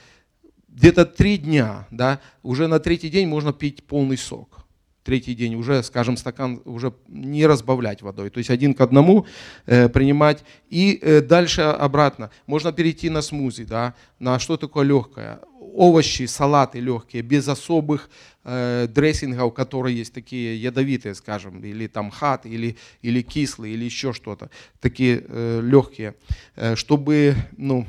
где-то 0.68 1.04
три 1.04 1.38
дня, 1.38 1.86
да, 1.90 2.20
уже 2.42 2.66
на 2.66 2.80
третий 2.80 3.08
день 3.08 3.28
можно 3.28 3.52
пить 3.52 3.84
полный 3.84 4.16
сок. 4.16 4.61
Третий 5.04 5.34
день 5.34 5.54
уже, 5.54 5.82
скажем, 5.82 6.16
стакан 6.16 6.60
уже 6.64 6.92
не 7.08 7.46
разбавлять 7.46 8.02
водой, 8.02 8.30
то 8.30 8.38
есть 8.38 8.50
один 8.50 8.74
к 8.74 8.80
одному 8.80 9.26
э, 9.66 9.88
принимать 9.88 10.44
и 10.70 10.98
э, 11.00 11.20
дальше 11.20 11.62
обратно. 11.62 12.30
Можно 12.46 12.72
перейти 12.72 13.10
на 13.10 13.22
смузи, 13.22 13.64
да, 13.64 13.94
на 14.18 14.38
что 14.38 14.56
такое 14.56 14.84
легкое, 14.84 15.40
овощи, 15.74 16.26
салаты 16.26 16.80
легкие, 16.80 17.22
без 17.22 17.48
особых 17.48 18.10
э, 18.44 18.86
дрессингов, 18.88 19.54
которые 19.54 19.98
есть 19.98 20.12
такие 20.12 20.60
ядовитые, 20.60 21.14
скажем, 21.14 21.62
или 21.64 21.86
там 21.86 22.10
хат, 22.10 22.46
или, 22.46 22.76
или 23.02 23.22
кислые, 23.22 23.74
или 23.74 23.84
еще 23.84 24.12
что-то, 24.12 24.50
такие 24.80 25.24
э, 25.26 25.60
легкие, 25.62 26.14
э, 26.56 26.76
чтобы 26.76 27.34
ну, 27.56 27.86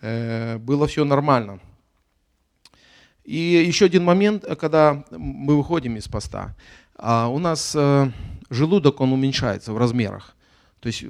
э, 0.00 0.58
было 0.58 0.86
все 0.86 1.04
нормально. 1.04 1.60
И 3.24 3.64
еще 3.66 3.86
один 3.86 4.04
момент, 4.04 4.44
когда 4.60 5.04
мы 5.10 5.56
выходим 5.56 5.96
из 5.96 6.08
поста, 6.08 6.54
а 6.96 7.28
у 7.28 7.38
нас 7.38 7.74
э, 7.74 8.10
желудок, 8.50 9.00
он 9.00 9.12
уменьшается 9.12 9.72
в 9.72 9.78
размерах. 9.78 10.34
То 10.84 10.88
есть, 10.88 11.02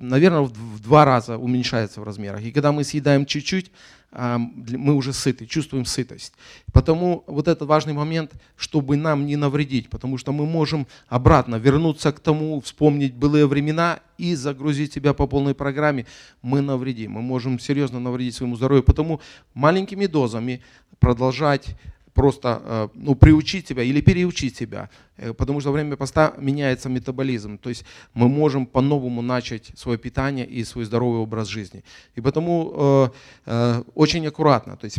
наверное, 0.00 0.42
в 0.42 0.80
два 0.82 1.06
раза 1.06 1.38
уменьшается 1.38 2.02
в 2.02 2.04
размерах. 2.04 2.42
И 2.42 2.52
когда 2.52 2.70
мы 2.70 2.84
съедаем 2.84 3.24
чуть-чуть, 3.24 3.72
мы 4.12 4.94
уже 4.94 5.14
сыты, 5.14 5.46
чувствуем 5.46 5.86
сытость. 5.86 6.34
Потому 6.70 7.24
вот 7.26 7.48
этот 7.48 7.66
важный 7.66 7.94
момент, 7.94 8.30
чтобы 8.56 8.98
нам 8.98 9.24
не 9.24 9.36
навредить, 9.36 9.88
потому 9.88 10.18
что 10.18 10.32
мы 10.32 10.44
можем 10.44 10.86
обратно 11.08 11.56
вернуться 11.56 12.12
к 12.12 12.20
тому, 12.20 12.60
вспомнить 12.60 13.14
былые 13.14 13.46
времена 13.46 14.00
и 14.18 14.34
загрузить 14.34 14.92
себя 14.92 15.14
по 15.14 15.26
полной 15.26 15.54
программе, 15.54 16.04
мы 16.42 16.60
навредим. 16.60 17.12
Мы 17.12 17.22
можем 17.22 17.58
серьезно 17.58 18.00
навредить 18.00 18.34
своему 18.34 18.56
здоровью. 18.56 18.82
Потому 18.82 19.22
маленькими 19.54 20.04
дозами 20.04 20.60
продолжать 20.98 21.74
просто 22.20 22.60
э, 22.62 22.88
ну, 22.94 23.14
приучить 23.14 23.66
себя 23.68 23.82
или 23.82 24.02
переучить 24.02 24.54
себя, 24.54 24.90
э, 25.16 25.32
потому 25.32 25.60
что 25.60 25.70
во 25.70 25.72
время 25.72 25.96
поста 25.96 26.34
меняется 26.36 26.90
метаболизм, 26.90 27.56
то 27.56 27.70
есть 27.70 27.84
мы 28.12 28.28
можем 28.28 28.66
по-новому 28.66 29.22
начать 29.22 29.72
свое 29.74 29.96
питание 29.96 30.46
и 30.46 30.64
свой 30.64 30.84
здоровый 30.84 31.20
образ 31.20 31.48
жизни. 31.48 31.82
И 32.16 32.20
потому 32.20 33.10
э, 33.46 33.82
очень 33.94 34.26
аккуратно, 34.26 34.76
то 34.76 34.84
есть 34.84 34.98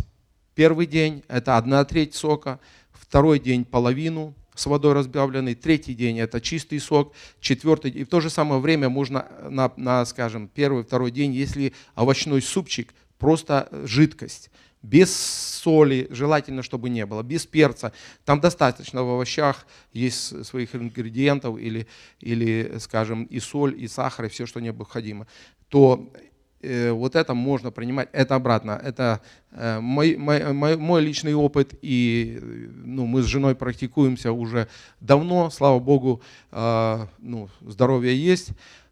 первый 0.56 0.86
день 0.86 1.22
это 1.28 1.56
одна 1.56 1.84
треть 1.84 2.16
сока, 2.16 2.58
второй 2.90 3.38
день 3.38 3.64
половину 3.64 4.34
с 4.56 4.66
водой 4.66 4.92
разбавленный, 4.92 5.54
третий 5.54 5.94
день 5.94 6.18
это 6.18 6.40
чистый 6.40 6.80
сок, 6.80 7.12
четвертый 7.40 7.92
и 7.92 8.02
в 8.02 8.08
то 8.08 8.20
же 8.20 8.30
самое 8.30 8.60
время 8.60 8.88
можно 8.88 9.26
на, 9.48 9.70
на 9.76 10.04
скажем, 10.06 10.48
первый, 10.48 10.82
второй 10.82 11.12
день, 11.12 11.32
если 11.32 11.72
овощной 11.94 12.42
супчик, 12.42 12.92
просто 13.18 13.68
жидкость, 13.84 14.50
без 14.82 15.14
соли, 15.14 16.08
желательно, 16.10 16.62
чтобы 16.62 16.90
не 16.90 17.06
было, 17.06 17.22
без 17.22 17.46
перца. 17.46 17.92
Там 18.24 18.40
достаточно 18.40 19.02
в 19.04 19.08
овощах 19.08 19.66
есть 19.92 20.44
своих 20.44 20.74
ингредиентов 20.74 21.58
или, 21.58 21.86
или 22.20 22.74
скажем, 22.78 23.24
и 23.24 23.38
соль, 23.38 23.80
и 23.80 23.88
сахар, 23.88 24.26
и 24.26 24.28
все, 24.28 24.46
что 24.46 24.60
необходимо. 24.60 25.26
То 25.68 26.12
э, 26.60 26.90
вот 26.90 27.14
это 27.14 27.34
можно 27.34 27.70
принимать, 27.70 28.08
это 28.12 28.34
обратно. 28.34 28.80
Это 28.82 29.20
э, 29.52 29.78
мой, 29.78 30.16
мой, 30.16 30.76
мой, 30.76 31.02
личный 31.02 31.34
опыт, 31.34 31.74
и 31.80 32.40
ну, 32.84 33.06
мы 33.06 33.22
с 33.22 33.26
женой 33.26 33.54
практикуемся 33.54 34.32
уже 34.32 34.66
давно, 35.00 35.50
слава 35.50 35.78
Богу, 35.78 36.22
э, 36.50 37.06
ну, 37.18 37.48
здоровье 37.60 38.16
есть. 38.16 38.50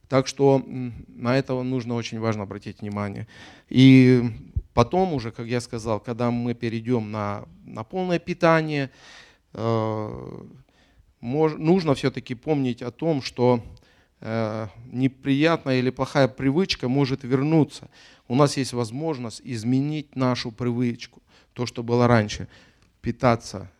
Так 0.08 0.26
что 0.26 0.64
на 0.66 1.38
это 1.38 1.62
нужно 1.62 1.94
очень 1.94 2.18
важно 2.18 2.42
обратить 2.42 2.80
внимание. 2.80 3.28
И 3.68 4.24
Потом 4.74 5.12
уже, 5.14 5.32
как 5.32 5.46
я 5.46 5.60
сказал, 5.60 6.00
когда 6.00 6.30
мы 6.30 6.54
перейдем 6.54 7.10
на, 7.10 7.44
на 7.64 7.82
полное 7.82 8.18
питание, 8.18 8.90
э, 9.52 10.42
мож, 11.20 11.54
нужно 11.56 11.94
все-таки 11.94 12.34
помнить 12.34 12.82
о 12.82 12.90
том, 12.90 13.20
что 13.20 13.62
э, 14.20 14.68
неприятная 14.86 15.80
или 15.80 15.90
плохая 15.90 16.28
привычка 16.28 16.88
может 16.88 17.24
вернуться. 17.24 17.90
У 18.28 18.36
нас 18.36 18.56
есть 18.56 18.72
возможность 18.72 19.40
изменить 19.44 20.14
нашу 20.14 20.52
привычку, 20.52 21.20
то, 21.52 21.66
что 21.66 21.82
было 21.82 22.06
раньше. 22.06 22.46
Питаться 23.02 23.70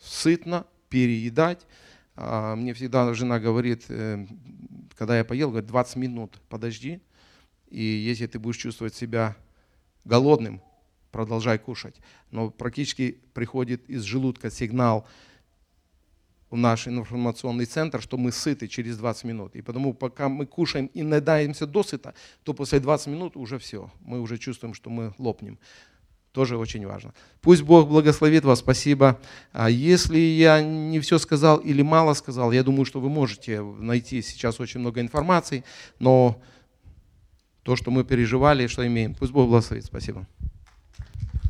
сытно, 0.00 0.64
переедать. 0.88 1.66
А, 2.14 2.54
мне 2.54 2.72
всегда 2.74 3.12
жена 3.14 3.40
говорит, 3.40 3.86
э, 3.88 4.24
когда 4.96 5.18
я 5.18 5.24
поел, 5.24 5.50
говорит, 5.50 5.68
20 5.68 5.96
минут 5.96 6.40
подожди, 6.48 7.00
и 7.68 7.82
если 7.82 8.28
ты 8.28 8.38
будешь 8.38 8.58
чувствовать 8.58 8.94
себя 8.94 9.36
голодным, 10.04 10.60
продолжай 11.10 11.58
кушать. 11.58 11.96
Но 12.30 12.50
практически 12.50 13.18
приходит 13.32 13.88
из 13.88 14.02
желудка 14.02 14.50
сигнал 14.50 15.06
в 16.50 16.56
наш 16.56 16.86
информационный 16.86 17.66
центр, 17.66 18.00
что 18.00 18.16
мы 18.16 18.30
сыты 18.30 18.68
через 18.68 18.96
20 18.96 19.24
минут. 19.24 19.56
И 19.56 19.62
потому 19.62 19.92
пока 19.92 20.28
мы 20.28 20.46
кушаем 20.46 20.86
и 20.86 21.02
наедаемся 21.02 21.66
досыта, 21.66 22.14
то 22.44 22.54
после 22.54 22.80
20 22.80 23.08
минут 23.08 23.36
уже 23.36 23.58
все. 23.58 23.90
Мы 24.00 24.20
уже 24.20 24.38
чувствуем, 24.38 24.74
что 24.74 24.90
мы 24.90 25.14
лопнем. 25.18 25.58
Тоже 26.32 26.56
очень 26.56 26.84
важно. 26.84 27.14
Пусть 27.40 27.62
Бог 27.62 27.88
благословит 27.88 28.44
вас, 28.44 28.58
спасибо. 28.58 29.20
А 29.52 29.70
если 29.70 30.18
я 30.18 30.62
не 30.62 30.98
все 30.98 31.18
сказал 31.18 31.58
или 31.58 31.80
мало 31.82 32.14
сказал, 32.14 32.50
я 32.50 32.64
думаю, 32.64 32.84
что 32.84 33.00
вы 33.00 33.08
можете 33.08 33.60
найти 33.60 34.20
сейчас 34.20 34.58
очень 34.58 34.80
много 34.80 35.00
информации, 35.00 35.62
но 36.00 36.42
то, 37.64 37.76
что 37.76 37.90
мы 37.90 38.04
переживали 38.04 38.64
и 38.64 38.68
что 38.68 38.86
имеем. 38.86 39.14
Пусть 39.14 39.32
Бог 39.32 39.48
благословит. 39.48 39.86
Спасибо. 39.86 40.26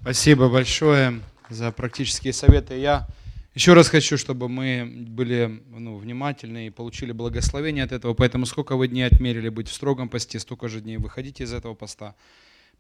Спасибо 0.01 0.49
большое 0.49 1.21
за 1.51 1.73
практические 1.73 2.33
советы. 2.33 2.79
Я 2.79 3.07
еще 3.55 3.75
раз 3.75 3.89
хочу, 3.89 4.17
чтобы 4.17 4.49
мы 4.49 5.07
были 5.09 5.63
ну, 5.71 5.97
внимательны 5.97 6.69
и 6.69 6.71
получили 6.71 7.13
благословение 7.13 7.85
от 7.85 7.93
этого. 7.93 8.15
Поэтому 8.15 8.47
сколько 8.47 8.77
вы 8.77 8.89
дней 8.89 9.03
отмерили 9.03 9.49
быть 9.49 9.69
в 9.69 9.73
строгом 9.73 10.09
посте, 10.09 10.39
столько 10.39 10.69
же 10.69 10.81
дней 10.81 10.99
выходите 10.99 11.45
из 11.45 11.53
этого 11.53 11.75
поста. 11.75 12.15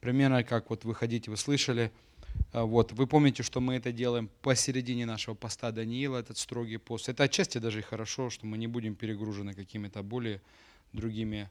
Примерно 0.01 0.45
как 0.45 0.71
вот 0.71 0.85
выходите, 0.85 1.31
вы 1.31 1.37
слышали. 1.37 1.91
А, 2.53 2.65
вот, 2.65 2.93
вы 2.93 3.07
помните, 3.07 3.43
что 3.43 3.61
мы 3.61 3.75
это 3.75 3.91
делаем 3.91 4.31
посередине 4.43 5.07
нашего 5.07 5.35
поста 5.35 5.73
Даниила, 5.73 6.19
этот 6.19 6.39
строгий 6.39 6.77
пост. 6.77 7.09
Это 7.09 7.25
отчасти 7.25 7.59
даже 7.59 7.81
и 7.81 7.83
хорошо, 7.83 8.31
что 8.31 8.47
мы 8.47 8.59
не 8.59 8.67
будем 8.67 8.95
перегружены 8.95 9.55
какими-то 9.55 10.03
более 10.03 10.41
другими 10.93 11.49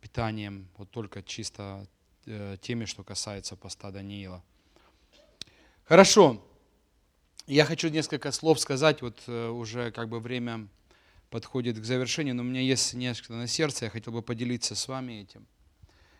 питанием, 0.00 0.68
вот 0.78 0.90
только 0.90 1.22
чисто 1.22 1.86
э, 2.26 2.56
теми, 2.62 2.86
что 2.86 3.04
касается 3.04 3.54
поста 3.54 3.90
Даниила. 3.90 4.42
Хорошо. 5.84 6.42
Я 7.46 7.64
хочу 7.66 7.88
несколько 7.88 8.32
слов 8.32 8.60
сказать, 8.60 9.02
вот 9.02 9.22
э, 9.26 9.48
уже 9.48 9.90
как 9.90 10.08
бы 10.08 10.20
время 10.20 10.68
подходит 11.28 11.78
к 11.78 11.84
завершению, 11.84 12.34
но 12.34 12.42
у 12.42 12.46
меня 12.46 12.60
есть 12.60 12.94
несколько 12.94 13.34
на 13.34 13.46
сердце, 13.46 13.86
я 13.86 13.90
хотел 13.90 14.12
бы 14.12 14.22
поделиться 14.22 14.74
с 14.74 14.88
вами 14.88 15.20
этим. 15.22 15.46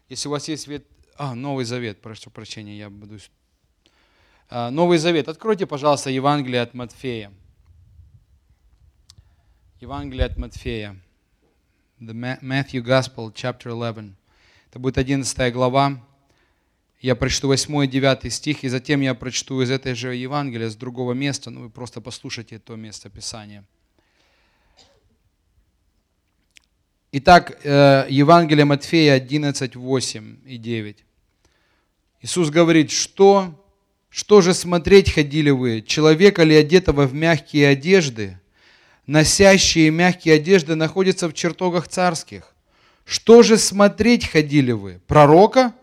Если 0.09 0.29
у 0.29 0.33
вас 0.33 0.49
есть 0.49 0.67
вет... 0.67 0.87
А, 1.17 1.35
Новый 1.35 1.65
Завет, 1.65 2.03
прошу 2.03 2.31
прощения, 2.31 2.77
я 2.77 2.91
буду... 2.91 3.19
Новый 4.51 4.99
Завет. 4.99 5.29
Откройте, 5.29 5.67
пожалуйста, 5.67 6.11
Евангелие 6.11 6.61
от 6.61 6.75
Матфея. 6.75 7.33
Евангелие 9.81 10.27
от 10.27 10.37
Матфея 10.37 11.01
the 12.07 12.41
Matthew 12.43 12.83
Gospel, 12.83 13.33
chapter 13.33 13.71
11. 13.71 14.13
Это 14.71 14.79
будет 14.79 14.99
11 14.99 15.53
глава. 15.53 16.03
Я 17.01 17.15
прочту 17.15 17.49
8 17.49 17.85
и 17.85 17.87
9 17.87 18.33
стих, 18.33 18.65
и 18.65 18.69
затем 18.69 19.01
я 19.01 19.15
прочту 19.15 19.61
из 19.63 19.71
этой 19.71 19.95
же 19.95 20.15
Евангелия, 20.15 20.69
с 20.69 20.77
другого 20.77 21.13
места, 21.13 21.51
ну 21.51 21.63
вы 21.63 21.71
просто 21.71 22.01
послушайте 22.01 22.59
то 22.59 22.77
место 22.77 23.09
Писания. 23.09 23.65
Итак, 27.13 27.59
э, 27.63 28.07
Евангелие 28.09 28.65
Матфея 28.65 29.15
11, 29.15 29.77
8 29.77 30.37
и 30.47 30.57
9. 30.57 31.05
Иисус 32.23 32.51
говорит, 32.51 32.91
что, 32.91 33.61
что 34.09 34.41
же 34.41 34.55
смотреть 34.55 35.13
ходили 35.13 35.51
вы, 35.51 35.83
человека 35.83 36.43
ли 36.45 36.57
одетого 36.57 37.07
в 37.07 37.15
мягкие 37.15 37.69
одежды? 37.69 38.39
Носящие 39.13 39.91
мягкие 39.91 40.37
одежды, 40.37 40.75
находятся 40.75 41.29
в 41.29 41.35
чертогах 41.35 41.87
царских. 41.87 42.55
Что 43.05 43.43
же 43.43 43.59
смотреть 43.59 44.27
ходили 44.27 44.73
вы? 44.73 45.03
Пророка? 45.07 45.75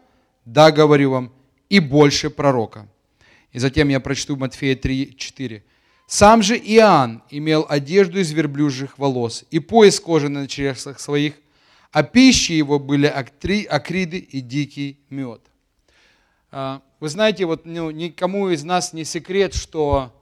Да, 0.45 0.71
говорю 0.71 1.11
вам, 1.11 1.34
и 1.69 1.80
больше 1.80 2.32
пророка. 2.32 2.88
И 3.51 3.59
затем 3.59 3.89
я 3.89 3.99
прочту 3.99 4.36
Матфея 4.36 4.75
3, 4.75 5.15
4. 5.15 5.63
Сам 6.07 6.41
же 6.41 6.57
Иоанн 6.57 7.21
имел 7.30 7.67
одежду 7.69 8.19
из 8.19 8.32
верблюжьих 8.32 8.97
волос 8.97 9.45
и 9.51 9.59
пояс 9.59 9.99
кожи 9.99 10.27
на 10.27 10.47
чересах 10.47 10.99
своих, 10.99 11.36
а 11.91 12.01
пищей 12.01 12.57
его 12.57 12.80
были 12.80 13.05
акриды 13.05 14.17
и 14.17 14.41
дикий 14.41 15.01
мед. 15.11 15.41
А, 16.49 16.82
вы 16.99 17.09
знаете, 17.09 17.45
вот 17.45 17.67
ну, 17.67 17.91
никому 17.91 18.49
из 18.49 18.63
нас 18.63 18.91
не 18.91 19.05
секрет, 19.05 19.53
что 19.53 20.18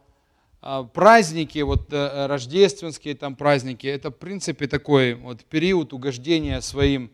праздники, 0.94 1.60
вот 1.60 1.94
э, 1.94 2.26
рождественские 2.28 3.16
там 3.16 3.36
праздники, 3.36 3.88
это 3.88 4.10
в 4.10 4.16
принципе 4.16 4.68
такой 4.68 5.14
вот 5.14 5.44
период 5.46 5.94
угождения 5.94 6.62
своим, 6.62 7.12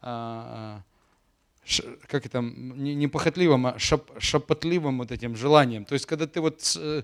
а, 0.00 0.82
а, 1.66 1.82
как 2.06 2.26
это, 2.26 2.40
не 2.40 3.08
похотливым, 3.08 3.66
а 3.66 3.76
шапотливым 3.78 4.98
вот 4.98 5.12
этим 5.12 5.36
желанием. 5.36 5.84
То 5.84 5.94
есть, 5.94 6.06
когда 6.06 6.26
ты 6.26 6.40
вот 6.40 6.60
э, 6.78 7.02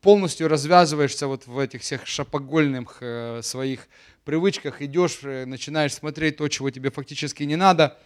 полностью 0.00 0.48
развязываешься 0.48 1.26
вот 1.26 1.46
в 1.46 1.58
этих 1.58 1.82
всех 1.82 2.06
шапогольных 2.06 2.98
э, 3.00 3.40
своих 3.42 3.88
привычках, 4.24 4.82
идешь, 4.82 5.20
э, 5.22 5.44
начинаешь 5.44 5.94
смотреть 5.94 6.36
то, 6.36 6.48
чего 6.48 6.70
тебе 6.70 6.90
фактически 6.90 7.42
не 7.42 7.56
надо. 7.56 7.98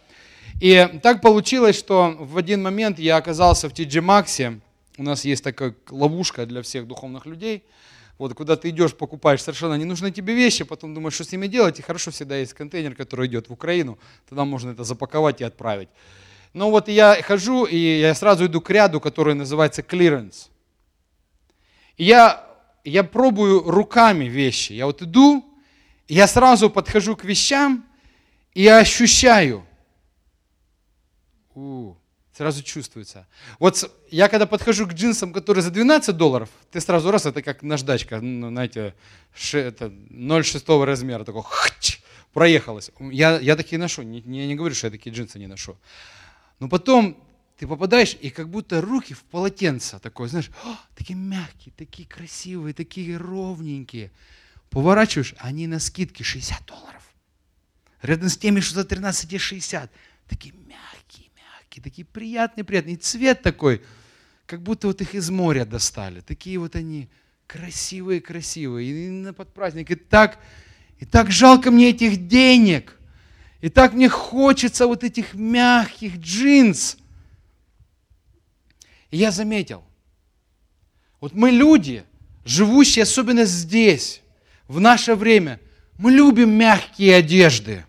И 0.59 0.99
так 1.01 1.21
получилось, 1.21 1.77
что 1.77 2.15
в 2.19 2.37
один 2.37 2.61
момент 2.61 2.99
я 2.99 3.17
оказался 3.17 3.69
в 3.69 3.73
TG 3.73 4.01
Maxx. 4.01 4.59
У 4.97 5.03
нас 5.03 5.25
есть 5.25 5.43
такая 5.43 5.75
ловушка 5.89 6.45
для 6.45 6.61
всех 6.61 6.87
духовных 6.87 7.25
людей. 7.25 7.63
Вот 8.19 8.35
куда 8.35 8.55
ты 8.55 8.69
идешь, 8.69 8.93
покупаешь 8.93 9.41
совершенно 9.41 9.73
ненужные 9.73 10.11
тебе 10.11 10.35
вещи, 10.35 10.63
потом 10.63 10.93
думаешь, 10.93 11.15
что 11.15 11.23
с 11.23 11.31
ними 11.31 11.47
делать, 11.47 11.79
и 11.79 11.81
хорошо 11.81 12.11
всегда 12.11 12.37
есть 12.37 12.53
контейнер, 12.53 12.93
который 12.95 13.27
идет 13.27 13.49
в 13.49 13.53
Украину, 13.53 13.97
тогда 14.29 14.45
можно 14.45 14.69
это 14.69 14.83
запаковать 14.83 15.41
и 15.41 15.43
отправить. 15.43 15.89
Но 16.53 16.69
вот 16.69 16.87
я 16.87 17.19
хожу, 17.23 17.65
и 17.65 17.77
я 17.77 18.13
сразу 18.13 18.45
иду 18.45 18.61
к 18.61 18.69
ряду, 18.69 19.01
который 19.01 19.33
называется 19.33 19.81
clearance. 19.81 20.49
И 21.97 22.03
я, 22.03 22.47
я 22.83 23.03
пробую 23.03 23.63
руками 23.63 24.25
вещи. 24.25 24.73
Я 24.73 24.85
вот 24.85 25.01
иду, 25.01 25.43
я 26.07 26.27
сразу 26.27 26.69
подхожу 26.69 27.15
к 27.15 27.23
вещам, 27.23 27.83
и 28.53 28.61
я 28.63 28.77
ощущаю. 28.77 29.65
У, 31.55 31.95
сразу 32.35 32.63
чувствуется. 32.63 33.27
Вот 33.59 33.91
я 34.09 34.27
когда 34.27 34.45
подхожу 34.45 34.87
к 34.87 34.93
джинсам, 34.93 35.33
которые 35.33 35.61
за 35.61 35.71
12 35.71 36.15
долларов, 36.17 36.49
ты 36.71 36.81
сразу 36.81 37.11
раз, 37.11 37.25
это 37.25 37.41
как 37.41 37.61
наждачка, 37.61 38.19
ну, 38.21 38.49
знаете, 38.49 38.95
это 39.53 39.85
0,6 39.85 40.85
размера, 40.85 41.23
такой 41.23 41.43
хч, 41.45 41.99
проехалась. 42.33 42.91
Я, 42.99 43.39
я 43.39 43.55
такие 43.55 43.79
ношу, 43.79 44.01
не, 44.01 44.19
я 44.19 44.47
не 44.47 44.55
говорю, 44.55 44.75
что 44.75 44.87
я 44.87 44.91
такие 44.91 45.15
джинсы 45.15 45.39
не 45.39 45.47
ношу. 45.47 45.77
Но 46.59 46.67
потом 46.67 47.17
ты 47.57 47.67
попадаешь, 47.67 48.17
и 48.19 48.29
как 48.29 48.49
будто 48.49 48.81
руки 48.81 49.13
в 49.13 49.23
полотенце 49.23 49.99
такое, 49.99 50.27
знаешь, 50.27 50.49
О, 50.65 50.75
такие 50.95 51.17
мягкие, 51.17 51.73
такие 51.77 52.07
красивые, 52.07 52.73
такие 52.73 53.15
ровненькие. 53.17 54.11
Поворачиваешь, 54.69 55.35
они 55.37 55.67
на 55.67 55.79
скидке 55.79 56.23
60 56.23 56.65
долларов. 56.65 57.03
Рядом 58.01 58.29
с 58.29 58.37
теми, 58.37 58.59
что 58.59 58.75
за 58.75 58.85
13 58.85 59.39
60. 59.39 59.91
Такие 60.27 60.53
мягкие, 60.53 60.92
мягкие, 61.73 61.83
такие 61.83 62.05
приятные, 62.05 62.63
приятные. 62.63 62.95
И 62.95 62.97
цвет 62.97 63.41
такой, 63.41 63.81
как 64.45 64.61
будто 64.61 64.87
вот 64.87 65.01
их 65.01 65.15
из 65.15 65.29
моря 65.29 65.65
достали. 65.65 66.21
Такие 66.21 66.57
вот 66.59 66.75
они 66.75 67.09
красивые, 67.47 68.21
красивые. 68.21 68.89
И 68.89 69.09
на 69.09 69.33
подпраздник. 69.33 69.91
И 69.91 69.95
так, 69.95 70.37
и 70.99 71.05
так 71.05 71.31
жалко 71.31 71.71
мне 71.71 71.89
этих 71.89 72.27
денег. 72.27 72.97
И 73.61 73.69
так 73.69 73.93
мне 73.93 74.09
хочется 74.09 74.87
вот 74.87 75.03
этих 75.03 75.33
мягких 75.33 76.17
джинс. 76.17 76.97
И 79.09 79.17
я 79.17 79.31
заметил, 79.31 79.83
вот 81.21 81.33
мы 81.33 81.51
люди, 81.51 82.03
живущие 82.45 83.03
особенно 83.03 83.45
здесь, 83.45 84.21
в 84.67 84.79
наше 84.79 85.15
время, 85.15 85.59
мы 85.97 86.11
любим 86.11 86.51
мягкие 86.51 87.15
одежды. 87.15 87.85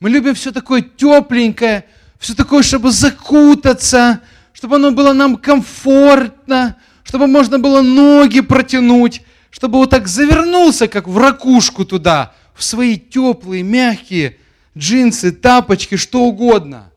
Мы 0.00 0.10
любим 0.10 0.34
все 0.34 0.52
такое 0.52 0.82
тепленькое, 0.82 1.84
все 2.18 2.34
такое, 2.34 2.62
чтобы 2.62 2.90
закутаться, 2.90 4.20
чтобы 4.52 4.76
оно 4.76 4.90
было 4.90 5.12
нам 5.12 5.36
комфортно, 5.36 6.76
чтобы 7.04 7.26
можно 7.26 7.58
было 7.58 7.80
ноги 7.80 8.40
протянуть, 8.40 9.22
чтобы 9.50 9.78
вот 9.78 9.90
так 9.90 10.08
завернулся, 10.08 10.88
как 10.88 11.08
в 11.08 11.16
ракушку 11.16 11.84
туда, 11.84 12.34
в 12.54 12.62
свои 12.62 12.98
теплые, 12.98 13.62
мягкие 13.62 14.36
джинсы, 14.76 15.32
тапочки, 15.32 15.96
что 15.96 16.24
угодно. 16.24 16.92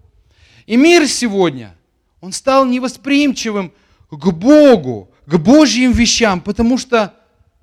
И 0.65 0.75
мир 0.75 1.07
сегодня, 1.07 1.75
он 2.19 2.33
стал 2.33 2.65
невосприимчивым 2.65 3.73
к 4.09 4.31
Богу, 4.31 5.11
к 5.25 5.37
Божьим 5.37 5.91
вещам, 5.91 6.41
потому 6.41 6.77
что 6.77 7.13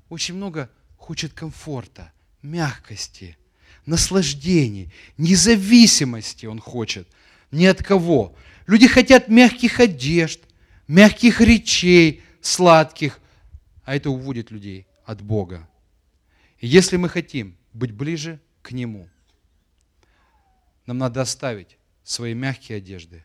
очень 0.09 0.35
много 0.35 0.71
хочет 0.97 1.33
комфорта, 1.33 2.13
мягкости, 2.43 3.37
наслаждений, 3.85 4.93
независимости 5.17 6.47
он 6.47 6.61
хочет 6.61 7.09
ни 7.51 7.67
от 7.67 7.83
кого. 7.83 8.35
Люди 8.67 8.87
хотят 8.87 9.29
мягких 9.29 9.81
одежд, 9.81 10.41
мягких 10.87 11.41
речей, 11.41 12.23
сладких, 12.41 13.21
а 13.85 13.97
это 13.97 14.11
уводит 14.11 14.51
людей 14.51 14.87
от 15.05 15.23
Бога. 15.23 15.69
И 16.59 16.67
если 16.67 16.97
мы 16.97 17.09
хотим 17.09 17.57
быть 17.73 17.93
ближе 17.93 18.41
к 18.63 18.73
Нему– 18.73 19.09
нам 20.89 20.97
надо 20.97 21.21
оставить 21.21 21.77
свои 22.03 22.33
мягкие 22.33 22.79
одежды, 22.79 23.23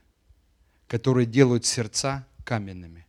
которые 0.89 1.26
делают 1.26 1.65
сердца 1.65 2.28
каменными, 2.43 3.07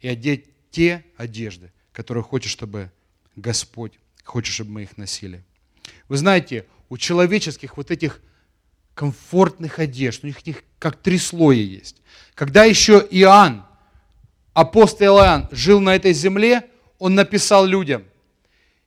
и 0.00 0.06
одеть 0.06 0.46
те 0.70 1.04
одежды, 1.16 1.72
которые 1.90 2.22
хочет, 2.22 2.52
чтобы 2.52 2.92
Господь 3.34 3.98
хочет, 4.22 4.54
чтобы 4.54 4.70
мы 4.70 4.82
их 4.84 4.96
носили. 4.96 5.42
Вы 6.08 6.18
знаете, 6.18 6.66
у 6.88 6.96
человеческих 6.96 7.76
вот 7.76 7.90
этих 7.90 8.20
комфортных 8.94 9.78
одежд, 9.78 10.24
у 10.24 10.26
них, 10.26 10.46
них 10.46 10.62
как 10.78 10.96
три 10.96 11.18
слоя 11.18 11.56
есть. 11.56 11.96
Когда 12.34 12.64
еще 12.64 13.06
Иоанн, 13.10 13.64
апостол 14.52 15.18
Иоанн, 15.18 15.48
жил 15.50 15.80
на 15.80 15.94
этой 15.94 16.12
земле, 16.12 16.68
он 16.98 17.14
написал 17.14 17.66
людям, 17.66 18.04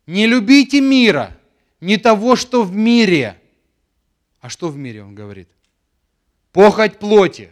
не 0.06 0.28
любите 0.28 0.82
мира, 0.82 1.38
не 1.82 1.97
того, 1.97 2.36
что 2.36 2.64
в 2.64 2.76
мире– 2.76 3.38
а 4.45 4.49
что 4.49 4.70
в 4.70 4.78
мире 4.78 5.01
он 5.01 5.16
говорит? 5.16 5.49
Похоть 6.51 6.99
плоти, 6.99 7.49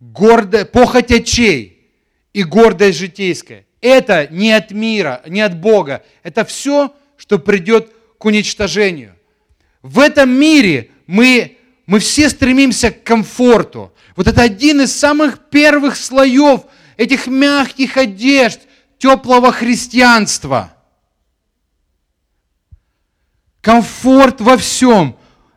гордая, 0.00 0.64
похоть 0.64 1.12
очей 1.12 1.86
и 2.32 2.44
гордость 2.44 2.96
житейская. 2.96 3.66
Это 3.82 4.26
не 4.28 4.50
от 4.52 4.70
мира, 4.70 5.20
не 5.26 5.42
от 5.42 5.60
Бога. 5.60 6.02
Это 6.22 6.46
все, 6.46 6.94
что 7.18 7.38
придет 7.38 7.92
к 8.16 8.24
уничтожению. 8.24 9.16
В 9.82 9.98
этом 9.98 10.30
мире 10.30 10.88
мы, 11.06 11.57
мы 11.88 12.00
все 12.00 12.28
стремимся 12.28 12.90
к 12.90 13.02
комфорту. 13.02 13.94
Вот 14.14 14.26
это 14.26 14.42
один 14.42 14.82
из 14.82 14.94
самых 14.94 15.48
первых 15.48 15.96
слоев 15.96 16.64
этих 16.98 17.26
мягких 17.26 17.96
одежд, 17.96 18.60
теплого 18.98 19.52
христианства. 19.52 20.70
Комфорт 23.62 24.42
во 24.42 24.58
всем 24.58 25.16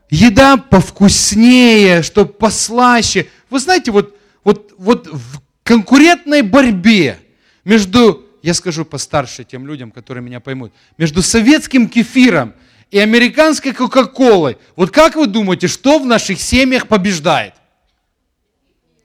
еда 0.09 0.55
повкуснее, 0.55 2.01
чтобы 2.01 2.31
послаще. 2.31 3.27
Вы 3.49 3.59
знаете, 3.59 3.91
вот, 3.91 4.17
вот, 4.45 4.73
вот 4.77 5.07
в 5.07 5.41
конкурентной 5.63 6.43
борьбе 6.43 7.19
между, 7.65 8.25
я 8.41 8.53
скажу 8.53 8.85
постарше 8.85 9.43
тем 9.43 9.67
людям, 9.67 9.91
которые 9.91 10.23
меня 10.23 10.39
поймут, 10.39 10.71
между 10.97 11.21
советским 11.21 11.89
кефиром 11.89 12.53
и 12.91 12.99
американской 12.99 13.73
кока-колой, 13.73 14.57
вот 14.75 14.91
как 14.91 15.15
вы 15.15 15.27
думаете, 15.27 15.67
что 15.67 15.97
в 15.97 16.05
наших 16.05 16.39
семьях 16.39 16.87
побеждает? 16.87 17.55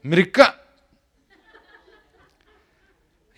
Америка... 0.03 0.55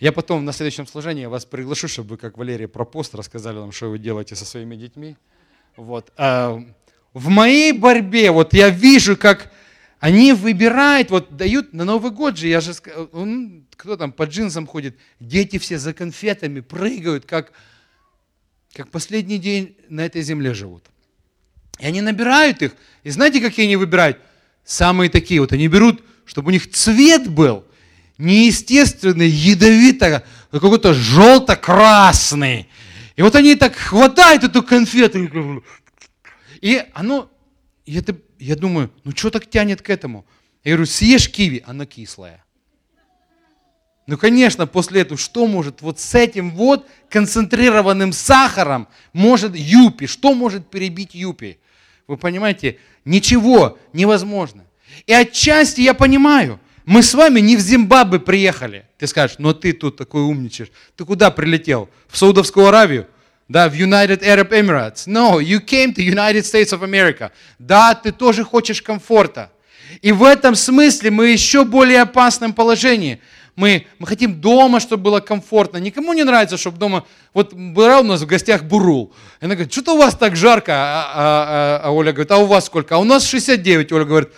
Я 0.00 0.12
потом 0.12 0.46
на 0.46 0.52
следующем 0.52 0.86
служении 0.86 1.26
вас 1.26 1.44
приглашу, 1.44 1.86
чтобы 1.86 2.10
вы, 2.10 2.16
как 2.16 2.38
Валерий 2.38 2.66
Пропост, 2.66 3.14
рассказали 3.14 3.56
нам, 3.56 3.70
что 3.70 3.90
вы 3.90 3.98
делаете 3.98 4.34
со 4.34 4.46
своими 4.46 4.74
детьми. 4.74 5.16
Вот. 5.76 6.10
А, 6.16 6.58
в 7.12 7.28
моей 7.28 7.72
борьбе, 7.72 8.30
вот 8.30 8.54
я 8.54 8.70
вижу, 8.70 9.14
как 9.14 9.52
они 9.98 10.32
выбирают, 10.32 11.10
вот 11.10 11.36
дают 11.36 11.74
на 11.74 11.84
Новый 11.84 12.12
год 12.12 12.38
же, 12.38 12.48
я 12.48 12.62
же, 12.62 12.72
он, 13.12 13.66
кто 13.76 13.98
там 13.98 14.10
по 14.10 14.22
джинсам 14.22 14.66
ходит, 14.66 14.96
дети 15.20 15.58
все 15.58 15.78
за 15.78 15.92
конфетами 15.92 16.60
прыгают, 16.60 17.26
как, 17.26 17.52
как 18.74 18.90
последний 18.90 19.38
день 19.38 19.76
на 19.88 20.04
этой 20.06 20.22
земле 20.22 20.54
живут. 20.54 20.84
И 21.78 21.86
они 21.86 22.00
набирают 22.00 22.62
их, 22.62 22.72
и 23.02 23.10
знаете, 23.10 23.40
какие 23.40 23.66
они 23.66 23.76
выбирают? 23.76 24.18
Самые 24.64 25.10
такие, 25.10 25.40
вот 25.40 25.52
они 25.52 25.68
берут, 25.68 26.02
чтобы 26.26 26.48
у 26.48 26.50
них 26.52 26.70
цвет 26.70 27.28
был 27.28 27.64
неестественный, 28.18 29.28
ядовито, 29.28 30.24
какой-то 30.50 30.92
желто-красный. 30.94 32.68
И 33.16 33.22
вот 33.22 33.34
они 33.34 33.54
так 33.54 33.74
хватают 33.74 34.44
эту 34.44 34.62
конфету, 34.62 35.64
и 36.60 36.82
оно, 36.92 37.30
это, 37.86 38.16
я 38.38 38.56
думаю, 38.56 38.92
ну 39.04 39.12
что 39.16 39.30
так 39.30 39.48
тянет 39.48 39.82
к 39.82 39.90
этому? 39.90 40.26
Я 40.62 40.72
говорю, 40.72 40.86
съешь 40.86 41.30
киви, 41.30 41.64
оно 41.66 41.86
кислое. 41.86 42.44
Ну, 44.10 44.18
конечно, 44.18 44.66
после 44.66 45.02
этого, 45.02 45.16
что 45.16 45.46
может 45.46 45.82
вот 45.82 46.00
с 46.00 46.16
этим 46.16 46.50
вот 46.50 46.84
концентрированным 47.10 48.12
сахаром 48.12 48.88
может 49.12 49.54
юпи, 49.54 50.08
что 50.08 50.34
может 50.34 50.68
перебить 50.68 51.14
юпи? 51.14 51.60
Вы 52.08 52.16
понимаете, 52.16 52.78
ничего 53.04 53.78
невозможно. 53.92 54.64
И 55.06 55.12
отчасти 55.12 55.82
я 55.82 55.94
понимаю, 55.94 56.58
мы 56.84 57.04
с 57.04 57.14
вами 57.14 57.38
не 57.38 57.56
в 57.56 57.60
Зимбабве 57.60 58.18
приехали. 58.18 58.84
Ты 58.98 59.06
скажешь, 59.06 59.36
но 59.38 59.52
ты 59.52 59.72
тут 59.72 59.96
такой 59.96 60.22
умничаешь. 60.22 60.72
Ты 60.96 61.04
куда 61.04 61.30
прилетел? 61.30 61.88
В 62.08 62.18
Саудовскую 62.18 62.66
Аравию? 62.66 63.06
да, 63.46 63.68
в 63.68 63.74
United 63.74 64.22
Arab 64.22 64.50
Emirates. 64.50 65.06
No, 65.06 65.40
you 65.40 65.60
came 65.60 65.94
to 65.94 66.02
United 66.02 66.44
States 66.44 66.72
of 66.72 66.82
America. 66.82 67.30
Да, 67.60 67.94
ты 67.94 68.10
тоже 68.10 68.42
хочешь 68.42 68.82
комфорта. 68.82 69.52
И 70.02 70.12
в 70.12 70.24
этом 70.24 70.54
смысле 70.54 71.10
мы 71.10 71.28
еще 71.28 71.64
более 71.64 72.02
опасном 72.02 72.52
положении. 72.52 73.20
Мы, 73.56 73.86
мы 73.98 74.06
хотим 74.06 74.40
дома, 74.40 74.80
чтобы 74.80 75.04
было 75.04 75.20
комфортно. 75.20 75.78
Никому 75.78 76.12
не 76.12 76.24
нравится, 76.24 76.56
чтобы 76.56 76.78
дома... 76.78 77.04
Вот 77.34 77.52
была 77.52 78.00
у 78.00 78.04
нас 78.04 78.22
в 78.22 78.26
гостях 78.26 78.64
Бурул. 78.64 79.12
И 79.40 79.44
она 79.44 79.54
говорит, 79.54 79.72
что-то 79.72 79.94
у 79.94 79.98
вас 79.98 80.16
так 80.16 80.36
жарко. 80.36 80.72
А, 80.72 80.76
а, 80.76 81.80
а, 81.84 81.88
а 81.88 81.90
Оля 81.90 82.12
говорит, 82.12 82.30
а 82.30 82.38
у 82.38 82.46
вас 82.46 82.66
сколько? 82.66 82.96
А 82.96 82.98
у 82.98 83.04
нас 83.04 83.24
69. 83.24 83.92
Оля 83.92 84.04
говорит, 84.04 84.30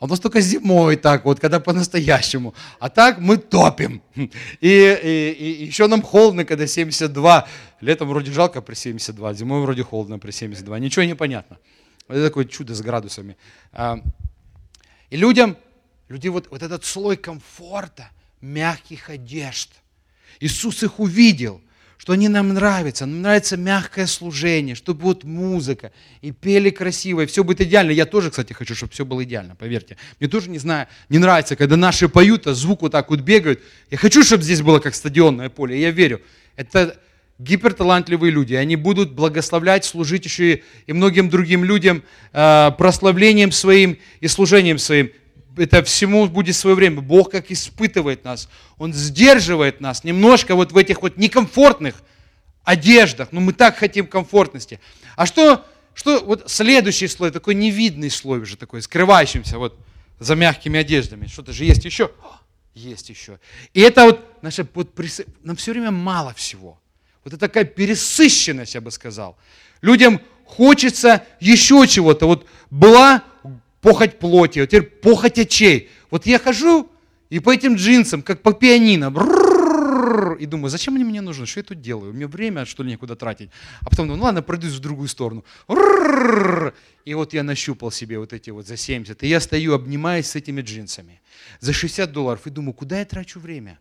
а 0.00 0.06
у 0.06 0.08
нас 0.08 0.18
только 0.18 0.40
зимой 0.40 0.96
так 0.96 1.26
вот, 1.26 1.40
когда 1.40 1.60
по-настоящему. 1.60 2.54
А 2.78 2.88
так 2.88 3.18
мы 3.18 3.36
топим. 3.36 4.02
И, 4.14 4.30
и, 4.60 5.36
и 5.38 5.66
еще 5.66 5.86
нам 5.88 6.00
холодно, 6.00 6.46
когда 6.46 6.66
72. 6.66 7.46
Летом 7.82 8.08
вроде 8.08 8.32
жалко 8.32 8.62
при 8.62 8.74
72, 8.74 9.34
зимой 9.34 9.60
вроде 9.60 9.82
холодно 9.82 10.18
при 10.18 10.30
72. 10.30 10.78
Ничего 10.78 11.04
не 11.04 11.14
понятно. 11.14 11.58
Это 12.08 12.24
такое 12.24 12.46
чудо 12.46 12.74
с 12.74 12.80
градусами. 12.80 13.36
А, 13.72 13.98
и 15.10 15.16
людям, 15.16 15.56
люди 16.08 16.28
вот, 16.28 16.48
вот 16.50 16.62
этот 16.62 16.84
слой 16.84 17.16
комфорта, 17.16 18.10
мягких 18.40 19.10
одежд. 19.10 19.70
Иисус 20.40 20.82
их 20.82 21.00
увидел– 21.00 21.60
что 22.00 22.14
они 22.14 22.28
нам 22.28 22.54
нравятся. 22.54 23.04
Нам 23.04 23.20
нравится 23.20 23.58
мягкое 23.58 24.06
служение, 24.06 24.74
чтобы 24.74 25.02
вот 25.02 25.22
музыка, 25.24 25.92
и 26.22 26.32
пели 26.32 26.70
красиво, 26.70 27.20
и 27.20 27.26
все 27.26 27.44
будет 27.44 27.60
идеально. 27.60 27.90
Я 27.90 28.06
тоже, 28.06 28.30
кстати, 28.30 28.54
хочу, 28.54 28.74
чтобы 28.74 28.90
все 28.90 29.04
было 29.04 29.22
идеально, 29.22 29.54
поверьте. 29.54 29.98
Мне 30.18 30.26
тоже 30.26 30.48
не 30.48 30.58
знаю, 30.58 30.86
не 31.10 31.18
нравится, 31.18 31.56
когда 31.56 31.76
наши 31.76 32.08
поют, 32.08 32.46
а 32.46 32.54
звук 32.54 32.80
вот 32.80 32.92
так 32.92 33.10
вот 33.10 33.20
бегают. 33.20 33.60
Я 33.90 33.98
хочу, 33.98 34.22
чтобы 34.22 34.42
здесь 34.44 34.62
было 34.62 34.78
как 34.78 34.94
стадионное 34.94 35.50
поле, 35.50 35.78
я 35.78 35.90
верю. 35.90 36.22
Это 36.56 36.98
гиперталантливые 37.38 38.32
люди, 38.32 38.54
они 38.54 38.76
будут 38.76 39.12
благословлять, 39.12 39.84
служить 39.84 40.24
еще 40.24 40.54
и, 40.54 40.62
и 40.86 40.94
многим 40.94 41.28
другим 41.28 41.64
людям 41.64 42.02
э, 42.32 42.70
прославлением 42.78 43.52
своим 43.52 43.98
и 44.20 44.26
служением 44.26 44.78
своим 44.78 45.10
это 45.56 45.82
всему 45.82 46.26
будет 46.26 46.56
свое 46.56 46.76
время. 46.76 47.00
Бог 47.00 47.30
как 47.30 47.50
испытывает 47.50 48.24
нас. 48.24 48.48
Он 48.78 48.92
сдерживает 48.92 49.80
нас 49.80 50.04
немножко 50.04 50.54
вот 50.54 50.72
в 50.72 50.76
этих 50.76 51.02
вот 51.02 51.16
некомфортных 51.16 52.02
одеждах. 52.64 53.28
Но 53.32 53.40
мы 53.40 53.52
так 53.52 53.76
хотим 53.76 54.06
комфортности. 54.06 54.80
А 55.16 55.26
что, 55.26 55.64
что 55.94 56.20
вот 56.24 56.50
следующий 56.50 57.08
слой, 57.08 57.30
такой 57.30 57.54
невидный 57.54 58.10
слой 58.10 58.40
уже 58.40 58.56
такой, 58.56 58.82
скрывающимся 58.82 59.58
вот 59.58 59.78
за 60.18 60.34
мягкими 60.34 60.78
одеждами. 60.78 61.26
Что-то 61.26 61.52
же 61.52 61.64
есть 61.64 61.84
еще? 61.84 62.10
Есть 62.74 63.08
еще. 63.10 63.40
И 63.74 63.80
это 63.80 64.04
вот, 64.04 64.42
наша, 64.42 64.66
вот 64.74 64.90
нам 65.42 65.56
все 65.56 65.72
время 65.72 65.90
мало 65.90 66.34
всего. 66.34 66.80
Вот 67.24 67.34
это 67.34 67.40
такая 67.48 67.64
пересыщенность, 67.64 68.74
я 68.74 68.80
бы 68.80 68.90
сказал. 68.90 69.36
Людям 69.82 70.20
хочется 70.44 71.24
еще 71.40 71.86
чего-то. 71.86 72.26
Вот 72.26 72.46
была 72.70 73.22
похоть 73.80 74.18
плоти, 74.18 74.60
а 74.60 74.66
теперь 74.66 74.82
похоть 74.82 75.38
очей. 75.38 75.90
Вот 76.10 76.26
я 76.26 76.38
хожу 76.38 76.90
и 77.30 77.38
по 77.38 77.54
этим 77.54 77.76
джинсам, 77.76 78.22
как 78.22 78.42
по 78.42 78.52
пианино, 78.52 79.14
и 80.38 80.46
думаю, 80.46 80.70
зачем 80.70 80.96
они 80.96 81.04
мне 81.04 81.20
нужны, 81.20 81.46
что 81.46 81.60
я 81.60 81.64
тут 81.64 81.80
делаю, 81.80 82.10
у 82.10 82.14
меня 82.14 82.26
время, 82.26 82.64
что 82.64 82.82
ли, 82.82 82.90
некуда 82.90 83.14
тратить. 83.16 83.50
А 83.80 83.90
потом 83.90 84.06
думаю, 84.06 84.18
ну 84.18 84.24
ладно, 84.24 84.42
пройдусь 84.42 84.72
в 84.72 84.80
другую 84.80 85.08
сторону. 85.08 85.44
И 87.04 87.14
вот 87.14 87.32
я 87.32 87.42
нащупал 87.42 87.90
себе 87.90 88.18
вот 88.18 88.32
эти 88.32 88.50
вот 88.50 88.66
за 88.66 88.76
70, 88.76 89.22
и 89.22 89.28
я 89.28 89.40
стою, 89.40 89.74
обнимаясь 89.74 90.28
с 90.28 90.36
этими 90.36 90.62
джинсами 90.62 91.20
за 91.60 91.72
60 91.72 92.10
долларов, 92.10 92.46
и 92.46 92.50
думаю, 92.50 92.74
куда 92.74 92.98
я 92.98 93.04
трачу 93.04 93.38
время? 93.40 93.78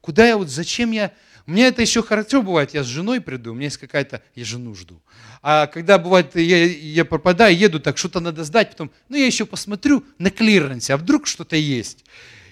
Куда 0.00 0.26
я 0.26 0.36
вот, 0.36 0.48
зачем 0.48 0.90
я... 0.90 1.12
У 1.46 1.50
меня 1.50 1.68
это 1.68 1.80
еще 1.80 2.02
хорошо 2.02 2.42
бывает, 2.42 2.74
я 2.74 2.84
с 2.84 2.86
женой 2.86 3.22
приду, 3.22 3.52
у 3.52 3.54
меня 3.54 3.64
есть 3.64 3.78
какая-то, 3.78 4.22
я 4.34 4.44
жену 4.44 4.74
жду. 4.74 5.00
А 5.42 5.66
когда 5.66 5.98
бывает, 5.98 6.36
я, 6.36 6.66
я 6.66 7.04
пропадаю, 7.06 7.56
еду, 7.56 7.80
так 7.80 7.96
что-то 7.96 8.20
надо 8.20 8.44
сдать, 8.44 8.70
потом, 8.72 8.90
ну 9.08 9.16
я 9.16 9.24
еще 9.24 9.46
посмотрю 9.46 10.04
на 10.18 10.30
клиренсе, 10.30 10.92
а 10.92 10.96
вдруг 10.98 11.26
что-то 11.26 11.56
есть. 11.56 12.04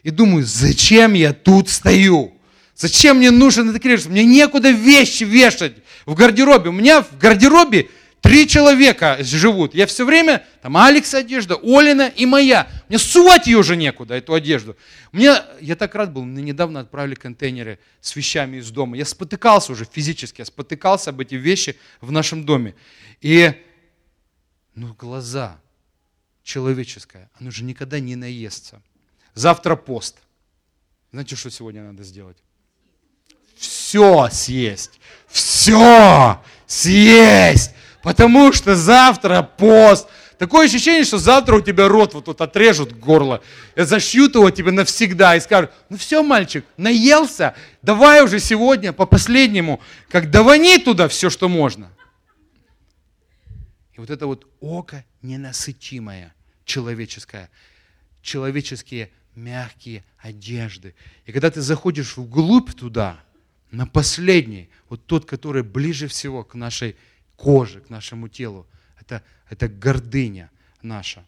И 0.03 0.11
думаю, 0.11 0.45
зачем 0.47 1.13
я 1.13 1.35
тут 1.35 1.69
стою? 1.69 2.37
Зачем 2.75 3.19
мне 3.19 3.31
нужен 3.31 3.69
этот 3.69 3.83
клиренс? 3.83 4.07
Мне 4.07 4.25
некуда 4.25 4.71
вещи 4.71 5.25
вешать 5.25 5.75
в 6.07 6.15
гардеробе. 6.15 6.71
У 6.71 6.73
меня 6.73 7.03
в 7.03 7.19
гардеробе 7.19 7.89
Три 8.27 8.49
человека 8.49 9.19
живут. 9.21 9.73
Я 9.73 9.87
все 9.87 10.05
время, 10.05 10.45
там 10.61 10.77
Алекс 10.77 11.15
одежда, 11.15 11.55
Олина 11.63 12.09
и 12.09 12.27
моя. 12.27 12.69
Мне 12.89 12.99
сувать 12.99 13.47
ее 13.47 13.59
уже 13.59 13.77
некуда, 13.77 14.15
эту 14.15 14.35
одежду. 14.35 14.77
Мне, 15.13 15.37
я 15.61 15.77
так 15.77 15.95
рад 15.95 16.13
был, 16.13 16.25
мне 16.25 16.43
недавно 16.43 16.81
отправили 16.81 17.15
контейнеры 17.15 17.79
с 18.01 18.17
вещами 18.17 18.57
из 18.57 18.69
дома. 18.73 18.97
Я 18.97 19.05
спотыкался 19.05 19.71
уже 19.71 19.85
физически, 19.85 20.41
я 20.41 20.45
спотыкался 20.45 21.11
об 21.11 21.21
эти 21.21 21.37
вещи 21.37 21.79
в 22.01 22.11
нашем 22.11 22.45
доме. 22.45 22.75
И, 23.21 23.53
ну, 24.75 24.93
глаза 24.95 25.61
человеческое, 26.43 27.31
оно 27.39 27.53
же 27.53 27.63
никогда 27.63 28.01
не 28.01 28.17
наестся. 28.17 28.83
Завтра 29.35 29.77
пост. 29.77 30.17
Знаете, 31.13 31.37
что 31.37 31.49
сегодня 31.49 31.85
надо 31.85 32.03
сделать? 32.03 32.39
Все 33.57 34.29
съесть. 34.33 34.99
Все 35.29 36.43
съесть. 36.67 37.76
Потому 38.07 38.53
что 38.53 38.77
завтра 38.77 39.43
пост. 39.43 40.07
Такое 40.39 40.69
ощущение, 40.69 41.03
что 41.03 41.19
завтра 41.19 41.57
у 41.57 41.61
тебя 41.61 41.89
рот 41.89 42.15
вот 42.15 42.27
тут 42.27 42.41
отрежут 42.41 42.97
горло, 42.97 43.43
зашьют 43.75 44.37
его 44.37 44.49
тебе 44.53 44.71
навсегда 44.71 45.35
и 45.35 45.41
скажут, 45.41 45.73
ну 45.89 45.97
все, 45.97 46.23
мальчик, 46.23 46.65
наелся, 46.77 47.57
давай 47.83 48.23
уже 48.23 48.39
сегодня 48.39 48.93
по 48.93 49.07
последнему, 49.07 49.81
как 50.09 50.31
давани 50.31 50.79
туда 50.79 51.09
все, 51.09 51.31
что 51.31 51.49
можно. 51.49 51.91
И 53.95 53.99
вот 53.99 54.11
это 54.11 54.29
вот 54.29 54.47
око 54.61 55.05
ненасытимое, 55.23 56.33
человеческое, 56.65 57.51
человеческие 58.23 59.11
мягкие 59.35 60.05
одежды. 60.19 60.95
И 61.25 61.33
когда 61.33 61.51
ты 61.51 61.61
заходишь 61.61 62.17
вглубь 62.17 62.73
туда, 62.73 63.19
на 63.73 63.87
последний, 63.87 64.71
вот 64.89 65.05
тот, 65.07 65.25
который 65.27 65.63
ближе 65.63 66.07
всего 66.07 66.45
к 66.45 66.55
нашей 66.55 66.97
кожи, 67.37 67.81
к 67.81 67.91
нашему 67.91 68.29
телу. 68.29 68.67
Это, 69.01 69.23
это 69.49 69.69
гордыня 69.69 70.51
наша. 70.83 71.25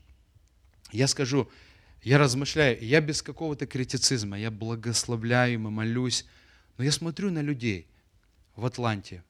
Я 0.90 1.06
скажу, 1.06 1.50
я 2.02 2.18
размышляю, 2.18 2.82
я 2.82 3.00
без 3.00 3.22
какого-то 3.22 3.66
критицизма, 3.66 4.38
я 4.38 4.50
благословляю 4.50 5.54
и 5.54 5.56
молюсь, 5.58 6.26
но 6.76 6.84
я 6.84 6.92
смотрю 6.92 7.30
на 7.30 7.42
людей 7.42 7.86
в 8.56 8.64
Атланте. 8.64 9.22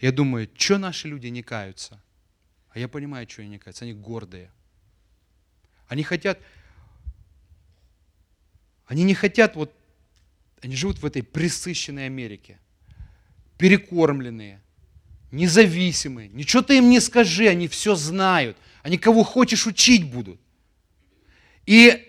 Я 0.00 0.12
думаю, 0.12 0.48
что 0.56 0.78
наши 0.78 1.08
люди 1.08 1.26
не 1.26 1.42
каются? 1.42 2.00
А 2.70 2.78
я 2.78 2.88
понимаю, 2.88 3.28
что 3.28 3.42
они 3.42 3.50
не 3.50 3.58
каются. 3.58 3.84
Они 3.84 3.92
гордые. 3.92 4.50
Они 5.88 6.02
хотят, 6.02 6.40
они 8.86 9.04
не 9.04 9.14
хотят 9.14 9.56
вот, 9.56 9.76
они 10.62 10.74
живут 10.74 10.98
в 10.98 11.04
этой 11.04 11.22
присыщенной 11.22 12.06
Америке, 12.06 12.58
перекормленные, 13.58 14.61
независимые. 15.32 16.28
Ничего 16.28 16.62
ты 16.62 16.78
им 16.78 16.90
не 16.90 17.00
скажи, 17.00 17.48
они 17.48 17.66
все 17.66 17.96
знают. 17.96 18.56
Они 18.82 18.98
кого 18.98 19.24
хочешь 19.24 19.66
учить 19.66 20.04
будут. 20.04 20.38
И 21.66 22.06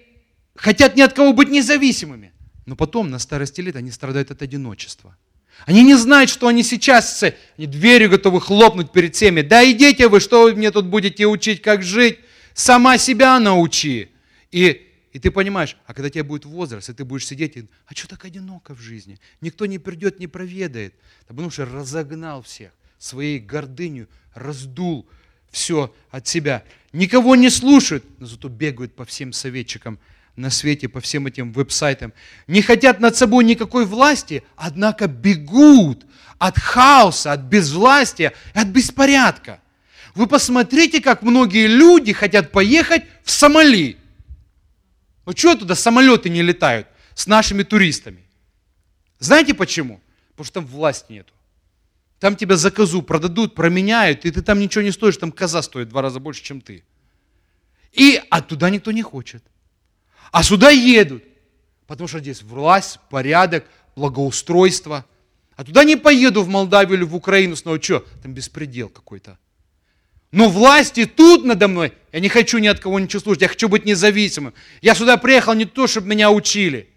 хотят 0.55 0.95
ни 0.95 1.01
от 1.01 1.13
кого 1.13 1.33
быть 1.33 1.49
независимыми. 1.49 2.33
Но 2.65 2.75
потом, 2.75 3.09
на 3.09 3.19
старости 3.19 3.61
лет, 3.61 3.75
они 3.75 3.91
страдают 3.91 4.31
от 4.31 4.41
одиночества. 4.41 5.17
Они 5.65 5.83
не 5.83 5.95
знают, 5.95 6.29
что 6.29 6.47
они 6.47 6.63
сейчас, 6.63 7.23
они 7.57 7.67
дверью 7.67 8.09
готовы 8.09 8.41
хлопнуть 8.41 8.91
перед 8.91 9.15
всеми. 9.15 9.41
Да 9.41 9.69
идите 9.69 10.07
вы, 10.07 10.19
что 10.19 10.43
вы 10.43 10.55
мне 10.55 10.71
тут 10.71 10.85
будете 10.85 11.25
учить, 11.25 11.61
как 11.61 11.83
жить? 11.83 12.19
Сама 12.53 12.97
себя 12.97 13.39
научи. 13.39 14.09
И, 14.51 14.91
и 15.11 15.19
ты 15.19 15.31
понимаешь, 15.31 15.77
а 15.85 15.93
когда 15.93 16.09
тебе 16.09 16.23
будет 16.23 16.45
возраст, 16.45 16.89
и 16.89 16.93
ты 16.93 17.05
будешь 17.05 17.25
сидеть, 17.25 17.55
и, 17.55 17.67
а 17.85 17.93
что 17.93 18.07
так 18.07 18.25
одиноко 18.25 18.73
в 18.75 18.79
жизни? 18.79 19.19
Никто 19.41 19.65
не 19.65 19.79
придет, 19.79 20.19
не 20.19 20.27
проведает. 20.27 20.95
Потому 21.27 21.49
что 21.49 21.65
разогнал 21.65 22.41
всех 22.41 22.71
своей 23.03 23.39
гордынью 23.39 24.07
раздул 24.33 25.07
все 25.51 25.93
от 26.09 26.27
себя. 26.27 26.63
Никого 26.93 27.35
не 27.35 27.49
слушают, 27.49 28.05
но 28.19 28.25
зато 28.25 28.47
бегают 28.47 28.95
по 28.95 29.03
всем 29.03 29.33
советчикам 29.33 29.99
на 30.35 30.49
свете, 30.49 30.87
по 30.87 31.01
всем 31.01 31.27
этим 31.27 31.51
веб-сайтам. 31.51 32.13
Не 32.47 32.61
хотят 32.61 32.99
над 32.99 33.15
собой 33.15 33.43
никакой 33.43 33.85
власти, 33.85 34.43
однако 34.55 35.07
бегут 35.07 36.05
от 36.39 36.57
хаоса, 36.57 37.33
от 37.33 37.41
безвластия, 37.41 38.33
от 38.53 38.67
беспорядка. 38.67 39.59
Вы 40.15 40.25
посмотрите, 40.25 41.01
как 41.01 41.23
многие 41.23 41.67
люди 41.67 42.13
хотят 42.13 42.51
поехать 42.51 43.03
в 43.23 43.31
Сомали. 43.31 43.97
Ну 45.25 45.33
что 45.35 45.55
туда 45.55 45.75
самолеты 45.75 46.29
не 46.29 46.41
летают 46.41 46.87
с 47.15 47.27
нашими 47.27 47.63
туристами? 47.63 48.23
Знаете 49.19 49.53
почему? 49.53 49.99
Потому 50.31 50.45
что 50.45 50.53
там 50.53 50.65
власти 50.65 51.11
нету. 51.11 51.33
Там 52.23 52.37
тебя 52.37 52.55
за 52.55 52.71
козу 52.71 53.01
продадут, 53.01 53.53
променяют, 53.53 54.23
и 54.23 54.31
ты 54.31 54.41
там 54.41 54.57
ничего 54.57 54.81
не 54.81 54.91
стоишь, 54.91 55.17
там 55.17 55.29
коза 55.29 55.61
стоит 55.61 55.87
в 55.87 55.89
два 55.89 56.01
раза 56.01 56.21
больше, 56.21 56.41
чем 56.41 56.61
ты. 56.61 56.85
И 57.91 58.21
оттуда 58.29 58.69
никто 58.69 58.93
не 58.93 59.01
хочет. 59.01 59.43
А 60.31 60.41
сюда 60.41 60.69
едут, 60.69 61.21
потому 61.85 62.07
что 62.07 62.19
здесь 62.19 62.41
власть, 62.41 63.01
порядок, 63.09 63.65
благоустройство. 63.97 65.05
А 65.57 65.65
туда 65.65 65.83
не 65.83 65.97
поеду 65.97 66.43
в 66.43 66.47
Молдавию 66.47 66.95
или 66.95 67.03
в 67.03 67.13
Украину 67.13 67.57
снова, 67.57 67.83
что? 67.83 68.07
Там 68.21 68.33
беспредел 68.33 68.87
какой-то. 68.87 69.37
Но 70.31 70.47
власти 70.47 71.05
тут 71.05 71.43
надо 71.43 71.67
мной. 71.67 71.91
Я 72.13 72.21
не 72.21 72.29
хочу 72.29 72.57
ни 72.59 72.67
от 72.67 72.79
кого 72.79 73.01
ничего 73.01 73.19
слушать, 73.19 73.41
я 73.41 73.49
хочу 73.49 73.67
быть 73.67 73.83
независимым. 73.83 74.53
Я 74.81 74.95
сюда 74.95 75.17
приехал 75.17 75.55
не 75.55 75.65
то, 75.65 75.87
чтобы 75.87 76.07
меня 76.07 76.31
учили. 76.31 76.87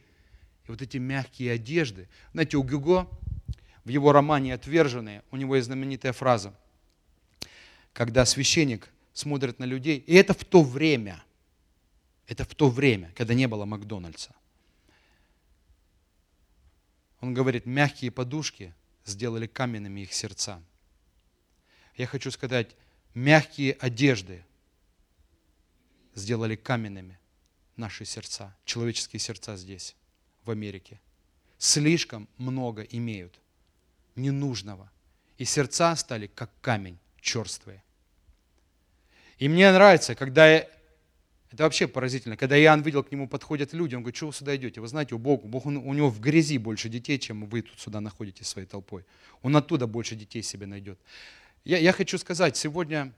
И 0.68 0.70
вот 0.70 0.82
эти 0.82 0.98
мягкие 0.98 1.50
одежды. 1.50 2.08
Знаете, 2.32 2.58
у 2.58 2.62
Гюго 2.62 3.08
в 3.86 3.88
его 3.88 4.10
романе 4.10 4.52
«Отверженные» 4.52 5.22
у 5.30 5.36
него 5.36 5.54
есть 5.54 5.66
знаменитая 5.66 6.12
фраза, 6.12 6.52
когда 7.92 8.24
священник 8.24 8.90
смотрит 9.12 9.60
на 9.60 9.64
людей, 9.64 9.98
и 9.98 10.14
это 10.16 10.34
в 10.34 10.44
то 10.44 10.64
время, 10.64 11.22
это 12.26 12.44
в 12.44 12.52
то 12.56 12.68
время, 12.68 13.12
когда 13.14 13.32
не 13.32 13.46
было 13.46 13.64
Макдональдса. 13.64 14.34
Он 17.20 17.32
говорит, 17.32 17.64
мягкие 17.64 18.10
подушки 18.10 18.74
сделали 19.04 19.46
каменными 19.46 20.00
их 20.00 20.12
сердца. 20.12 20.60
Я 21.96 22.08
хочу 22.08 22.32
сказать, 22.32 22.74
мягкие 23.14 23.74
одежды 23.74 24.44
сделали 26.16 26.56
каменными 26.56 27.20
наши 27.76 28.04
сердца, 28.04 28.52
человеческие 28.64 29.20
сердца 29.20 29.56
здесь, 29.56 29.94
в 30.44 30.50
Америке. 30.50 31.00
Слишком 31.56 32.28
много 32.36 32.82
имеют 32.82 33.38
ненужного. 34.16 34.90
И 35.38 35.44
сердца 35.44 35.94
стали 35.96 36.26
как 36.26 36.50
камень, 36.60 36.98
черствые. 37.20 37.82
И 39.38 39.48
мне 39.48 39.70
нравится, 39.70 40.14
когда 40.14 40.50
я, 40.50 40.66
это 41.50 41.62
вообще 41.64 41.86
поразительно, 41.86 42.36
когда 42.36 42.58
Иоанн 42.58 42.82
видел, 42.82 43.02
к 43.02 43.12
нему 43.12 43.28
подходят 43.28 43.72
люди, 43.74 43.94
он 43.94 44.02
говорит, 44.02 44.16
что 44.16 44.28
вы 44.28 44.32
сюда 44.32 44.56
идете? 44.56 44.80
Вы 44.80 44.88
знаете, 44.88 45.14
у 45.14 45.18
Бога, 45.18 45.46
Бог, 45.46 45.66
он, 45.66 45.76
у 45.76 45.92
него 45.92 46.08
в 46.08 46.20
грязи 46.20 46.58
больше 46.58 46.88
детей, 46.88 47.18
чем 47.18 47.46
вы 47.46 47.62
тут 47.62 47.78
сюда 47.78 48.00
находитесь 48.00 48.46
своей 48.46 48.66
толпой. 48.66 49.04
Он 49.42 49.54
оттуда 49.56 49.86
больше 49.86 50.16
детей 50.16 50.42
себе 50.42 50.66
найдет. 50.66 50.98
Я, 51.64 51.78
я 51.78 51.92
хочу 51.92 52.16
сказать, 52.16 52.56
сегодня 52.56 53.12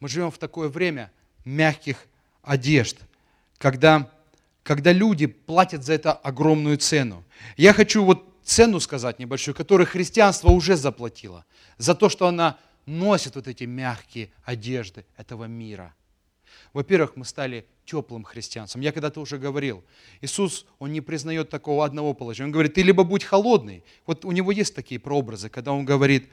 мы 0.00 0.08
живем 0.08 0.30
в 0.30 0.38
такое 0.38 0.68
время 0.68 1.10
мягких 1.44 2.06
одежд, 2.42 2.96
когда, 3.58 4.10
когда 4.62 4.92
люди 4.92 5.26
платят 5.26 5.84
за 5.84 5.92
это 5.94 6.12
огромную 6.12 6.78
цену. 6.78 7.24
Я 7.56 7.72
хочу 7.72 8.04
вот 8.04 8.27
цену 8.48 8.80
сказать 8.80 9.18
небольшую, 9.18 9.54
которую 9.54 9.86
христианство 9.86 10.48
уже 10.48 10.76
заплатило, 10.76 11.44
за 11.76 11.94
то, 11.94 12.08
что 12.08 12.26
она 12.26 12.58
носит 12.86 13.34
вот 13.36 13.46
эти 13.46 13.64
мягкие 13.64 14.30
одежды 14.42 15.04
этого 15.16 15.44
мира. 15.44 15.94
Во-первых, 16.72 17.16
мы 17.16 17.24
стали 17.24 17.66
теплым 17.84 18.24
христианством. 18.24 18.80
Я 18.80 18.92
когда-то 18.92 19.20
уже 19.20 19.38
говорил, 19.38 19.84
Иисус, 20.22 20.66
Он 20.78 20.92
не 20.92 21.00
признает 21.02 21.50
такого 21.50 21.84
одного 21.84 22.14
положения. 22.14 22.46
Он 22.46 22.52
говорит, 22.52 22.74
ты 22.74 22.82
либо 22.82 23.04
будь 23.04 23.24
холодный. 23.24 23.84
Вот 24.06 24.24
у 24.24 24.32
Него 24.32 24.50
есть 24.50 24.74
такие 24.74 24.98
прообразы, 24.98 25.50
когда 25.50 25.72
Он 25.72 25.84
говорит, 25.84 26.28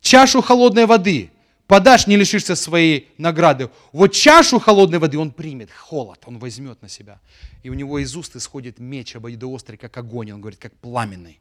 чашу 0.00 0.40
холодной 0.40 0.86
воды 0.86 1.30
подашь, 1.72 2.06
не 2.06 2.18
лишишься 2.18 2.54
своей 2.54 3.08
награды. 3.16 3.70
Вот 3.92 4.12
чашу 4.12 4.58
холодной 4.58 4.98
воды 4.98 5.18
Он 5.18 5.30
примет, 5.30 5.70
холод 5.70 6.20
Он 6.26 6.38
возьмет 6.38 6.82
на 6.82 6.88
себя. 6.90 7.18
И 7.62 7.70
у 7.70 7.72
Него 7.72 7.98
из 7.98 8.14
уст 8.14 8.36
исходит 8.36 8.78
меч 8.78 9.16
обоидоострый, 9.16 9.78
как 9.78 9.96
огонь. 9.96 10.32
Он 10.32 10.42
говорит, 10.42 10.60
как 10.60 10.74
пламенный. 10.74 11.40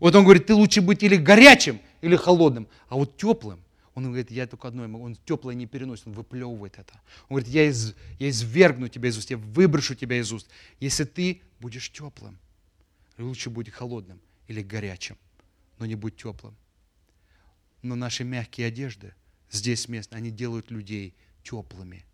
Вот 0.00 0.14
Он 0.14 0.24
говорит, 0.24 0.46
ты 0.46 0.54
лучше 0.54 0.80
быть 0.80 1.02
или 1.02 1.16
горячим, 1.16 1.80
или 2.00 2.16
холодным, 2.16 2.66
а 2.88 2.94
вот 2.94 3.18
теплым 3.18 3.60
он 3.94 4.04
говорит, 4.04 4.30
я 4.30 4.46
только 4.46 4.68
одно. 4.68 4.84
Он 4.84 5.16
теплое 5.26 5.56
не 5.56 5.66
переносит, 5.66 6.06
он 6.06 6.12
выплевывает 6.12 6.78
это. 6.78 6.94
Он 7.28 7.36
говорит, 7.36 7.48
я, 7.48 7.64
из, 7.68 7.94
я 8.20 8.30
извергну 8.30 8.88
тебя 8.88 9.08
из 9.08 9.18
уст, 9.18 9.28
я 9.30 9.36
выброшу 9.36 9.96
тебя 9.96 10.18
из 10.18 10.32
уст, 10.32 10.46
если 10.80 11.04
ты 11.04 11.42
будешь 11.60 11.90
теплым. 11.90 12.38
Лучше 13.18 13.50
будь 13.50 13.68
холодным 13.70 14.20
или 14.46 14.62
горячим, 14.62 15.18
но 15.78 15.84
не 15.84 15.96
будь 15.96 16.16
теплым. 16.16 16.54
Но 17.82 17.96
наши 17.96 18.22
мягкие 18.24 18.68
одежды 18.68 19.12
здесь 19.50 19.88
место, 19.88 20.16
они 20.16 20.30
делают 20.30 20.70
людей 20.70 21.14
теплыми. 21.42 22.04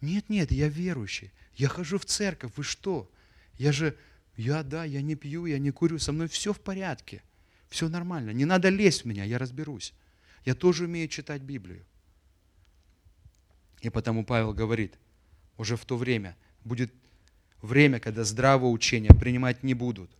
Нет, 0.00 0.28
нет, 0.28 0.52
я 0.52 0.68
верующий. 0.68 1.32
Я 1.56 1.68
хожу 1.68 1.98
в 1.98 2.04
церковь. 2.04 2.52
Вы 2.56 2.64
что? 2.64 3.10
Я 3.56 3.72
же, 3.72 3.96
я 4.36 4.62
да, 4.62 4.84
я 4.84 5.00
не 5.02 5.14
пью, 5.14 5.46
я 5.46 5.58
не 5.58 5.70
курю, 5.70 5.98
со 5.98 6.12
мной 6.12 6.28
все 6.28 6.52
в 6.52 6.60
порядке. 6.60 7.22
Все 7.68 7.88
нормально. 7.88 8.30
Не 8.30 8.44
надо 8.44 8.68
лезть 8.68 9.02
в 9.02 9.04
меня, 9.06 9.24
я 9.24 9.38
разберусь. 9.38 9.94
Я 10.44 10.54
тоже 10.54 10.84
умею 10.84 11.08
читать 11.08 11.42
Библию. 11.42 11.84
И 13.80 13.90
потому 13.90 14.24
Павел 14.24 14.52
говорит, 14.52 14.94
уже 15.56 15.76
в 15.76 15.84
то 15.84 15.96
время 15.96 16.36
будет 16.64 16.92
время, 17.62 18.00
когда 18.00 18.24
здравое 18.24 18.70
учение 18.70 19.12
принимать 19.12 19.62
не 19.62 19.74
будут, 19.74 20.10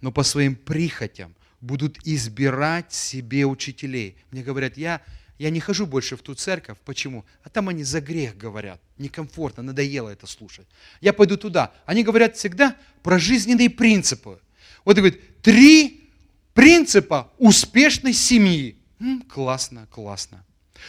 но 0.00 0.12
по 0.12 0.22
своим 0.22 0.54
прихотям 0.54 1.34
будут 1.60 1.98
избирать 2.06 2.92
себе 2.92 3.46
учителей. 3.46 4.16
Мне 4.30 4.42
говорят, 4.42 4.76
я, 4.76 5.02
я 5.38 5.50
не 5.50 5.60
хожу 5.60 5.86
больше 5.86 6.16
в 6.16 6.22
ту 6.22 6.34
церковь. 6.34 6.78
Почему? 6.84 7.24
А 7.42 7.48
там 7.48 7.68
они 7.68 7.82
за 7.82 8.00
грех 8.00 8.36
говорят. 8.36 8.80
Некомфортно, 8.98 9.62
надоело 9.62 10.08
это 10.08 10.26
слушать. 10.26 10.66
Я 11.00 11.12
пойду 11.12 11.36
туда. 11.36 11.72
Они 11.86 12.04
говорят 12.04 12.36
всегда 12.36 12.76
про 13.02 13.18
жизненные 13.18 13.68
принципы. 13.68 14.38
Вот 14.84 14.96
говорит, 14.96 15.42
три 15.42 16.10
принципа 16.52 17.32
успешной 17.38 18.12
семьи. 18.12 18.76
М, 19.00 19.22
классно, 19.22 19.88
классно. 19.90 20.44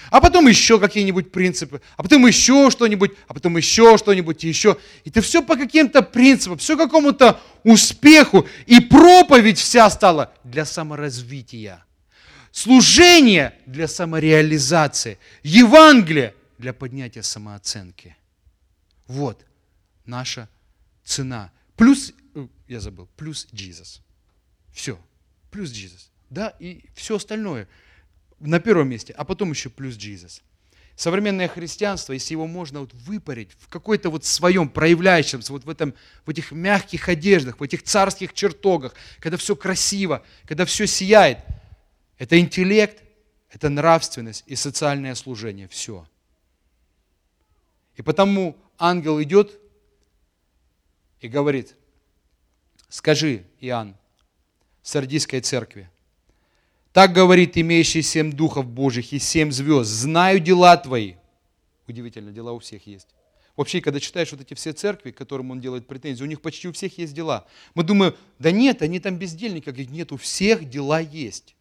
А 0.10 0.22
потом 0.22 0.48
еще 0.48 0.80
какие-нибудь 0.80 1.32
принципы, 1.32 1.82
а 1.96 2.04
потом 2.04 2.26
еще 2.28 2.70
что-нибудь, 2.70 3.12
а 3.28 3.34
потом 3.34 3.58
еще 3.58 3.98
что-нибудь, 3.98 4.44
и 4.44 4.48
еще. 4.48 4.78
И 5.04 5.10
ты 5.10 5.22
все 5.22 5.42
по 5.42 5.56
каким-то 5.56 6.02
принципам, 6.02 6.58
все 6.58 6.78
какому-то 6.78 7.40
успеху. 7.64 8.48
И 8.66 8.80
проповедь 8.80 9.58
вся 9.58 9.90
стала 9.90 10.34
для 10.44 10.66
саморазвития. 10.66 11.84
Служение 12.56 13.54
для 13.66 13.86
самореализации. 13.86 15.18
Евангелие 15.44 16.34
для 16.58 16.72
поднятия 16.72 17.22
самооценки. 17.22 18.16
Вот 19.08 19.46
наша 20.06 20.48
цена. 21.04 21.52
Плюс, 21.76 22.14
э, 22.34 22.48
я 22.70 22.80
забыл, 22.80 23.10
плюс 23.18 23.50
Иисус. 23.52 24.02
Все, 24.72 24.98
плюс 25.52 25.74
Иисус. 25.74 26.10
Да, 26.30 26.56
и 26.62 26.86
все 26.96 27.18
остальное– 27.18 27.68
на 28.40 28.62
первом 28.62 28.88
месте, 28.88 29.14
а 29.18 29.26
потом 29.26 29.52
еще 29.52 29.70
плюс 29.70 29.98
Иисус. 29.98 30.42
Современное 30.96 31.50
христианство, 31.50 32.14
если 32.14 32.36
его 32.36 32.48
можно 32.48 32.80
вот 32.80 32.94
выпарить 32.94 33.50
в 33.60 33.68
какой-то 33.68 34.10
вот 34.10 34.24
своем 34.24 34.70
проявляющемся, 34.70 35.52
вот 35.52 35.66
в, 35.66 35.70
этом, 35.70 35.94
в 36.26 36.30
этих 36.30 36.54
мягких 36.54 37.10
одеждах, 37.10 37.60
в 37.60 37.64
этих 37.64 37.84
царских 37.84 38.34
чертогах, 38.34 38.94
когда 39.20 39.36
все 39.36 39.58
красиво, 39.58 40.24
когда 40.46 40.64
все 40.64 40.88
сияет, 40.88 41.40
это 42.18 42.40
интеллект, 42.40 43.04
это 43.50 43.70
нравственность 43.70 44.44
и 44.48 44.56
социальное 44.56 45.16
служение. 45.16 45.68
Все. 45.68 46.08
И 47.96 48.02
потому 48.02 48.58
ангел 48.78 49.22
идет 49.22 49.60
и 51.22 51.28
говорит, 51.28 51.76
скажи, 52.90 53.46
Иоанн, 53.62 53.96
Сардийской 54.82 55.42
церкви, 55.42 55.90
так 56.92 57.12
говорит 57.12 57.58
имеющий 57.58 58.02
семь 58.02 58.32
духов 58.32 58.66
Божьих 58.66 59.12
и 59.12 59.20
семь 59.20 59.52
звезд. 59.52 59.90
Знаю 59.90 60.40
дела 60.40 60.78
твои. 60.78 61.16
Удивительно, 61.88 62.32
дела 62.32 62.54
у 62.54 62.60
всех 62.60 62.88
есть. 62.88 63.08
Вообще, 63.56 63.80
когда 63.80 64.00
читаешь 64.00 64.32
вот 64.32 64.42
эти 64.42 64.54
все 64.54 64.74
церкви, 64.74 65.12
которым 65.12 65.52
он 65.52 65.62
делает 65.62 65.88
претензии, 65.88 66.24
у 66.24 66.28
них 66.28 66.42
почти 66.42 66.68
у 66.68 66.74
всех 66.74 66.98
есть 66.98 67.14
дела. 67.14 67.48
Мы 67.74 67.84
думаем, 67.84 68.16
да 68.38 68.52
нет, 68.52 68.82
они 68.82 69.00
там 69.00 69.18
бездельники. 69.18 69.66
Говорит, 69.66 69.92
нет, 69.92 70.12
у 70.12 70.18
всех 70.18 70.70
дела 70.70 71.00
есть. 71.00 71.55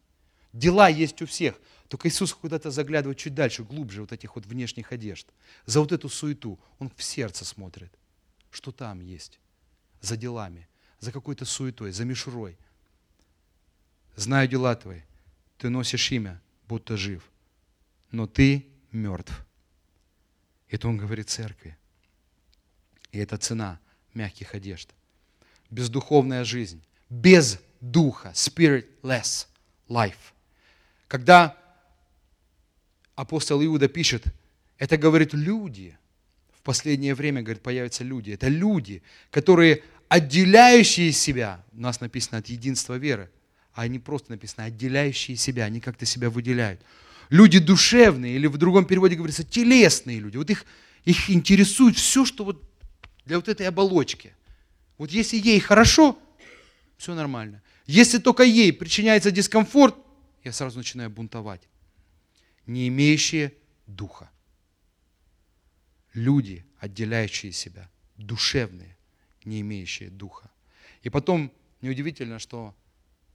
Дела 0.55 0.89
есть 0.89 1.21
у 1.21 1.27
всех. 1.27 1.59
Только 1.87 2.07
Иисус 2.07 2.33
куда-то 2.33 2.71
заглядывает 2.71 3.19
чуть 3.19 3.35
дальше, 3.35 3.63
глубже 3.63 4.01
вот 4.01 4.11
этих 4.11 4.35
вот 4.35 4.47
внешних 4.47 4.91
одежд. 4.91 5.27
За 5.67 5.79
вот 5.79 5.91
эту 5.91 6.09
суету. 6.09 6.59
Он 6.79 6.89
в 6.89 7.03
сердце 7.03 7.45
смотрит. 7.45 7.93
Что 8.49 8.71
там 8.71 9.01
есть? 9.01 9.39
За 10.01 10.17
делами, 10.17 10.67
за 10.99 11.11
какой-то 11.11 11.45
суетой, 11.45 11.91
за 11.91 12.05
мишурой. 12.05 12.57
Знаю 14.15 14.47
дела 14.47 14.75
твои 14.75 15.01
ты 15.57 15.69
носишь 15.69 16.11
имя, 16.11 16.41
будто 16.67 16.97
жив, 16.97 17.23
но 18.11 18.27
ты 18.27 18.67
мертв. 18.91 19.45
Это 20.69 20.87
он 20.87 20.97
говорит 20.97 21.29
церкви. 21.29 21.77
И 23.11 23.19
это 23.19 23.37
цена 23.37 23.79
мягких 24.13 24.53
одежд. 24.53 24.89
Бездуховная 25.69 26.43
жизнь, 26.43 26.83
без 27.09 27.59
духа, 27.81 28.31
spiritless 28.35 29.47
life. 29.87 30.33
Когда 31.07 31.57
апостол 33.15 33.63
Иуда 33.63 33.87
пишет, 33.87 34.23
это 34.77 34.97
говорит 34.97 35.33
люди, 35.33 35.97
в 36.57 36.61
последнее 36.61 37.15
время, 37.15 37.41
говорит, 37.41 37.61
появятся 37.61 38.03
люди. 38.03 38.31
Это 38.31 38.47
люди, 38.47 39.03
которые 39.31 39.83
отделяющие 40.09 41.11
себя, 41.11 41.63
у 41.73 41.81
нас 41.81 42.01
написано 42.01 42.39
от 42.39 42.47
единства 42.47 42.95
веры, 42.95 43.29
а 43.73 43.83
они 43.83 43.99
просто 43.99 44.31
написаны, 44.31 44.65
отделяющие 44.65 45.37
себя, 45.37 45.65
они 45.65 45.79
как-то 45.79 46.05
себя 46.05 46.29
выделяют. 46.29 46.81
Люди 47.29 47.59
душевные, 47.59 48.35
или 48.35 48.47
в 48.47 48.57
другом 48.57 48.85
переводе 48.85 49.15
говорится, 49.15 49.43
телесные 49.43 50.19
люди. 50.19 50.37
Вот 50.37 50.49
их, 50.49 50.65
их 51.05 51.29
интересует 51.29 51.97
все, 51.97 52.25
что 52.25 52.45
вот 52.45 52.63
для 53.25 53.37
вот 53.37 53.47
этой 53.47 53.67
оболочки. 53.67 54.33
Вот 54.97 55.11
если 55.11 55.37
ей 55.37 55.59
хорошо, 55.59 56.17
все 56.97 57.13
нормально. 57.13 57.61
Если 57.87 58.17
только 58.17 58.43
ей 58.43 58.71
причиняется 58.71 59.31
дискомфорт, 59.31 59.95
я 60.45 60.53
сразу 60.53 60.77
начинаю 60.77 61.09
бунтовать. 61.09 61.67
Не 62.67 62.87
имеющие 62.87 63.53
духа. 63.87 64.29
Люди, 66.13 66.65
отделяющие 66.79 67.51
себя, 67.51 67.89
душевные, 68.15 68.95
не 69.43 69.59
имеющие 69.61 70.09
духа. 70.09 70.49
И 71.01 71.09
потом 71.09 71.51
неудивительно, 71.81 72.39
что 72.39 72.73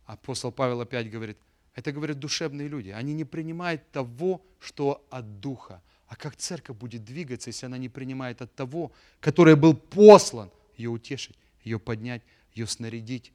апостол 0.06 0.50
Павел 0.52 0.80
опять 0.80 1.10
говорит, 1.10 1.36
это, 1.74 1.92
говорят, 1.92 2.18
душевные 2.18 2.68
люди. 2.68 2.90
Они 2.90 3.12
не 3.12 3.24
принимают 3.24 3.90
того, 3.90 4.44
что 4.58 5.06
от 5.10 5.40
Духа. 5.40 5.82
А 6.06 6.16
как 6.16 6.36
церковь 6.36 6.76
будет 6.76 7.04
двигаться, 7.04 7.50
если 7.50 7.66
она 7.66 7.78
не 7.78 7.88
принимает 7.88 8.42
от 8.42 8.54
того, 8.54 8.92
который 9.20 9.54
был 9.54 9.74
послан, 9.74 10.50
ее 10.76 10.90
утешить, 10.90 11.36
ее 11.62 11.78
поднять, 11.78 12.22
ее 12.54 12.66
снарядить, 12.66 13.32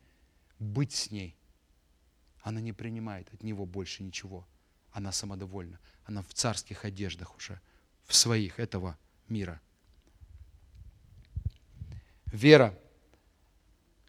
быть 0.59 0.91
с 0.91 1.11
ней. 1.11 1.35
Она 2.45 2.61
не 2.61 2.73
принимает 2.73 3.33
от 3.33 3.41
него 3.41 3.65
больше 3.65 4.03
ничего. 4.03 4.47
Она 4.91 5.11
самодовольна. 5.11 5.79
Она 6.03 6.21
в 6.21 6.31
царских 6.31 6.85
одеждах 6.85 7.35
уже, 7.35 7.59
в 8.03 8.13
своих 8.13 8.59
этого 8.59 8.99
мира. 9.27 9.59
Вера, 12.27 12.77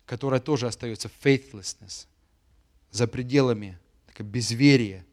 которая 0.05 0.39
тоже 0.39 0.67
остается 0.67 1.11
faithlessness, 1.23 2.07
за 2.91 3.07
пределами, 3.07 3.79
такое 4.07 4.27
безверие. 4.27 5.07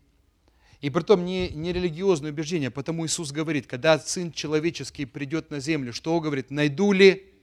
И 0.81 0.89
притом 0.89 1.23
не, 1.23 1.47
не 1.47 1.71
религиозное 1.71 2.31
убеждение, 2.31 2.71
потому 2.71 3.05
Иисус 3.05 3.31
говорит, 3.31 3.67
когда 3.67 3.97
Сын 3.99 4.33
Человеческий 4.33 5.05
придет 5.05 5.49
на 5.49 5.61
землю, 5.61 5.93
что 5.93 6.13
Он 6.13 6.21
говорит, 6.21 6.51
найду 6.51 6.91
ли, 6.91 7.33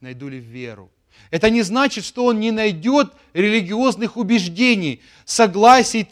найду 0.00 0.28
ли 0.28 0.38
веру? 0.38 0.90
Это 1.30 1.50
не 1.50 1.62
значит, 1.62 2.04
что 2.04 2.26
Он 2.26 2.40
не 2.40 2.50
найдет 2.50 3.12
религиозных 3.32 4.16
убеждений, 4.16 5.02
согласий 5.24 6.06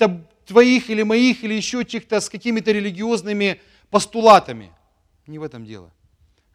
твоих 0.47 0.91
или 0.91 1.03
моих, 1.03 1.45
или 1.45 1.55
еще 1.55 1.85
чьих-то 1.85 2.21
с 2.21 2.29
какими-то 2.29 2.73
религиозными 2.73 3.61
постулатами. 3.91 4.73
Не 5.27 5.39
в 5.39 5.43
этом 5.43 5.65
дело. 5.65 5.93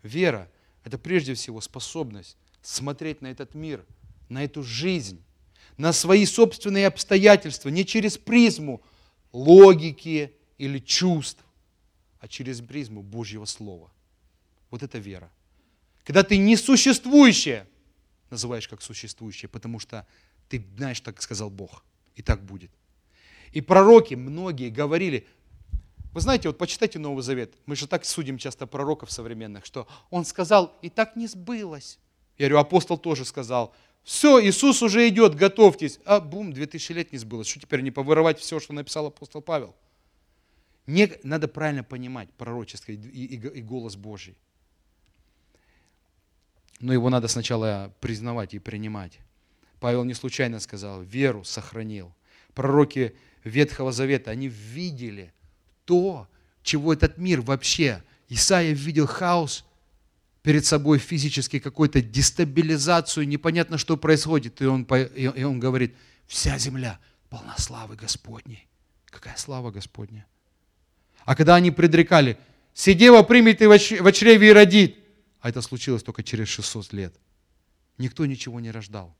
Вера– 0.03 0.49
это 0.83 0.97
прежде 0.97 1.33
всего 1.33 1.61
способность 1.61 2.37
смотреть 2.61 3.21
на 3.21 3.27
этот 3.27 3.55
мир, 3.55 3.85
на 4.27 4.43
эту 4.43 4.63
жизнь, 4.63 5.21
на 5.77 5.93
свои 5.93 6.25
собственные 6.25 6.87
обстоятельства, 6.87 7.69
не 7.69 7.85
через 7.85 8.17
призму 8.17 8.81
логики 9.31 10.33
или 10.57 10.79
чувств, 10.79 11.43
а 12.19 12.27
через 12.27 12.59
призму 12.61 13.01
Божьего 13.01 13.45
Слова. 13.45 13.89
Вот 14.69 14.83
это 14.83 14.97
вера. 14.97 15.31
Когда 16.03 16.23
ты 16.23 16.37
несуществующее 16.37 17.65
называешь 18.29 18.67
как 18.67 18.81
существующее, 18.81 19.49
потому 19.49 19.79
что 19.79 20.07
ты 20.47 20.65
знаешь, 20.77 20.99
так 21.01 21.21
сказал 21.21 21.49
Бог, 21.49 21.83
и 22.15 22.21
так 22.21 22.43
будет. 22.43 22.71
И 23.51 23.61
пророки 23.61 24.15
многие 24.15 24.69
говорили, 24.69 25.27
вы 26.13 26.21
знаете, 26.21 26.49
вот 26.49 26.57
почитайте 26.57 26.99
Новый 26.99 27.23
Завет. 27.23 27.53
Мы 27.65 27.75
же 27.75 27.87
так 27.87 28.05
судим 28.05 28.37
часто 28.37 28.67
пророков 28.67 29.11
современных, 29.11 29.65
что 29.65 29.87
он 30.09 30.25
сказал, 30.25 30.77
и 30.81 30.89
так 30.89 31.15
не 31.15 31.27
сбылось. 31.27 31.99
Я 32.37 32.47
говорю, 32.47 32.59
апостол 32.59 32.97
тоже 32.97 33.25
сказал, 33.25 33.73
все, 34.03 34.43
Иисус 34.43 34.81
уже 34.81 35.07
идет, 35.07 35.35
готовьтесь. 35.35 35.99
А 36.05 36.19
бум, 36.19 36.51
2000 36.51 36.91
лет 36.93 37.11
не 37.11 37.17
сбылось. 37.17 37.47
Что 37.47 37.59
теперь 37.59 37.81
не 37.81 37.91
повыровать 37.91 38.39
все, 38.39 38.59
что 38.59 38.73
написал 38.73 39.05
апостол 39.07 39.41
Павел? 39.41 39.75
Не, 40.87 41.11
надо 41.23 41.47
правильно 41.47 41.83
понимать 41.83 42.29
пророчество 42.31 42.91
и, 42.91 42.95
и, 42.95 43.35
и 43.35 43.61
голос 43.61 43.95
Божий. 43.95 44.35
Но 46.79 46.93
его 46.93 47.09
надо 47.09 47.27
сначала 47.27 47.93
признавать 47.99 48.53
и 48.53 48.59
принимать. 48.59 49.19
Павел 49.79 50.03
не 50.03 50.13
случайно 50.13 50.59
сказал, 50.59 51.01
веру 51.01 51.43
сохранил. 51.43 52.13
Пророки 52.53 53.15
Ветхого 53.43 53.91
Завета, 53.91 54.31
они 54.31 54.47
видели 54.47 55.33
то, 55.85 56.27
чего 56.63 56.93
этот 56.93 57.17
мир 57.17 57.41
вообще. 57.41 58.03
Исаия 58.27 58.73
видел 58.73 59.07
хаос 59.07 59.65
перед 60.41 60.65
собой 60.65 60.99
физически, 60.99 61.59
какую-то 61.59 62.01
дестабилизацию, 62.01 63.27
непонятно, 63.27 63.77
что 63.77 63.97
происходит. 63.97 64.61
И 64.61 64.65
он, 64.65 64.83
и 64.83 65.43
он 65.43 65.59
говорит, 65.59 65.95
вся 66.27 66.57
земля 66.57 66.99
полна 67.29 67.55
славы 67.57 67.95
Господней. 67.95 68.67
Какая 69.05 69.35
слава 69.37 69.71
Господня? 69.71 70.25
А 71.25 71.35
когда 71.35 71.55
они 71.55 71.71
предрекали, 71.71 72.37
«Сидева 72.73 73.23
примет 73.23 73.61
и 73.61 73.67
в 73.67 74.11
чреве 74.11 74.49
и 74.49 74.53
родит», 74.53 74.97
а 75.41 75.49
это 75.49 75.61
случилось 75.61 76.03
только 76.03 76.23
через 76.23 76.47
600 76.49 76.93
лет. 76.93 77.15
Никто 77.97 78.25
ничего 78.25 78.59
не 78.59 78.71
рождал. 78.71 79.15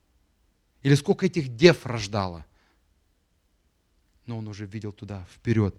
Или 0.81 0.95
сколько 0.95 1.25
этих 1.25 1.55
дев 1.55 1.85
рождало. 1.85 2.45
Но 4.25 4.37
он 4.37 4.47
уже 4.47 4.65
видел 4.65 4.91
туда, 4.91 5.25
вперед. 5.33 5.75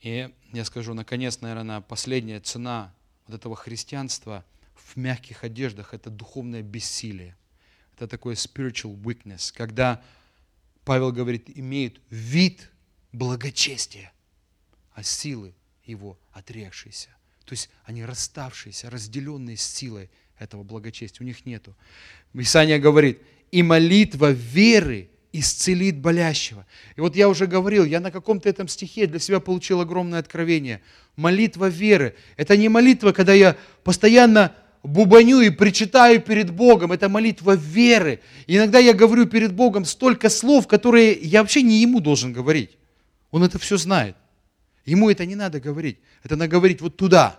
И 0.00 0.32
я 0.52 0.64
скажу, 0.64 0.94
наконец, 0.94 1.40
наверное, 1.40 1.80
последняя 1.80 2.40
цена 2.40 2.94
вот 3.26 3.36
этого 3.36 3.56
христианства 3.56 4.44
в 4.74 4.96
мягких 4.96 5.44
одеждах– 5.44 5.92
это 5.92 6.08
духовное 6.08 6.62
бессилие. 6.62 7.36
Это 7.94 8.06
такое 8.06 8.36
spiritual 8.36 8.96
weakness, 8.96 9.52
когда 9.52 10.02
Павел 10.84 11.12
говорит, 11.12 11.50
имеют 11.58 12.00
вид 12.10 12.70
благочестия, 13.12 14.12
а 14.94 15.02
силы 15.02 15.54
его 15.88 16.18
отрекшиеся. 16.32 17.08
То 17.44 17.52
есть 17.52 17.70
они 17.84 18.04
расставшиеся, 18.04 18.90
разделенные 18.90 19.56
с 19.56 19.62
силой 19.62 20.10
этого 20.38 20.62
благочестия. 20.62 21.24
У 21.24 21.26
них 21.26 21.46
нету. 21.46 21.74
Писание 22.32 22.78
говорит, 22.78 23.20
и 23.50 23.62
молитва 23.62 24.30
веры 24.30 25.08
исцелит 25.32 25.98
болящего. 25.98 26.66
И 26.96 27.00
вот 27.00 27.16
я 27.16 27.28
уже 27.28 27.46
говорил, 27.46 27.84
я 27.84 28.00
на 28.00 28.10
каком-то 28.10 28.48
этом 28.48 28.68
стихе 28.68 29.06
для 29.06 29.18
себя 29.18 29.40
получил 29.40 29.80
огромное 29.80 30.18
откровение. 30.18 30.82
Молитва 31.16 31.68
веры. 31.68 32.14
Это 32.36 32.56
не 32.56 32.68
молитва, 32.68 33.12
когда 33.12 33.32
я 33.32 33.56
постоянно 33.84 34.54
бубаню 34.82 35.40
и 35.40 35.50
причитаю 35.50 36.20
перед 36.20 36.50
Богом. 36.50 36.92
Это 36.92 37.08
молитва 37.08 37.56
веры. 37.56 38.20
И 38.46 38.56
иногда 38.56 38.78
я 38.78 38.92
говорю 38.92 39.26
перед 39.26 39.52
Богом 39.54 39.84
столько 39.84 40.28
слов, 40.28 40.66
которые 40.66 41.12
я 41.12 41.42
вообще 41.42 41.62
не 41.62 41.80
Ему 41.80 42.00
должен 42.00 42.32
говорить. 42.32 42.76
Он 43.30 43.42
это 43.42 43.58
все 43.58 43.76
знает. 43.76 44.16
Ему 44.88 45.10
это 45.10 45.26
не 45.26 45.36
надо 45.36 45.60
говорить. 45.60 45.98
Это 46.22 46.34
надо 46.36 46.48
говорить 46.48 46.80
вот 46.80 46.96
туда, 46.96 47.38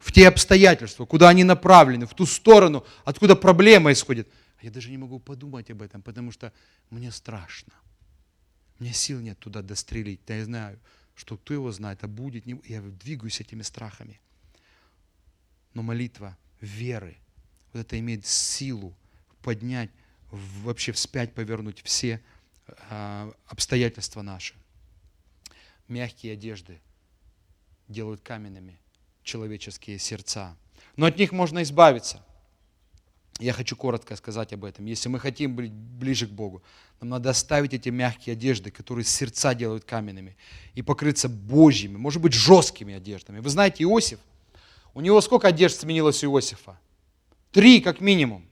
в 0.00 0.10
те 0.10 0.26
обстоятельства, 0.26 1.06
куда 1.06 1.28
они 1.28 1.44
направлены, 1.44 2.06
в 2.06 2.14
ту 2.14 2.26
сторону, 2.26 2.84
откуда 3.04 3.36
проблема 3.36 3.92
исходит. 3.92 4.28
Я 4.60 4.72
даже 4.72 4.90
не 4.90 4.98
могу 4.98 5.20
подумать 5.20 5.70
об 5.70 5.80
этом, 5.80 6.02
потому 6.02 6.32
что 6.32 6.52
мне 6.90 7.12
страшно. 7.12 7.72
Мне 8.80 8.92
сил 8.92 9.20
нет 9.20 9.38
туда 9.38 9.62
дострелить. 9.62 10.22
Да 10.26 10.34
я 10.34 10.44
знаю, 10.44 10.80
что 11.14 11.36
кто 11.36 11.54
его 11.54 11.70
знает, 11.70 12.02
а 12.02 12.08
будет. 12.08 12.46
Не... 12.46 12.60
Я 12.64 12.80
двигаюсь 12.80 13.40
этими 13.40 13.62
страхами. 13.62 14.20
Но 15.74 15.82
молитва 15.82 16.36
веры, 16.60 17.16
вот 17.72 17.80
это 17.80 17.96
имеет 17.96 18.26
силу 18.26 18.92
поднять, 19.42 19.90
вообще 20.32 20.90
вспять 20.90 21.32
повернуть 21.32 21.80
все 21.84 22.20
э, 22.66 23.32
обстоятельства 23.46 24.22
наши. 24.22 24.54
Мягкие 25.88 26.34
одежды 26.34 26.80
делают 27.88 28.20
каменными 28.22 28.78
человеческие 29.22 29.98
сердца. 29.98 30.56
Но 30.96 31.06
от 31.06 31.18
них 31.18 31.32
можно 31.32 31.62
избавиться– 31.62 32.24
я 33.42 33.52
хочу 33.52 33.76
коротко 33.76 34.14
сказать 34.16 34.52
об 34.52 34.64
этом. 34.64 34.84
Если 34.86 35.08
мы 35.08 35.18
хотим 35.18 35.56
быть 35.56 35.72
ближе 35.72 36.26
к 36.26 36.30
Богу, 36.30 36.62
нам 37.00 37.10
надо 37.10 37.30
оставить 37.30 37.74
эти 37.74 37.88
мягкие 37.88 38.34
одежды, 38.34 38.70
которые 38.70 39.04
сердца 39.04 39.54
делают 39.54 39.84
каменными, 39.84 40.36
и 40.74 40.82
покрыться 40.82 41.28
Божьими, 41.28 41.96
может 41.96 42.22
быть, 42.22 42.34
жесткими 42.34 42.94
одеждами. 42.94 43.40
Вы 43.40 43.50
знаете, 43.50 43.82
Иосиф, 43.84 44.18
у 44.94 45.00
него 45.00 45.20
сколько 45.20 45.48
одежд 45.48 45.80
сменилось 45.80 46.22
у 46.22 46.32
Иосифа? 46.32 46.78
Три, 47.50 47.80
как 47.80 48.00
минимум. 48.00 48.46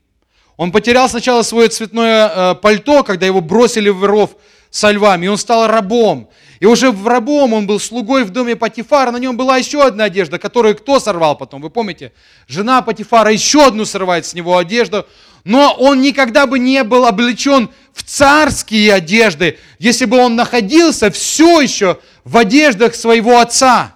Он 0.56 0.72
потерял 0.72 1.08
сначала 1.08 1.42
свое 1.42 1.68
цветное 1.68 2.28
э, 2.28 2.54
пальто, 2.56 3.04
когда 3.04 3.26
его 3.26 3.40
бросили 3.40 3.88
в 3.90 4.04
ров 4.04 4.36
со 4.70 4.90
львами, 4.90 5.26
и 5.26 5.28
он 5.28 5.38
стал 5.38 5.66
рабом. 5.66 6.30
И 6.60 6.66
уже 6.66 6.90
в 6.90 7.06
рабом 7.06 7.54
он 7.54 7.66
был 7.66 7.80
слугой 7.80 8.24
в 8.24 8.30
доме 8.30 8.54
Патифара, 8.54 9.10
на 9.10 9.16
нем 9.16 9.36
была 9.36 9.56
еще 9.56 9.82
одна 9.82 10.04
одежда, 10.04 10.38
которую 10.38 10.76
кто 10.76 11.00
сорвал 11.00 11.36
потом, 11.36 11.62
вы 11.62 11.70
помните? 11.70 12.12
Жена 12.46 12.82
Патифара 12.82 13.32
еще 13.32 13.66
одну 13.66 13.84
срывает 13.84 14.26
с 14.26 14.34
него 14.34 14.58
одежду, 14.58 15.06
но 15.44 15.74
он 15.78 16.02
никогда 16.02 16.46
бы 16.46 16.58
не 16.58 16.84
был 16.84 17.06
облечен 17.06 17.70
в 17.94 18.02
царские 18.02 18.92
одежды, 18.92 19.58
если 19.78 20.04
бы 20.04 20.18
он 20.18 20.36
находился 20.36 21.10
все 21.10 21.60
еще 21.60 21.98
в 22.24 22.36
одеждах 22.36 22.94
своего 22.94 23.38
отца. 23.38 23.94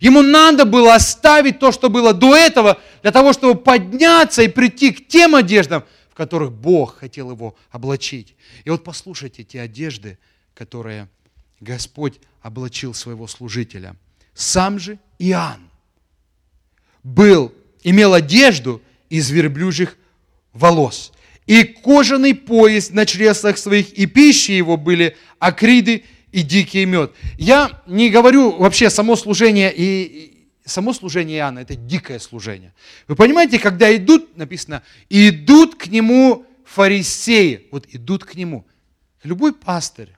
Ему 0.00 0.20
надо 0.20 0.64
было 0.64 0.94
оставить 0.94 1.60
то, 1.60 1.72
что 1.72 1.88
было 1.88 2.12
до 2.12 2.34
этого, 2.34 2.78
для 3.02 3.12
того, 3.12 3.32
чтобы 3.32 3.54
подняться 3.54 4.42
и 4.42 4.48
прийти 4.48 4.90
к 4.90 5.08
тем 5.08 5.34
одеждам, 5.34 5.84
которых 6.14 6.52
Бог 6.52 6.98
хотел 6.98 7.30
его 7.30 7.56
облачить. 7.70 8.34
И 8.64 8.70
вот 8.70 8.84
послушайте 8.84 9.42
эти 9.42 9.56
одежды, 9.56 10.18
которые 10.54 11.08
Господь 11.60 12.20
облачил 12.40 12.94
своего 12.94 13.26
служителя. 13.26 13.96
Сам 14.34 14.78
же 14.78 14.98
Иоанн 15.18 15.68
был, 17.02 17.52
имел 17.82 18.14
одежду 18.14 18.80
из 19.08 19.30
верблюжьих 19.30 19.96
волос 20.52 21.12
и 21.46 21.64
кожаный 21.64 22.34
пояс 22.34 22.90
на 22.90 23.06
чреслах 23.06 23.58
своих, 23.58 23.92
и 23.92 24.06
пищи 24.06 24.52
его 24.52 24.76
были 24.76 25.16
акриды 25.38 26.04
и 26.32 26.42
дикий 26.42 26.84
мед. 26.84 27.12
Я 27.38 27.82
не 27.86 28.10
говорю 28.10 28.52
вообще 28.52 28.90
само 28.90 29.14
служение 29.16 29.72
и 29.74 30.33
само 30.64 30.92
служение 30.92 31.38
Иоанна– 31.38 31.58
это 31.60 31.74
дикое 31.74 32.18
служение. 32.18 32.74
Вы 33.08 33.16
понимаете, 33.16 33.58
когда 33.58 33.94
идут, 33.94 34.36
написано, 34.36 34.82
идут 35.08 35.76
к 35.76 35.88
нему 35.88 36.46
фарисеи, 36.64 37.68
вот 37.70 37.86
идут 37.90 38.24
к 38.24 38.34
нему. 38.34 38.66
Любой 39.22 39.54
пастырь, 39.54 40.10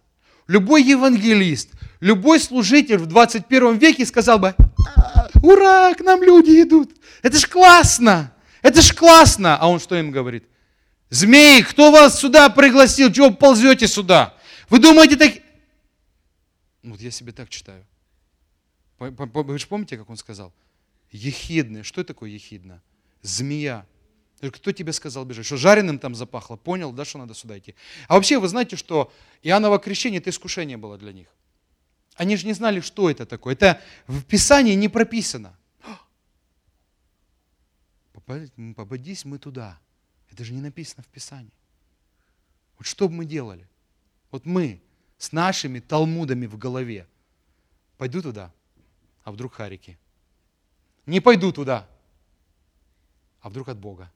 любой 0.47 0.82
евангелист, 0.82 1.70
любой 2.01 2.40
служитель 2.40 2.99
в 2.99 3.07
21 3.07 3.78
веке 3.78 4.07
сказал 4.07 4.38
бы, 4.38 4.55
«А, 4.97 5.28
ура, 5.42 5.94
к 5.94 6.01
нам 6.01 6.22
люди 6.22 6.62
идут, 6.62 6.94
это 7.22 7.38
ж 7.38 7.47
классно, 7.47 8.32
это 8.62 8.82
ж 8.82 8.92
классно. 8.92 9.57
А 9.57 9.68
он 9.68 9.80
что 9.80 9.97
им 9.97 10.11
говорит? 10.11 10.44
Змеи, 11.11 11.62
кто 11.62 11.92
вас 11.92 12.18
сюда 12.18 12.49
пригласил, 12.49 13.12
чего 13.12 13.30
ползете 13.30 13.86
сюда? 13.86 14.34
Вы 14.68 14.80
думаете 14.80 15.16
так... 15.16 15.32
Вот 16.82 17.01
я 17.01 17.11
себе 17.11 17.32
так 17.32 17.49
читаю. 17.49 17.84
Вы 18.99 19.59
же 19.59 19.66
помните, 19.66 19.99
как 19.99 20.09
он 20.09 20.16
сказал? 20.16 20.53
Ехидный. 21.11 21.82
Что 21.82 22.05
такое 22.05 22.30
ехидно? 22.30 22.82
Змея. 23.22 23.86
Кто 24.40 24.72
тебе 24.72 24.92
сказал 24.92 25.24
бежать? 25.24 25.47
Что 25.47 25.57
жареным 25.57 25.99
там 25.99 26.14
запахло? 26.14 26.57
Понял, 26.57 26.92
да, 26.92 27.05
что 27.05 27.18
надо 27.18 27.34
сюда 27.34 27.59
идти? 27.59 27.74
А 28.09 28.14
вообще, 28.14 28.38
вы 28.38 28.49
знаете, 28.49 28.76
что 28.76 29.12
Иоанново 29.42 29.78
крещение– 29.78 30.20
это 30.20 30.30
искушение 30.30 30.76
было 30.76 30.99
для 30.99 31.12
них. 31.12 31.28
Они 32.14 32.36
же 32.36 32.47
не 32.47 32.53
знали, 32.53 32.80
что 32.80 33.11
это 33.11 33.26
такое. 33.26 33.55
Это 33.55 33.80
в 34.07 34.22
Писании 34.24 34.74
не 34.74 34.88
прописано. 34.88 35.57
Попадись 38.12 39.24
мы 39.24 39.38
туда. 39.38 39.78
Это 40.30 40.44
же 40.44 40.53
не 40.53 40.61
написано 40.61 41.03
в 41.03 41.07
Писании. 41.09 41.53
Вот 42.78 42.86
что 42.86 43.09
бы 43.09 43.14
мы 43.14 43.24
делали? 43.24 43.68
Вот 44.30 44.44
мы 44.44 44.82
с 45.18 45.32
нашими 45.32 45.80
талмудами 45.80 46.47
в 46.47 46.59
голове. 46.59 47.07
Пойду 47.97 48.20
туда, 48.20 48.53
а 49.27 49.33
вдруг 49.33 49.55
харики. 49.55 49.99
Не 51.05 51.18
пойду 51.18 51.51
туда, 51.51 51.89
а 53.41 53.49
вдруг 53.49 53.68
от 53.68 53.77
Бога. 53.77 54.12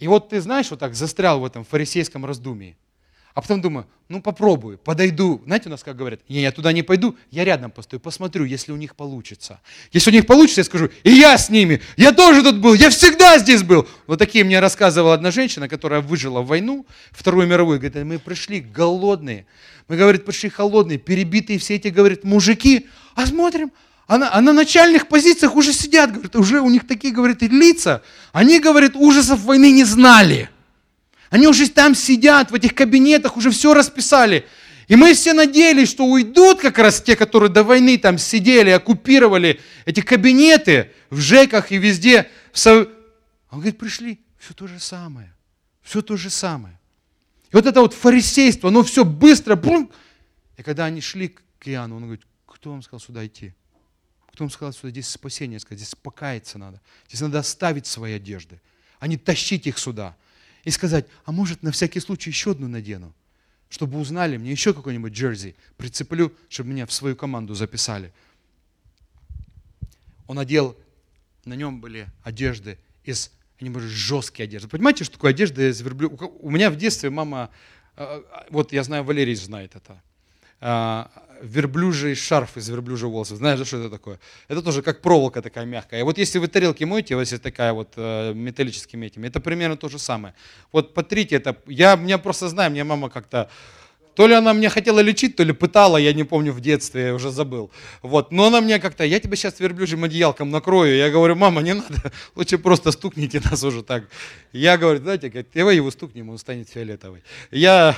И 0.00 0.08
вот 0.08 0.30
ты 0.30 0.40
знаешь, 0.40 0.68
вот 0.70 0.80
так 0.80 0.96
застрял 0.96 1.38
в 1.38 1.44
этом 1.44 1.64
фарисейском 1.64 2.26
раздумии. 2.26 2.76
А 3.34 3.40
потом 3.40 3.60
думаю, 3.60 3.86
ну 4.08 4.20
попробую, 4.20 4.78
подойду. 4.78 5.40
Знаете, 5.44 5.68
у 5.68 5.70
нас 5.70 5.84
как 5.84 5.94
говорят, 5.94 6.28
не, 6.28 6.40
я 6.40 6.50
туда 6.50 6.72
не 6.72 6.82
пойду, 6.82 7.16
я 7.30 7.44
рядом 7.44 7.70
постою, 7.70 8.00
посмотрю, 8.00 8.44
если 8.44 8.72
у 8.72 8.76
них 8.76 8.96
получится. 8.96 9.60
Если 9.92 10.10
у 10.10 10.12
них 10.12 10.26
получится, 10.26 10.62
я 10.62 10.64
скажу, 10.64 10.90
и 11.04 11.12
я 11.12 11.38
с 11.38 11.48
ними, 11.48 11.80
я 11.96 12.10
тоже 12.10 12.42
тут 12.42 12.58
был, 12.58 12.74
я 12.74 12.90
всегда 12.90 13.38
здесь 13.38 13.62
был. 13.62 13.86
Вот 14.08 14.18
такие 14.18 14.42
мне 14.42 14.58
рассказывала 14.58 15.14
одна 15.14 15.30
женщина, 15.30 15.68
которая 15.68 16.00
выжила 16.00 16.40
в 16.40 16.48
войну, 16.48 16.84
Вторую 17.12 17.46
мировую, 17.46 17.78
говорит, 17.78 18.04
мы 18.04 18.18
пришли 18.18 18.58
голодные, 18.60 19.46
мы, 19.86 19.96
говорит, 19.96 20.24
пришли 20.24 20.48
холодные, 20.48 20.98
перебитые 20.98 21.60
все 21.60 21.76
эти, 21.76 21.88
говорит, 21.88 22.24
мужики, 22.24 22.88
а 23.14 23.26
смотрим, 23.26 23.70
а 24.10 24.18
на, 24.18 24.34
а 24.34 24.40
на 24.40 24.52
начальных 24.52 25.06
позициях 25.06 25.54
уже 25.54 25.72
сидят, 25.72 26.10
говорит, 26.10 26.34
уже 26.34 26.60
у 26.60 26.68
них 26.68 26.84
такие, 26.84 27.14
говорит, 27.14 27.42
лица, 27.42 28.02
они, 28.32 28.58
говорит, 28.58 28.96
ужасов 28.96 29.38
войны 29.42 29.70
не 29.70 29.84
знали. 29.84 30.50
Они 31.30 31.46
уже 31.46 31.70
там 31.70 31.94
сидят, 31.94 32.50
в 32.50 32.54
этих 32.56 32.74
кабинетах, 32.74 33.36
уже 33.36 33.52
все 33.52 33.72
расписали. 33.72 34.48
И 34.88 34.96
мы 34.96 35.14
все 35.14 35.32
надеялись, 35.32 35.88
что 35.88 36.06
уйдут 36.06 36.58
как 36.58 36.78
раз 36.78 37.00
те, 37.00 37.14
которые 37.14 37.50
до 37.50 37.62
войны 37.62 37.98
там 37.98 38.18
сидели, 38.18 38.70
оккупировали 38.70 39.60
эти 39.84 40.00
кабинеты 40.00 40.90
в 41.10 41.20
ЖЭКах 41.20 41.70
и 41.70 41.78
везде. 41.78 42.28
Он 42.64 42.88
говорит, 43.52 43.78
пришли, 43.78 44.18
все 44.40 44.54
то 44.54 44.66
же 44.66 44.80
самое. 44.80 45.32
Все 45.82 46.02
то 46.02 46.16
же 46.16 46.30
самое. 46.30 46.80
И 47.52 47.54
вот 47.54 47.64
это 47.64 47.80
вот 47.80 47.94
фарисейство, 47.94 48.70
оно 48.70 48.82
все 48.82 49.04
быстро, 49.04 49.54
бум. 49.54 49.88
И 50.56 50.64
когда 50.64 50.86
они 50.86 51.00
шли 51.00 51.28
к 51.60 51.68
Иоанну, 51.68 51.94
он 51.94 52.02
говорит, 52.02 52.26
кто 52.44 52.70
вам 52.70 52.82
сказал 52.82 52.98
сюда 52.98 53.24
идти? 53.24 53.54
Кто 54.32 54.44
вам 54.44 54.50
сказал, 54.50 54.72
что 54.72 54.90
здесь 54.90 55.08
спасение, 55.08 55.58
сказать, 55.58 55.80
здесь 55.80 55.94
покаяться 55.94 56.58
надо. 56.58 56.80
Здесь 57.08 57.20
надо 57.20 57.38
оставить 57.38 57.86
свои 57.86 58.14
одежды, 58.14 58.60
а 58.98 59.06
не 59.06 59.16
тащить 59.16 59.66
их 59.66 59.78
сюда 59.78 60.16
и 60.64 60.70
сказать, 60.70 61.06
а 61.24 61.32
может 61.32 61.62
на 61.62 61.72
всякий 61.72 62.00
случай 62.00 62.30
еще 62.30 62.52
одну 62.52 62.68
надену, 62.68 63.14
чтобы 63.68 63.98
узнали 63.98 64.36
мне 64.36 64.50
еще 64.50 64.74
какой-нибудь 64.74 65.12
джерси, 65.12 65.56
прицеплю, 65.76 66.32
чтобы 66.48 66.70
меня 66.70 66.86
в 66.86 66.92
свою 66.92 67.16
команду 67.16 67.54
записали. 67.54 68.12
Он 70.26 70.38
одел, 70.38 70.76
на 71.44 71.54
нем 71.54 71.80
были 71.80 72.06
одежды 72.22 72.78
из, 73.04 73.32
они 73.58 73.70
были 73.70 73.86
жесткие 73.86 74.44
одежды. 74.44 74.68
Понимаете, 74.68 75.04
что 75.04 75.14
такое 75.14 75.32
одежда 75.32 75.68
из 75.68 75.80
верблюда? 75.80 76.26
У 76.26 76.50
меня 76.50 76.70
в 76.70 76.76
детстве 76.76 77.10
мама, 77.10 77.50
а, 77.96 78.22
а, 78.30 78.46
вот 78.50 78.72
я 78.72 78.84
знаю, 78.84 79.02
Валерий 79.04 79.34
знает 79.34 79.74
это, 79.74 80.00
а, 80.60 81.10
верблюжий 81.42 82.14
шарф 82.14 82.56
из 82.56 82.68
верблюжьего 82.68 83.10
волоса. 83.10 83.36
Знаешь, 83.36 83.66
что 83.66 83.78
это 83.78 83.90
такое? 83.90 84.18
Это 84.48 84.62
тоже 84.62 84.82
как 84.82 85.00
проволока 85.00 85.42
такая 85.42 85.64
мягкая. 85.64 86.00
И 86.00 86.02
вот 86.02 86.18
если 86.18 86.38
вы 86.38 86.48
тарелки 86.48 86.84
моете, 86.84 87.14
вот 87.14 87.22
если 87.22 87.38
такая 87.38 87.72
вот 87.72 87.92
э, 87.96 88.32
металлическими 88.34 89.06
этими, 89.06 89.28
это 89.28 89.40
примерно 89.40 89.76
то 89.76 89.88
же 89.88 89.98
самое. 89.98 90.34
Вот 90.72 90.94
потрите 90.94 91.36
это. 91.36 91.56
Я, 91.66 91.96
меня 91.96 92.18
просто 92.18 92.48
знаю, 92.48 92.70
мне 92.70 92.84
мама 92.84 93.10
как-то 93.10 93.48
то 94.14 94.26
ли 94.26 94.34
она 94.34 94.52
меня 94.52 94.68
хотела 94.68 95.00
лечить, 95.00 95.36
то 95.36 95.44
ли 95.44 95.52
пытала, 95.52 95.96
я 95.96 96.12
не 96.12 96.24
помню 96.24 96.52
в 96.52 96.60
детстве, 96.60 97.06
я 97.06 97.14
уже 97.14 97.30
забыл. 97.30 97.70
Вот. 98.02 98.32
Но 98.32 98.48
она 98.48 98.60
мне 98.60 98.78
как-то, 98.78 99.04
я 99.04 99.20
тебя 99.20 99.36
сейчас 99.36 99.60
верблюжьим 99.60 100.04
одеялком 100.04 100.50
накрою. 100.50 100.96
Я 100.96 101.10
говорю, 101.10 101.36
мама, 101.36 101.62
не 101.62 101.74
надо, 101.74 102.12
лучше 102.34 102.58
просто 102.58 102.92
стукните 102.92 103.40
нас 103.50 103.62
уже 103.64 103.82
так. 103.82 104.04
Я 104.52 104.76
говорю, 104.76 105.00
знаете, 105.00 105.46
давай 105.54 105.76
его 105.76 105.90
стукнем, 105.90 106.28
он 106.28 106.38
станет 106.38 106.68
фиолетовый. 106.68 107.22
Я 107.50 107.96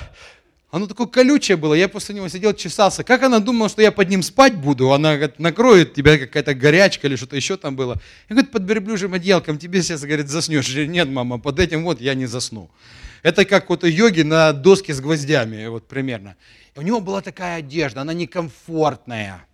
оно 0.73 0.87
такое 0.87 1.07
колючее 1.07 1.59
было, 1.59 1.75
я 1.75 1.87
после 1.87 2.15
него 2.15 2.29
сидел, 2.29 2.55
чесался. 2.55 3.05
Как 3.05 3.23
она 3.23 3.41
думала, 3.41 3.69
что 3.69 3.83
я 3.83 3.93
под 3.93 4.09
ним 4.09 4.23
спать 4.23 4.57
буду? 4.57 4.91
Она 4.95 5.17
говорит, 5.17 5.39
накроет 5.39 5.93
тебя 5.93 6.17
какая-то 6.17 6.55
горячка 6.55 7.07
или 7.07 7.17
что-то 7.17 7.37
еще 7.37 7.59
там 7.59 7.77
было. 7.77 8.01
Я 8.31 8.37
говорю, 8.37 8.51
под 8.51 8.67
верблюжьим 8.67 9.13
одеялком 9.13 9.59
тебе 9.59 9.83
сейчас, 9.83 10.01
говорит, 10.01 10.31
заснешь. 10.31 10.71
Говорю, 10.71 10.91
нет, 10.91 11.09
мама, 11.11 11.39
под 11.39 11.61
этим 11.61 11.85
вот 11.85 12.01
я 12.01 12.15
не 12.15 12.25
засну. 12.25 12.71
Это 13.23 13.45
как 13.45 13.69
вот 13.69 13.85
йоги 13.85 14.23
на 14.23 14.55
доске 14.55 14.95
с 14.95 15.03
гвоздями, 15.03 15.67
вот 15.67 15.87
примерно. 15.87 16.37
У 16.75 16.81
него 16.81 17.01
была 17.01 17.21
такая 17.21 17.59
одежда, 17.59 18.01
она 18.01 18.15
некомфортная. 18.15 19.45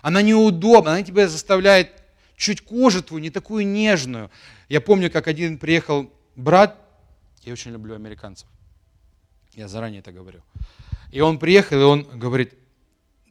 Она 0.00 0.22
неудобная, 0.22 0.94
она 0.94 1.02
тебя 1.02 1.28
заставляет 1.28 1.90
чуть 2.38 2.62
кожу 2.62 3.02
твою, 3.02 3.22
не 3.22 3.28
такую 3.28 3.66
нежную. 3.66 4.30
Я 4.70 4.80
помню, 4.80 5.10
как 5.10 5.28
один 5.28 5.58
приехал 5.58 6.10
брат, 6.36 6.78
я 7.42 7.52
очень 7.52 7.72
люблю 7.72 7.94
американцев. 7.94 8.48
Я 9.56 9.68
заранее 9.68 10.00
это 10.00 10.12
говорю. 10.12 10.42
И 11.10 11.20
он 11.20 11.38
приехал, 11.38 11.80
и 11.80 11.84
он 11.84 12.02
говорит, 12.02 12.54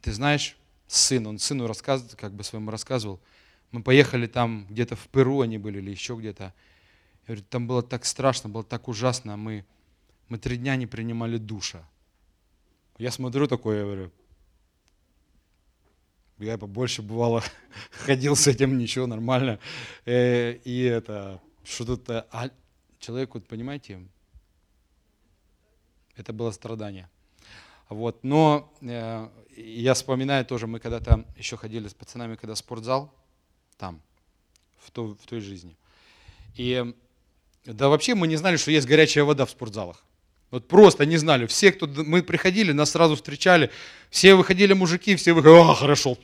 ты 0.02 0.12
знаешь, 0.12 0.56
сын, 0.88 1.24
он 1.26 1.38
сыну 1.38 1.68
рассказывает, 1.68 2.16
как 2.16 2.34
бы 2.34 2.42
своему 2.42 2.70
рассказывал, 2.70 3.20
мы 3.70 3.82
поехали 3.82 4.26
там, 4.26 4.66
где-то 4.68 4.96
в 4.96 5.06
Перу 5.08 5.40
они 5.40 5.56
были 5.56 5.78
или 5.78 5.90
еще 5.90 6.16
где-то. 6.16 6.52
Говорит, 7.26 7.48
там 7.48 7.68
было 7.68 7.82
так 7.82 8.04
страшно, 8.04 8.50
было 8.50 8.64
так 8.64 8.88
ужасно, 8.88 9.36
мы, 9.36 9.64
мы 10.28 10.38
три 10.38 10.56
дня 10.56 10.74
не 10.74 10.86
принимали 10.86 11.38
душа. 11.38 11.88
Я 12.98 13.12
смотрю 13.12 13.46
такое, 13.46 13.78
я 13.78 13.84
говорю, 13.84 14.12
я 16.38 16.58
побольше 16.58 17.02
бывало 17.02 17.44
ходил 17.90 18.34
с 18.34 18.48
этим, 18.48 18.78
ничего, 18.78 19.06
нормально. 19.06 19.60
Э, 20.04 20.54
и 20.64 20.82
это, 20.82 21.40
что 21.62 21.84
тут, 21.84 22.10
а 22.10 22.50
человек, 22.98 23.34
вот 23.34 23.46
понимаете, 23.46 24.00
это 26.16 26.32
было 26.32 26.50
страдание. 26.50 27.08
Вот. 27.88 28.24
Но 28.24 28.72
э, 28.80 29.28
я 29.56 29.94
вспоминаю 29.94 30.44
тоже, 30.44 30.66
мы 30.66 30.80
когда-то 30.80 31.24
еще 31.36 31.56
ходили 31.56 31.88
с 31.88 31.94
пацанами, 31.94 32.36
когда 32.36 32.54
спортзал, 32.56 33.14
там, 33.78 34.00
в, 34.78 34.90
то, 34.90 35.14
в 35.14 35.26
той 35.26 35.40
жизни. 35.40 35.76
И 36.54 36.94
да 37.64 37.88
вообще 37.88 38.14
мы 38.14 38.28
не 38.28 38.36
знали, 38.36 38.56
что 38.56 38.70
есть 38.70 38.86
горячая 38.86 39.24
вода 39.24 39.44
в 39.44 39.50
спортзалах. 39.50 40.04
Вот 40.50 40.68
просто 40.68 41.04
не 41.04 41.16
знали. 41.16 41.46
Все, 41.46 41.72
кто 41.72 41.86
мы 41.86 42.22
приходили, 42.22 42.72
нас 42.72 42.90
сразу 42.90 43.16
встречали. 43.16 43.70
Все 44.10 44.34
выходили 44.34 44.72
мужики, 44.72 45.16
все 45.16 45.32
выходили, 45.32 45.60
а, 45.60 45.74
хорошо. 45.74 46.16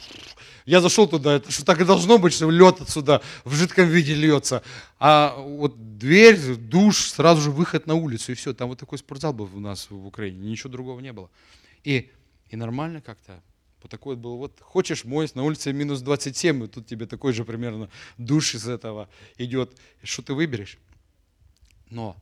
Я 0.65 0.81
зашел 0.81 1.09
туда, 1.09 1.35
это 1.35 1.51
что 1.51 1.65
так 1.65 1.81
и 1.81 1.85
должно 1.85 2.19
быть, 2.19 2.33
что 2.33 2.49
лед 2.51 2.81
отсюда 2.81 3.23
в 3.45 3.55
жидком 3.55 3.89
виде 3.89 4.15
льется. 4.15 4.63
А 4.99 5.37
вот 5.37 5.99
дверь, 5.99 6.57
душ, 6.57 7.11
сразу 7.11 7.41
же 7.41 7.51
выход 7.51 7.87
на 7.87 7.95
улицу, 7.95 8.33
и 8.33 8.35
все. 8.35 8.55
Там 8.55 8.69
вот 8.69 8.79
такой 8.79 8.99
спортзал 8.99 9.33
был 9.33 9.51
у 9.55 9.61
нас 9.61 9.91
в 9.91 10.07
Украине, 10.07 10.51
ничего 10.51 10.71
другого 10.71 11.01
не 11.01 11.13
было. 11.13 11.31
И, 11.83 12.11
и 12.51 12.57
нормально 12.57 13.01
как-то. 13.01 13.43
Вот 13.83 13.91
такой 13.91 14.15
вот 14.15 14.23
был, 14.23 14.37
вот 14.37 14.61
хочешь 14.61 15.05
моешь, 15.05 15.35
на 15.35 15.43
улице 15.43 15.73
минус 15.73 16.01
27, 16.03 16.65
и 16.65 16.67
тут 16.69 16.87
тебе 16.87 17.07
такой 17.07 17.33
же 17.33 17.45
примерно 17.45 17.91
душ 18.17 18.55
из 18.55 18.69
этого 18.69 19.09
идет. 19.39 19.77
Что 20.05 20.23
ты 20.23 20.35
выберешь? 20.35 20.79
Но, 21.91 22.17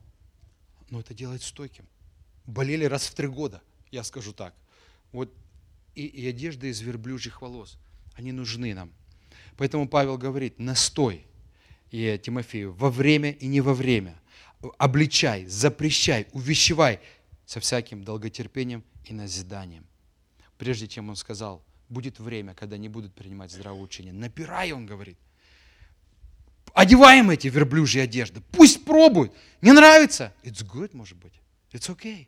но 0.89 0.99
это 0.99 1.13
делает 1.13 1.43
стойким. 1.43 1.85
Болели 2.47 2.85
раз 2.85 3.05
в 3.05 3.13
три 3.13 3.27
года, 3.27 3.61
я 3.91 4.03
скажу 4.03 4.33
так. 4.33 4.55
Вот 5.11 5.31
и, 5.93 6.07
и 6.07 6.27
одежда 6.27 6.65
из 6.65 6.81
верблюжьих 6.81 7.43
волос– 7.43 7.77
они 8.15 8.31
нужны 8.31 8.73
нам. 8.73 8.91
Поэтому 9.57 9.87
Павел 9.87 10.17
говорит, 10.17 10.59
настой, 10.59 11.25
и 11.91 12.19
Тимофею, 12.23 12.73
во 12.73 12.89
время 12.89 13.31
и 13.31 13.47
не 13.47 13.61
во 13.61 13.73
время. 13.73 14.15
Обличай, 14.77 15.45
запрещай, 15.45 16.27
увещевай 16.31 16.99
со 17.45 17.59
всяким 17.59 18.03
долготерпением 18.03 18.83
и 19.05 19.13
назиданием. 19.13 19.85
Прежде 20.57 20.87
чем 20.87 21.09
он 21.09 21.15
сказал, 21.15 21.63
будет 21.89 22.19
время, 22.19 22.53
когда 22.53 22.77
не 22.77 22.87
будут 22.87 23.13
принимать 23.13 23.51
здравое 23.51 23.81
учение. 23.81 24.13
Напирай, 24.13 24.71
он 24.71 24.85
говорит. 24.85 25.17
Одеваем 26.73 27.29
эти 27.29 27.47
верблюжьи 27.47 28.01
одежды. 28.01 28.41
Пусть 28.51 28.85
пробуют. 28.85 29.33
Не 29.61 29.73
нравится? 29.73 30.33
It's 30.43 30.65
good, 30.65 30.95
может 30.95 31.17
быть. 31.17 31.33
It's 31.73 31.89
okay. 31.93 32.27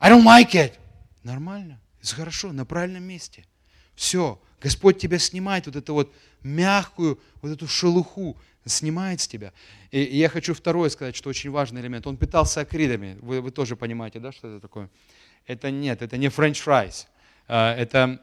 I 0.00 0.10
don't 0.10 0.24
like 0.24 0.52
it. 0.52 0.74
Нормально. 1.22 1.80
Это 2.02 2.14
хорошо, 2.14 2.52
на 2.52 2.66
правильном 2.66 3.04
месте. 3.04 3.44
Все. 3.94 4.40
Господь 4.60 4.98
тебя 4.98 5.18
снимает 5.18 5.66
вот 5.66 5.76
эту 5.76 5.94
вот 5.94 6.12
мягкую, 6.42 7.20
вот 7.42 7.52
эту 7.52 7.66
шелуху, 7.66 8.36
снимает 8.64 9.20
с 9.20 9.28
тебя. 9.28 9.52
И, 9.90 10.02
и 10.02 10.18
я 10.18 10.28
хочу 10.28 10.54
второе 10.54 10.90
сказать, 10.90 11.16
что 11.16 11.30
очень 11.30 11.50
важный 11.50 11.80
элемент. 11.80 12.06
Он 12.06 12.16
питался 12.16 12.60
акридами. 12.60 13.18
Вы, 13.22 13.40
вы 13.40 13.50
тоже 13.50 13.76
понимаете, 13.76 14.20
да, 14.20 14.32
что 14.32 14.48
это 14.48 14.60
такое? 14.60 14.90
Это 15.46 15.70
нет, 15.70 16.02
это 16.02 16.18
не 16.18 16.28
french 16.28 16.60
fries. 16.60 17.06
Это, 17.46 18.20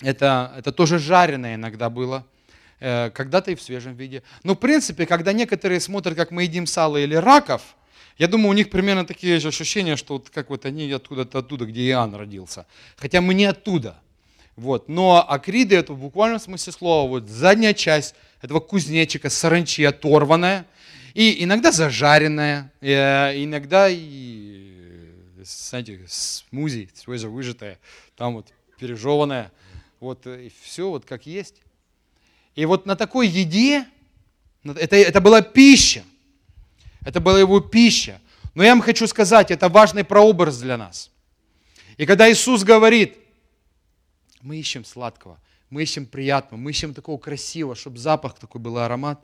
это, 0.00 0.52
это 0.56 0.72
тоже 0.72 0.98
жареное 0.98 1.54
иногда 1.54 1.88
было. 1.88 2.26
Э, 2.80 3.10
когда-то 3.10 3.50
и 3.50 3.54
в 3.54 3.62
свежем 3.62 3.94
виде. 3.94 4.22
Но 4.42 4.54
в 4.54 4.58
принципе, 4.58 5.06
когда 5.06 5.32
некоторые 5.32 5.80
смотрят, 5.80 6.16
как 6.16 6.30
мы 6.30 6.42
едим 6.42 6.66
сало 6.66 6.96
или 6.96 7.14
раков, 7.14 7.62
я 8.18 8.28
думаю, 8.28 8.50
у 8.50 8.52
них 8.52 8.70
примерно 8.70 9.06
такие 9.06 9.40
же 9.40 9.48
ощущения, 9.48 9.96
что 9.96 10.14
вот 10.14 10.30
как 10.30 10.50
вот 10.50 10.66
они 10.66 10.90
откуда-то 10.92 11.38
оттуда, 11.38 11.64
где 11.64 11.88
Иоанн 11.88 12.14
родился. 12.14 12.66
Хотя 12.96 13.20
мы 13.20 13.34
не 13.34 13.46
оттуда. 13.46 14.00
Вот. 14.56 14.88
Но 14.88 15.24
акриды 15.28 15.76
это 15.76 15.92
в 15.92 15.98
буквальном 15.98 16.38
смысле 16.38 16.72
слова, 16.72 17.08
вот 17.08 17.28
задняя 17.28 17.74
часть 17.74 18.14
этого 18.40 18.60
кузнечика, 18.60 19.30
саранчи 19.30 19.82
оторванная, 19.82 20.66
и 21.14 21.42
иногда 21.44 21.72
зажаренная, 21.72 22.72
и, 22.80 22.90
э, 22.90 23.44
иногда 23.44 23.88
и, 23.88 25.12
знаете, 25.42 26.00
смузи, 26.08 26.88
свежевыжатая, 26.94 27.78
там 28.16 28.34
вот 28.34 28.52
пережеванная, 28.78 29.52
вот 30.00 30.26
и 30.26 30.52
все 30.62 30.88
вот 30.88 31.04
как 31.04 31.26
есть. 31.26 31.56
И 32.54 32.64
вот 32.66 32.86
на 32.86 32.94
такой 32.96 33.26
еде, 33.26 33.86
это, 34.64 34.96
это 34.96 35.20
была 35.20 35.42
пища, 35.42 36.04
это 37.04 37.20
была 37.20 37.40
его 37.40 37.60
пища. 37.60 38.20
Но 38.54 38.62
я 38.62 38.70
вам 38.70 38.82
хочу 38.82 39.06
сказать, 39.08 39.50
это 39.50 39.68
важный 39.68 40.04
прообраз 40.04 40.58
для 40.58 40.76
нас. 40.76 41.10
И 41.96 42.06
когда 42.06 42.30
Иисус 42.30 42.62
говорит, 42.62 43.16
мы 44.44 44.58
ищем 44.58 44.84
сладкого, 44.84 45.38
мы 45.70 45.82
ищем 45.82 46.04
приятного, 46.04 46.60
мы 46.60 46.70
ищем 46.70 46.92
такого 46.92 47.16
красивого, 47.16 47.74
чтобы 47.74 47.96
запах 47.96 48.38
такой 48.38 48.60
был, 48.60 48.76
аромат. 48.76 49.18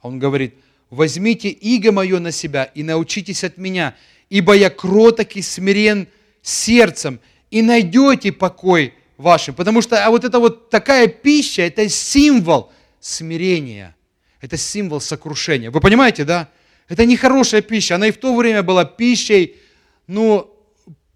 А 0.00 0.06
он 0.06 0.20
говорит, 0.20 0.54
возьмите 0.90 1.48
иго 1.48 1.90
мое 1.90 2.20
на 2.20 2.30
себя 2.30 2.62
и 2.62 2.84
научитесь 2.84 3.42
от 3.42 3.58
меня, 3.58 3.96
ибо 4.28 4.54
я 4.54 4.70
кроток 4.70 5.34
и 5.34 5.42
смирен 5.42 6.06
сердцем, 6.40 7.18
и 7.50 7.62
найдете 7.62 8.30
покой 8.30 8.94
вашим. 9.16 9.56
Потому 9.56 9.82
что 9.82 10.06
а 10.06 10.10
вот 10.10 10.24
это 10.24 10.38
вот 10.38 10.70
такая 10.70 11.08
пища, 11.08 11.62
это 11.62 11.88
символ 11.88 12.72
смирения, 13.00 13.96
это 14.40 14.56
символ 14.56 15.00
сокрушения. 15.00 15.72
Вы 15.72 15.80
понимаете, 15.80 16.24
да? 16.24 16.48
Это 16.88 17.04
не 17.06 17.16
хорошая 17.16 17.60
пища, 17.60 17.96
она 17.96 18.06
и 18.06 18.12
в 18.12 18.18
то 18.18 18.36
время 18.36 18.62
была 18.62 18.84
пищей, 18.84 19.56
ну, 20.06 20.48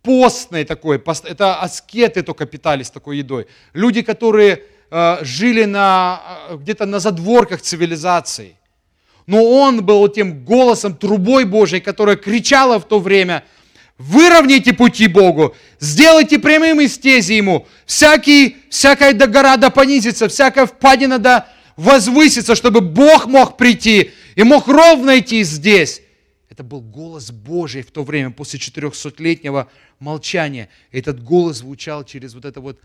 постной 0.05 0.65
такой, 0.65 1.03
это 1.25 1.61
аскеты 1.61 2.23
только 2.23 2.47
питались 2.47 2.91
такой 2.91 3.19
едой. 3.19 3.47
Люди, 3.73 4.03
которые 4.03 4.63
э, 4.91 5.19
жили 5.23 5.65
на, 5.65 6.23
э, 6.51 6.57
где-то 6.57 6.87
на 6.87 7.01
задворках 7.01 7.63
цивилизации. 7.63 8.57
Но 9.27 9.43
он 9.43 9.85
был 9.85 10.07
тем 10.09 10.45
голосом, 10.45 10.95
трубой 10.95 11.45
Божьей, 11.47 11.81
которая 11.81 12.17
кричала 12.17 12.79
в 12.79 12.87
то 12.87 13.01
время, 13.01 13.45
выровняйте 13.97 14.75
пути 14.75 15.09
Богу, 15.09 15.57
сделайте 15.81 16.39
прямым 16.39 16.87
стези 16.87 17.33
Ему, 17.33 17.67
всякий, 17.87 18.59
всякая 18.69 19.15
до 19.15 19.27
гора 19.27 19.57
да 19.57 19.71
понизится, 19.71 20.29
всякая 20.29 20.67
впадина 20.67 21.19
да 21.19 21.49
возвысится, 21.77 22.55
чтобы 22.55 22.83
Бог 22.83 23.27
мог 23.27 23.57
прийти 23.57 24.11
и 24.37 24.43
мог 24.43 24.69
ровно 24.69 25.19
идти 25.19 25.43
здесь. 25.45 26.03
Это 26.55 26.63
был 26.63 26.83
голос 26.83 27.33
Божий 27.33 27.83
в 27.83 27.91
то 27.91 28.05
время, 28.05 28.31
после 28.31 28.61
400-летнего 28.61 29.69
молчания. 29.99 30.69
Этот 30.93 31.21
голос 31.21 31.57
звучал 31.57 32.05
через 32.05 32.33
вот 32.35 32.45
это 32.45 32.61
вот 32.61 32.81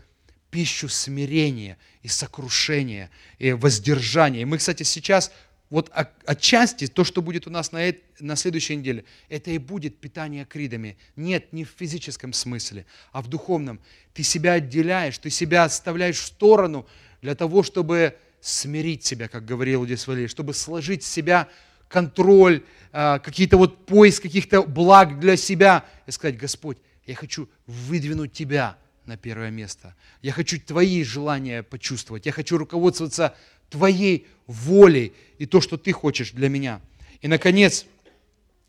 пищу 0.50 0.88
смирения 0.88 1.78
и 2.02 2.08
сокрушения, 2.08 3.10
и 3.38 3.52
воздержания. 3.52 4.40
И 4.40 4.44
мы, 4.44 4.58
кстати, 4.58 4.82
сейчас 4.82 5.30
вот 5.68 5.88
отчасти 6.26 6.88
то, 6.88 7.04
что 7.04 7.22
будет 7.22 7.46
у 7.46 7.50
нас 7.50 7.70
на, 7.70 7.94
на 8.18 8.34
следующей 8.34 8.74
неделе, 8.74 9.04
это 9.28 9.52
и 9.52 9.58
будет 9.58 9.98
питание 9.98 10.44
кридами. 10.44 10.98
Нет, 11.14 11.52
не 11.52 11.64
в 11.64 11.68
физическом 11.68 12.32
смысле, 12.32 12.86
а 13.12 13.22
в 13.22 13.28
духовном. 13.28 13.78
Ты 14.14 14.24
себя 14.24 14.54
отделяешь, 14.54 15.16
ты 15.18 15.30
себя 15.30 15.62
оставляешь 15.62 16.18
в 16.18 16.26
сторону 16.26 16.88
для 17.22 17.36
того, 17.36 17.62
чтобы 17.62 18.16
смирить 18.40 19.04
себя, 19.04 19.28
как 19.28 19.44
говорил 19.44 19.84
здесь 19.84 20.08
Валерий, 20.08 20.26
чтобы 20.26 20.54
сложить 20.54 21.04
себя 21.04 21.48
контроль, 21.90 22.62
а, 22.92 23.18
какие-то 23.18 23.56
вот 23.58 23.84
поиск 23.84 24.22
каких-то 24.22 24.62
благ 24.62 25.18
для 25.18 25.36
себя 25.36 25.84
и 26.06 26.10
сказать, 26.12 26.38
Господь, 26.38 26.78
я 27.04 27.14
хочу 27.14 27.48
выдвинуть 27.66 28.32
Тебя 28.32 28.78
на 29.06 29.16
первое 29.16 29.50
место. 29.50 29.94
Я 30.22 30.32
хочу 30.32 30.60
Твои 30.60 31.02
желания 31.02 31.62
почувствовать. 31.62 32.26
Я 32.26 32.32
хочу 32.32 32.56
руководствоваться 32.56 33.34
Твоей 33.68 34.28
волей 34.46 35.12
и 35.38 35.46
то, 35.46 35.60
что 35.60 35.76
Ты 35.76 35.92
хочешь 35.92 36.30
для 36.30 36.48
меня. 36.48 36.80
И, 37.20 37.28
наконец, 37.28 37.86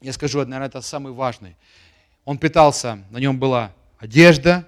я 0.01 0.13
скажу, 0.13 0.39
наверное, 0.39 0.67
это 0.67 0.81
самый 0.81 1.13
важный. 1.13 1.55
Он 2.25 2.39
питался, 2.39 3.03
на 3.11 3.19
нем 3.19 3.39
была 3.39 3.73
одежда 3.99 4.67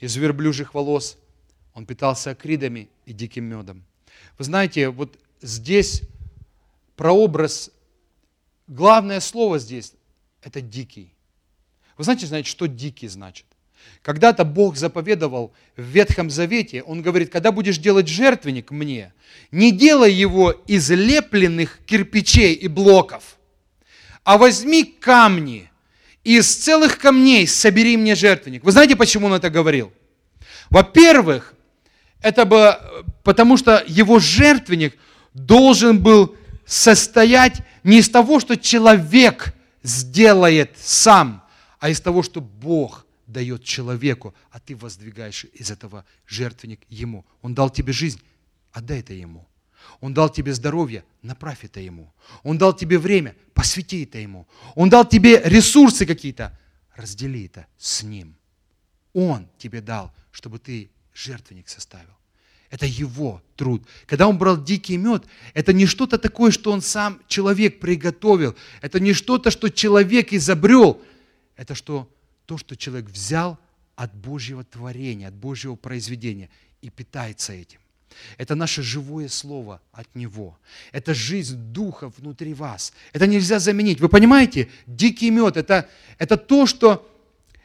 из 0.00 0.16
верблюжьих 0.16 0.74
волос, 0.74 1.18
он 1.72 1.86
питался 1.86 2.30
акридами 2.30 2.88
и 3.04 3.12
диким 3.12 3.44
медом. 3.44 3.84
Вы 4.38 4.44
знаете, 4.44 4.88
вот 4.88 5.16
здесь 5.40 6.02
прообраз 6.96 7.70
главное 8.66 9.20
слово 9.20 9.58
здесь– 9.58 9.92
это 10.42 10.60
дикий. 10.60 11.12
Вы 11.96 12.04
знаете, 12.04 12.26
знаете, 12.26 12.50
что 12.50 12.66
дикий 12.66 13.08
значит? 13.08 13.46
Когда-то 14.02 14.44
Бог 14.44 14.76
заповедовал 14.76 15.54
в 15.76 15.82
Ветхом 15.82 16.30
Завете, 16.30 16.82
Он 16.82 17.02
говорит, 17.02 17.30
когда 17.30 17.52
будешь 17.52 17.78
делать 17.78 18.08
жертвенник 18.08 18.70
мне, 18.70 19.12
не 19.50 19.72
делай 19.72 20.12
его 20.12 20.50
из 20.50 20.90
лепленных 20.90 21.80
кирпичей 21.86 22.52
и 22.52 22.68
блоков, 22.68 23.36
а 24.24 24.38
возьми 24.38 24.84
камни, 24.84 25.70
и 26.24 26.38
из 26.38 26.56
целых 26.56 26.98
камней 26.98 27.46
собери 27.46 27.96
мне 27.96 28.16
жертвенник. 28.16 28.64
Вы 28.64 28.72
знаете, 28.72 28.96
почему 28.96 29.26
Он 29.26 29.34
это 29.34 29.50
говорил? 29.50 29.92
Во-первых, 30.70 31.54
это 32.20 32.44
было 32.44 33.04
потому, 33.22 33.56
что 33.56 33.84
его 33.86 34.18
жертвенник 34.18 34.96
должен 35.32 36.02
был 36.02 36.36
состоять 36.66 37.62
не 37.84 38.00
из 38.00 38.10
того, 38.10 38.40
что 38.40 38.56
человек 38.56 39.54
сделает 39.82 40.76
сам, 40.76 41.44
а 41.78 41.88
из 41.88 42.00
того, 42.00 42.22
что 42.22 42.40
Бог 42.40 43.06
дает 43.26 43.64
человеку, 43.64 44.34
а 44.50 44.60
ты 44.60 44.76
воздвигаешь 44.76 45.46
из 45.52 45.70
этого 45.70 46.04
жертвенник 46.26 46.80
ему. 46.88 47.24
Он 47.42 47.54
дал 47.54 47.70
тебе 47.70 47.92
жизнь, 47.92 48.20
отдай 48.72 49.00
это 49.00 49.12
ему. 49.12 49.48
Он 50.00 50.12
дал 50.12 50.28
тебе 50.28 50.52
здоровье, 50.52 51.04
направь 51.22 51.64
это 51.64 51.80
ему. 51.80 52.12
Он 52.42 52.58
дал 52.58 52.74
тебе 52.74 52.98
время, 52.98 53.36
посвяти 53.54 54.04
это 54.04 54.18
ему. 54.18 54.48
Он 54.74 54.90
дал 54.90 55.08
тебе 55.08 55.40
ресурсы 55.44 56.06
какие-то, 56.06 56.58
раздели 56.94 57.46
это 57.46 57.66
с 57.78 58.02
ним. 58.02 58.36
Он 59.12 59.48
тебе 59.58 59.80
дал, 59.80 60.12
чтобы 60.32 60.58
ты 60.58 60.90
жертвенник 61.14 61.68
составил. 61.68 62.15
Это 62.76 62.84
его 62.84 63.42
труд. 63.56 63.82
Когда 64.04 64.28
он 64.28 64.36
брал 64.36 64.62
дикий 64.62 64.98
мед, 64.98 65.24
это 65.54 65.72
не 65.72 65.86
что-то 65.86 66.18
такое, 66.18 66.50
что 66.50 66.72
он 66.72 66.82
сам 66.82 67.22
человек 67.26 67.80
приготовил. 67.80 68.54
Это 68.82 69.00
не 69.00 69.14
что-то, 69.14 69.50
что 69.50 69.70
человек 69.70 70.34
изобрел. 70.34 71.00
Это 71.56 71.74
что, 71.74 72.06
то, 72.44 72.58
что 72.58 72.76
человек 72.76 73.08
взял 73.08 73.58
от 73.94 74.14
Божьего 74.14 74.62
творения, 74.62 75.28
от 75.28 75.34
Божьего 75.34 75.74
произведения 75.74 76.50
и 76.82 76.90
питается 76.90 77.54
этим. 77.54 77.80
Это 78.36 78.54
наше 78.54 78.82
живое 78.82 79.28
слово 79.28 79.80
от 79.90 80.14
Него. 80.14 80.58
Это 80.92 81.14
жизнь 81.14 81.56
Духа 81.56 82.12
внутри 82.18 82.52
вас. 82.52 82.92
Это 83.14 83.26
нельзя 83.26 83.58
заменить. 83.58 84.02
Вы 84.02 84.10
понимаете? 84.10 84.68
Дикий 84.86 85.30
мед 85.30 85.56
это,– 85.56 85.88
это 86.18 86.36
то, 86.36 86.66
что... 86.66 87.10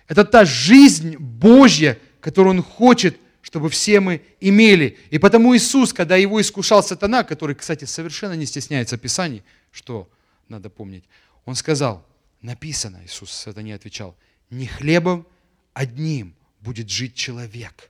Это 0.08 0.24
та 0.24 0.46
жизнь 0.46 1.18
Божья, 1.18 2.00
которую 2.22 2.56
Он 2.56 2.64
хочет– 2.64 3.18
чтобы 3.42 3.70
все 3.70 4.00
мы 4.00 4.22
имели. 4.40 4.98
И 5.10 5.18
потому 5.18 5.56
Иисус, 5.56 5.94
когда 5.94 6.16
его 6.16 6.40
искушал 6.40 6.84
сатана, 6.84 7.24
который, 7.24 7.56
кстати, 7.56 7.86
совершенно 7.86 8.34
не 8.34 8.46
стесняется 8.46 8.98
Писаний, 8.98 9.44
что 9.72 10.10
надо 10.48 10.70
помнить, 10.70 11.04
он 11.46 11.56
сказал, 11.56 12.06
написано, 12.42 13.02
Иисус 13.04 13.32
сатане 13.32 13.76
отвечал, 13.76 14.16
не 14.50 14.68
хлебом 14.68 15.26
одним 15.74 16.36
будет 16.60 16.90
жить 16.90 17.16
человек, 17.16 17.90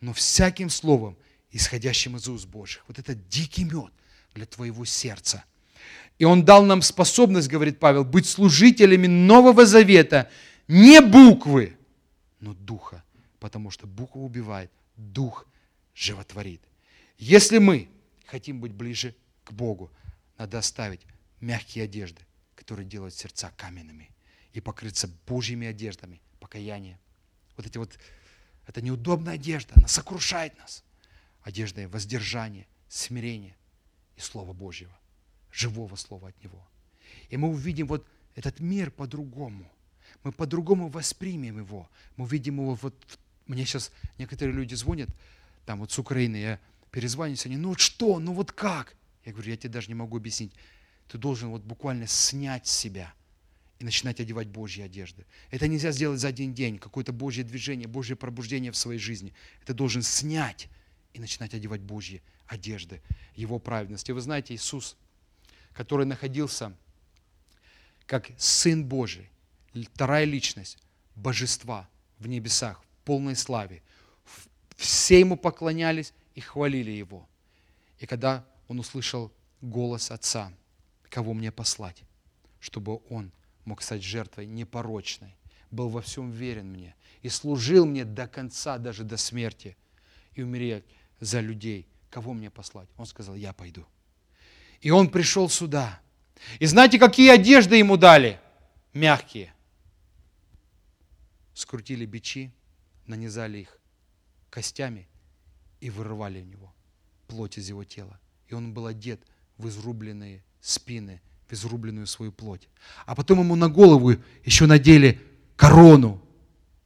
но 0.00 0.12
всяким 0.12 0.68
словом, 0.70 1.16
исходящим 1.52 2.16
из 2.16 2.28
уст 2.28 2.46
Божьих. 2.46 2.84
Вот 2.88 2.98
это 2.98 3.14
дикий 3.14 3.64
мед 3.64 3.92
для 4.34 4.46
твоего 4.46 4.84
сердца. 4.84 5.44
И 6.18 6.24
Он 6.24 6.44
дал 6.44 6.64
нам 6.64 6.82
способность, 6.82 7.48
говорит 7.48 7.78
Павел, 7.78 8.04
быть 8.04 8.26
служителями 8.26 9.06
Нового 9.06 9.64
Завета, 9.64 10.30
не 10.68 11.00
буквы, 11.00 11.76
но 12.40 12.52
духа, 12.52 13.02
потому 13.38 13.70
что 13.70 13.86
буква 13.86 14.20
убивает, 14.20 14.70
Дух 15.00 15.46
животворит. 15.94 16.62
Если 17.18 17.58
мы 17.58 17.88
хотим 18.26 18.60
быть 18.60 18.72
ближе 18.72 19.14
к 19.44 19.52
Богу, 19.52 19.90
надо 20.36 20.58
оставить 20.58 21.00
мягкие 21.40 21.84
одежды, 21.84 22.22
которые 22.54 22.86
делают 22.86 23.14
сердца 23.14 23.52
каменными, 23.56 24.10
и 24.52 24.60
покрыться 24.60 25.08
Божьими 25.26 25.66
одеждами, 25.66 26.20
покаяние. 26.38 26.98
Вот 27.56 27.66
эти 27.66 27.78
вот, 27.78 27.98
это 28.66 28.82
неудобная 28.82 29.34
одежда, 29.34 29.72
она 29.76 29.88
сокрушает 29.88 30.56
нас. 30.58 30.84
Одежда 31.42 31.88
воздержания, 31.88 32.66
смирения 32.88 33.56
и 34.16 34.20
Слова 34.20 34.52
Божьего, 34.52 34.96
живого 35.50 35.96
Слова 35.96 36.28
от 36.28 36.44
Него. 36.44 36.68
И 37.30 37.38
мы 37.38 37.48
увидим 37.48 37.86
вот 37.86 38.06
этот 38.34 38.60
мир 38.60 38.90
по-другому. 38.90 39.64
Мы 40.24 40.32
по-другому 40.32 40.88
воспримем 40.88 41.58
его. 41.58 41.88
Мы 42.16 42.24
увидим 42.24 42.60
его 42.60 42.74
вот... 42.74 42.94
Мне 43.50 43.64
сейчас 43.64 43.90
некоторые 44.16 44.54
люди 44.54 44.76
звонят, 44.76 45.08
там 45.66 45.80
вот 45.80 45.90
с 45.90 45.98
Украины, 45.98 46.36
я 46.36 46.60
перезваниваюсь, 46.92 47.46
они, 47.46 47.56
ну 47.56 47.74
что, 47.76 48.20
ну 48.20 48.32
вот 48.32 48.52
как? 48.52 48.94
Я 49.24 49.32
говорю, 49.32 49.50
я 49.50 49.56
тебе 49.56 49.70
даже 49.70 49.88
не 49.88 49.94
могу 49.94 50.16
объяснить. 50.16 50.52
Ты 51.08 51.18
должен 51.18 51.50
вот 51.50 51.62
буквально 51.62 52.06
снять 52.06 52.68
себя 52.68 53.12
и 53.80 53.84
начинать 53.84 54.20
одевать 54.20 54.46
Божьи 54.46 54.82
одежды. 54.82 55.26
Это 55.50 55.66
нельзя 55.66 55.90
сделать 55.90 56.20
за 56.20 56.28
один 56.28 56.54
день, 56.54 56.78
какое-то 56.78 57.12
Божье 57.12 57.42
движение, 57.42 57.88
Божье 57.88 58.14
пробуждение 58.14 58.70
в 58.70 58.76
своей 58.76 59.00
жизни. 59.00 59.34
Это 59.62 59.74
должен 59.74 60.02
снять 60.02 60.68
и 61.12 61.18
начинать 61.18 61.52
одевать 61.52 61.80
Божьи 61.80 62.22
одежды, 62.46 63.02
Его 63.34 63.58
праведности. 63.58 64.12
Вы 64.12 64.20
знаете, 64.20 64.54
Иисус, 64.54 64.96
который 65.72 66.06
находился 66.06 66.72
как 68.06 68.30
Сын 68.38 68.84
Божий, 68.84 69.28
вторая 69.92 70.24
личность 70.24 70.78
Божества 71.16 71.88
в 72.20 72.28
небесах, 72.28 72.80
полной 73.04 73.36
славе, 73.36 73.82
все 74.76 75.20
Ему 75.20 75.36
поклонялись 75.36 76.12
и 76.34 76.40
хвалили 76.40 76.90
Его. 76.90 77.28
И 77.98 78.06
когда 78.06 78.44
Он 78.68 78.78
услышал 78.80 79.32
голос 79.60 80.10
Отца, 80.10 80.52
кого 81.08 81.34
мне 81.34 81.52
послать, 81.52 82.02
чтобы 82.60 83.00
Он 83.10 83.30
мог 83.64 83.82
стать 83.82 84.02
жертвой 84.02 84.46
непорочной, 84.46 85.34
был 85.70 85.88
во 85.88 86.00
всем 86.00 86.30
верен 86.30 86.70
мне 86.72 86.94
и 87.22 87.28
служил 87.28 87.84
мне 87.86 88.04
до 88.04 88.26
конца, 88.26 88.78
даже 88.78 89.04
до 89.04 89.16
смерти, 89.16 89.76
и 90.34 90.42
умереть 90.42 90.84
за 91.20 91.40
людей, 91.40 91.86
кого 92.08 92.32
мне 92.32 92.50
послать? 92.50 92.88
Он 92.96 93.06
сказал, 93.06 93.34
я 93.34 93.52
пойду. 93.52 93.86
И 94.80 94.90
он 94.90 95.10
пришел 95.10 95.48
сюда. 95.48 96.00
И 96.58 96.66
знаете, 96.66 96.98
какие 96.98 97.30
одежды 97.30 97.76
ему 97.76 97.96
дали? 97.96 98.40
Мягкие. 98.94 99.52
Скрутили 101.52 102.06
бичи, 102.06 102.50
нанизали 103.10 103.58
их 103.58 103.78
костями 104.48 105.08
и 105.80 105.90
вырывали 105.90 106.40
у 106.40 106.44
него 106.44 106.74
плоть 107.26 107.58
из 107.58 107.68
его 107.68 107.84
тела. 107.84 108.18
И 108.48 108.54
он 108.54 108.74
был 108.74 108.86
одет 108.86 109.20
в 109.56 109.68
изрубленные 109.68 110.42
спины, 110.60 111.22
в 111.48 111.52
изрубленную 111.52 112.06
свою 112.06 112.32
плоть. 112.32 112.68
А 113.06 113.14
потом 113.14 113.40
ему 113.40 113.54
на 113.54 113.68
голову 113.68 114.14
еще 114.44 114.66
надели 114.66 115.20
корону 115.56 116.22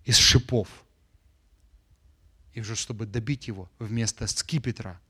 из 0.04 0.16
шипов. 0.16 0.68
И 2.52 2.60
уже 2.60 2.76
чтобы 2.76 3.06
добить 3.06 3.48
его, 3.48 3.70
вместо 3.78 4.26
скипетра 4.26 5.00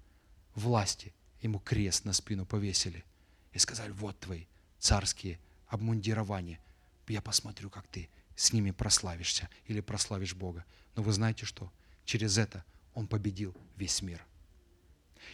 власти, 0.54 1.12
ему 1.42 1.58
крест 1.58 2.04
на 2.04 2.12
спину 2.12 2.46
повесили. 2.46 3.04
И 3.52 3.58
сказали, 3.58 3.90
вот 3.92 4.18
твои 4.20 4.44
царские 4.78 5.38
обмундирования. 5.66 6.60
Я 7.08 7.20
посмотрю, 7.20 7.70
как 7.70 7.86
ты 7.88 8.08
с 8.36 8.52
ними 8.52 8.70
прославишься 8.70 9.48
или 9.66 9.80
прославишь 9.80 10.34
Бога. 10.34 10.64
Но 10.96 11.02
вы 11.02 11.12
знаете 11.12 11.46
что? 11.46 11.70
Через 12.04 12.38
это 12.38 12.64
он 12.94 13.06
победил 13.06 13.54
весь 13.76 14.02
мир. 14.02 14.24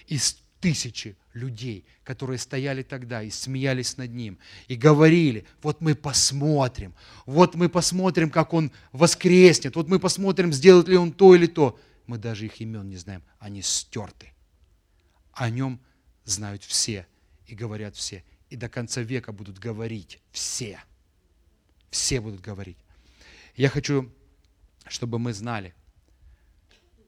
Из 0.07 0.39
тысячи 0.61 1.17
людей, 1.33 1.85
которые 2.05 2.39
стояли 2.39 2.83
тогда 2.83 3.23
и 3.23 3.31
смеялись 3.31 3.97
над 3.97 4.13
ним, 4.13 4.39
и 4.69 4.77
говорили, 4.77 5.47
вот 5.63 5.81
мы 5.81 5.95
посмотрим, 5.95 6.95
вот 7.27 7.55
мы 7.55 7.69
посмотрим, 7.69 8.31
как 8.31 8.53
он 8.53 8.71
воскреснет, 8.93 9.77
вот 9.77 9.89
мы 9.89 9.99
посмотрим, 9.99 10.53
сделает 10.53 10.89
ли 10.89 10.97
он 10.97 11.13
то 11.13 11.35
или 11.35 11.47
то. 11.47 11.79
Мы 12.07 12.19
даже 12.19 12.47
их 12.47 12.61
имен 12.61 12.89
не 12.89 12.97
знаем, 12.97 13.23
они 13.39 13.63
стерты. 13.63 14.33
О 15.33 15.49
нем 15.49 15.81
знают 16.25 16.63
все 16.65 17.07
и 17.47 17.55
говорят 17.55 17.97
все. 17.97 18.25
И 18.49 18.57
до 18.57 18.69
конца 18.69 19.01
века 19.01 19.33
будут 19.33 19.59
говорить 19.59 20.21
все. 20.33 20.81
Все 21.91 22.21
будут 22.21 22.41
говорить. 22.41 22.77
Я 23.57 23.69
хочу, 23.69 24.13
чтобы 24.91 25.19
мы 25.19 25.33
знали, 25.33 25.75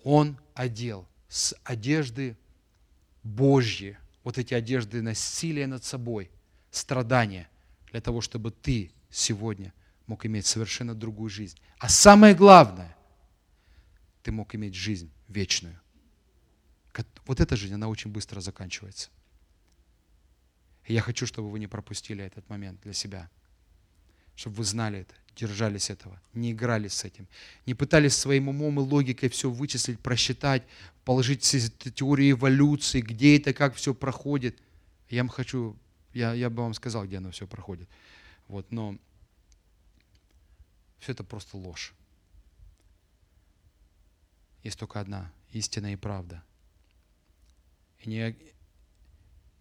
он 0.05 0.39
одел 0.55 1.07
с 1.29 1.55
одежды 1.65 2.37
Божьи, 3.23 3.99
вот 4.25 4.39
эти 4.39 4.55
одежды 4.55 5.03
насилия 5.03 5.67
над 5.67 5.85
собой, 5.85 6.31
страдания, 6.71 7.49
для 7.91 8.01
того, 8.01 8.21
чтобы 8.21 8.51
ты 8.51 8.93
сегодня 9.11 9.73
мог 10.07 10.25
иметь 10.27 10.47
совершенно 10.47 10.95
другую 10.95 11.31
жизнь. 11.31 11.59
А 11.79 11.89
самое 11.89 12.35
главное, 12.35 12.97
ты 14.23 14.33
мог 14.33 14.55
иметь 14.55 14.75
жизнь 14.75 15.11
вечную. 15.29 15.79
Вот 17.27 17.41
эта 17.41 17.57
жизнь, 17.57 17.75
она 17.75 17.89
очень 17.89 18.11
быстро 18.11 18.41
заканчивается. 18.41 19.11
И 20.87 20.95
я 20.95 21.01
хочу, 21.01 21.27
чтобы 21.27 21.51
вы 21.51 21.59
не 21.59 21.67
пропустили 21.67 22.25
этот 22.25 22.49
момент 22.49 22.81
для 22.83 22.93
себя. 22.93 23.31
Чтобы 24.43 24.57
вы 24.57 24.65
знали 24.65 24.99
это, 24.99 25.15
держались 25.37 25.89
этого, 25.89 26.21
не 26.35 26.51
играли 26.51 26.89
с 26.89 27.05
этим, 27.05 27.29
не 27.65 27.75
пытались 27.75 28.17
своим 28.17 28.49
умом 28.49 28.81
и 28.81 28.83
логикой 28.83 29.29
все 29.29 29.49
вычислить, 29.49 30.01
просчитать, 30.01 30.65
положить 31.05 31.43
теории 31.95 32.33
эволюции, 32.33 33.03
где 33.03 33.37
это, 33.37 33.55
как 33.55 33.77
все 33.77 33.95
проходит. 33.95 34.61
Я 35.09 35.23
вам 35.23 35.29
хочу, 35.29 35.77
я, 36.13 36.33
я 36.35 36.51
бы 36.51 36.65
вам 36.65 36.75
сказал, 36.75 37.07
где 37.07 37.19
оно 37.19 37.31
все 37.31 37.47
проходит. 37.47 37.89
Вот, 38.49 38.69
но 38.73 38.99
все 40.99 41.13
это 41.13 41.23
просто 41.23 41.57
ложь. 41.57 41.95
Есть 44.65 44.77
только 44.77 44.99
одна 44.99 45.33
истина 45.53 45.93
и 45.93 45.97
правда. 45.97 46.43
И 48.01 48.09
не, 48.09 48.37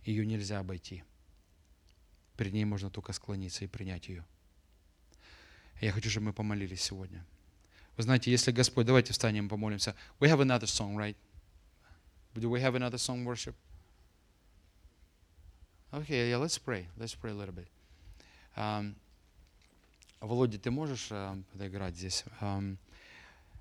ее 0.05 0.25
нельзя 0.25 0.57
обойти. 0.57 1.03
Перед 2.35 2.53
ней 2.53 2.65
можно 2.65 2.89
только 2.89 3.13
склониться 3.13 3.63
и 3.63 3.67
принять 3.67 4.09
ее. 4.09 4.25
Я 5.81 5.91
хочу, 5.91 6.09
чтобы 6.11 6.27
мы 6.27 6.33
помолились 6.33 6.81
сегодня. 6.81 7.25
Вы 7.97 8.03
знаете, 8.03 8.31
если 8.31 8.51
Господь, 8.51 8.85
давайте 8.85 9.13
встанем 9.13 9.49
помолимся. 9.49 9.95
We 10.19 10.29
have 10.29 10.39
another 10.39 10.67
song, 10.67 10.95
right? 10.95 11.17
Do 12.35 12.49
we 12.49 12.61
have 12.61 12.75
another 12.75 12.97
song 12.97 13.25
worship? 13.25 13.55
Okay, 15.91 16.29
yeah, 16.29 16.37
let's 16.37 16.57
pray. 16.57 16.87
Let's 16.97 17.15
pray 17.15 17.31
a 17.31 17.35
little 17.35 17.53
bit. 17.53 17.67
Um, 18.55 18.95
Володя, 20.21 20.59
ты 20.59 20.69
можешь 20.69 21.11
uh, 21.11 21.43
подыграть 21.51 21.97
здесь? 21.97 22.25
Um, 22.39 22.77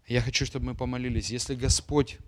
я 0.06 0.20
хочу, 0.20 0.44
чтобы 0.44 0.66
мы 0.66 0.74
помолились. 0.74 1.30
Если 1.30 1.54
Господь 1.54 2.18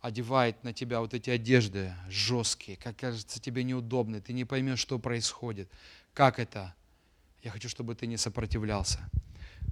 одевает 0.00 0.64
на 0.64 0.72
тебя 0.72 1.00
вот 1.00 1.12
эти 1.12 1.28
одежды 1.28 1.94
жесткие, 2.08 2.78
как 2.78 2.96
кажется 2.96 3.40
тебе 3.40 3.62
неудобно, 3.62 4.20
ты 4.20 4.32
не 4.32 4.44
поймешь, 4.44 4.78
что 4.78 4.98
происходит, 4.98 5.70
как 6.14 6.38
это, 6.38 6.74
я 7.44 7.50
хочу, 7.50 7.68
чтобы 7.68 7.94
ты 7.94 8.06
не 8.06 8.16
сопротивлялся. 8.16 8.98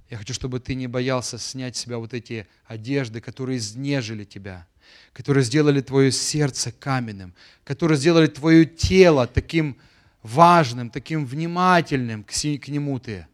Я 0.09 0.17
хочу, 0.17 0.33
чтобы 0.33 0.59
ты 0.59 0.75
не 0.75 0.85
боялся 0.85 1.39
снять 1.39 1.75
с 1.75 1.79
себя 1.79 1.97
вот 1.97 2.13
эти 2.13 2.47
одежды, 2.65 3.19
которые 3.19 3.57
изнежили 3.57 4.25
тебя, 4.25 4.67
которые 5.11 5.43
сделали 5.43 5.81
твое 5.81 6.11
сердце 6.11 6.71
каменным, 6.71 7.33
которые 7.63 7.97
сделали 7.97 8.27
твое 8.27 8.65
тело 8.65 9.25
таким 9.25 9.79
важным, 10.21 10.91
таким 10.91 11.25
внимательным 11.25 12.23
к, 12.23 12.29
к 12.31 12.67
нему 12.67 12.99
ты. 12.99 13.27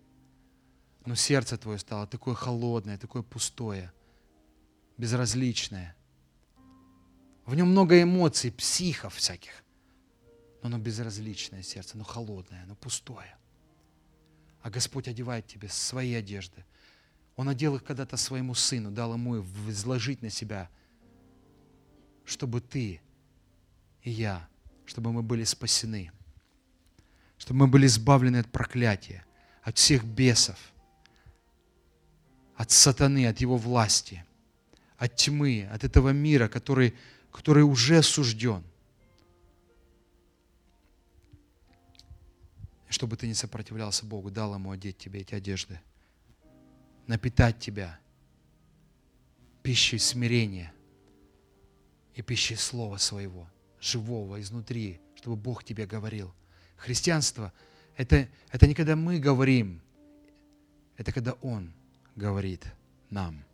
Но 1.06 1.16
сердце 1.16 1.58
твое 1.58 1.78
стало 1.78 2.08
такое 2.08 2.34
холодное, 2.34 2.98
такое 2.98 3.24
пустое, 3.24 3.92
безразличное. 4.98 5.98
В 7.46 7.56
нем 7.56 7.72
много 7.72 8.02
эмоций, 8.02 8.52
психов 8.54 9.16
всяких. 9.16 9.52
Но 10.62 10.68
оно 10.68 10.78
безразличное 10.78 11.62
сердце, 11.62 11.96
оно 11.96 12.06
холодное, 12.06 12.64
оно 12.64 12.76
пустое 12.76 13.39
а 14.62 14.70
Господь 14.70 15.08
одевает 15.08 15.48
тебе 15.48 15.70
свои 15.70 16.14
одежды. 16.14 16.66
Он 17.36 17.48
одел 17.48 17.76
их 17.76 17.84
когда-то 17.84 18.18
своему 18.18 18.54
сыну, 18.54 18.92
дал 18.92 19.14
ему 19.14 19.42
изложить 19.70 20.22
на 20.22 20.30
себя, 20.30 20.70
чтобы 22.26 22.60
ты 22.62 23.02
и 24.04 24.12
я, 24.12 24.48
чтобы 24.86 25.12
мы 25.14 25.24
были 25.24 25.44
спасены, 25.44 26.12
чтобы 27.38 27.62
мы 27.62 27.68
были 27.68 27.88
избавлены 27.88 28.38
от 28.38 28.52
проклятия, 28.52 29.26
от 29.64 29.78
всех 29.78 30.04
бесов, 30.04 30.58
от 32.56 32.72
сатаны, 32.72 33.28
от 33.28 33.40
его 33.40 33.56
власти, 33.56 34.26
от 34.98 35.16
тьмы, 35.16 35.70
от 35.72 35.86
этого 35.86 36.10
мира, 36.10 36.50
который, 36.50 36.94
который 37.32 37.64
уже 37.64 38.00
осужден. 38.00 38.64
Чтобы 42.90 43.16
ты 43.16 43.28
не 43.28 43.34
сопротивлялся 43.34 44.06
Богу, 44.06 44.32
дал 44.32 44.54
Ему 44.54 44.72
одеть 44.72 44.98
тебе 44.98 45.22
эти 45.22 45.36
одежды, 45.36 45.80
напитать 47.08 47.60
тебя 47.60 48.00
пищей 49.64 50.00
смирения, 50.00 50.74
и 52.20 52.22
пищей 52.22 52.56
Слова 52.56 52.98
Своего, 52.98 53.48
живого 53.80 54.42
изнутри, 54.42 55.00
чтобы 55.16 55.38
Бог 55.38 55.64
тебе 55.64 55.86
говорил. 55.86 56.34
Христианство– 56.76 57.54
это, 57.96 58.28
это 58.52 58.68
не 58.68 58.76
когда 58.76 58.98
мы 58.98 59.20
говорим, 59.20 59.82
это 60.98 61.14
когда 61.14 61.32
Он 61.42 61.72
говорит 62.18 62.66
нам, 63.10 63.46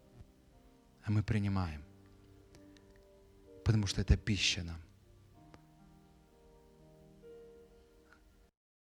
а 1.04 1.12
мы 1.12 1.22
принимаем. 1.22 1.84
Потому 3.64 3.86
что 3.86 4.02
это 4.02 4.18
пища 4.18 4.64
нам. 4.64 4.82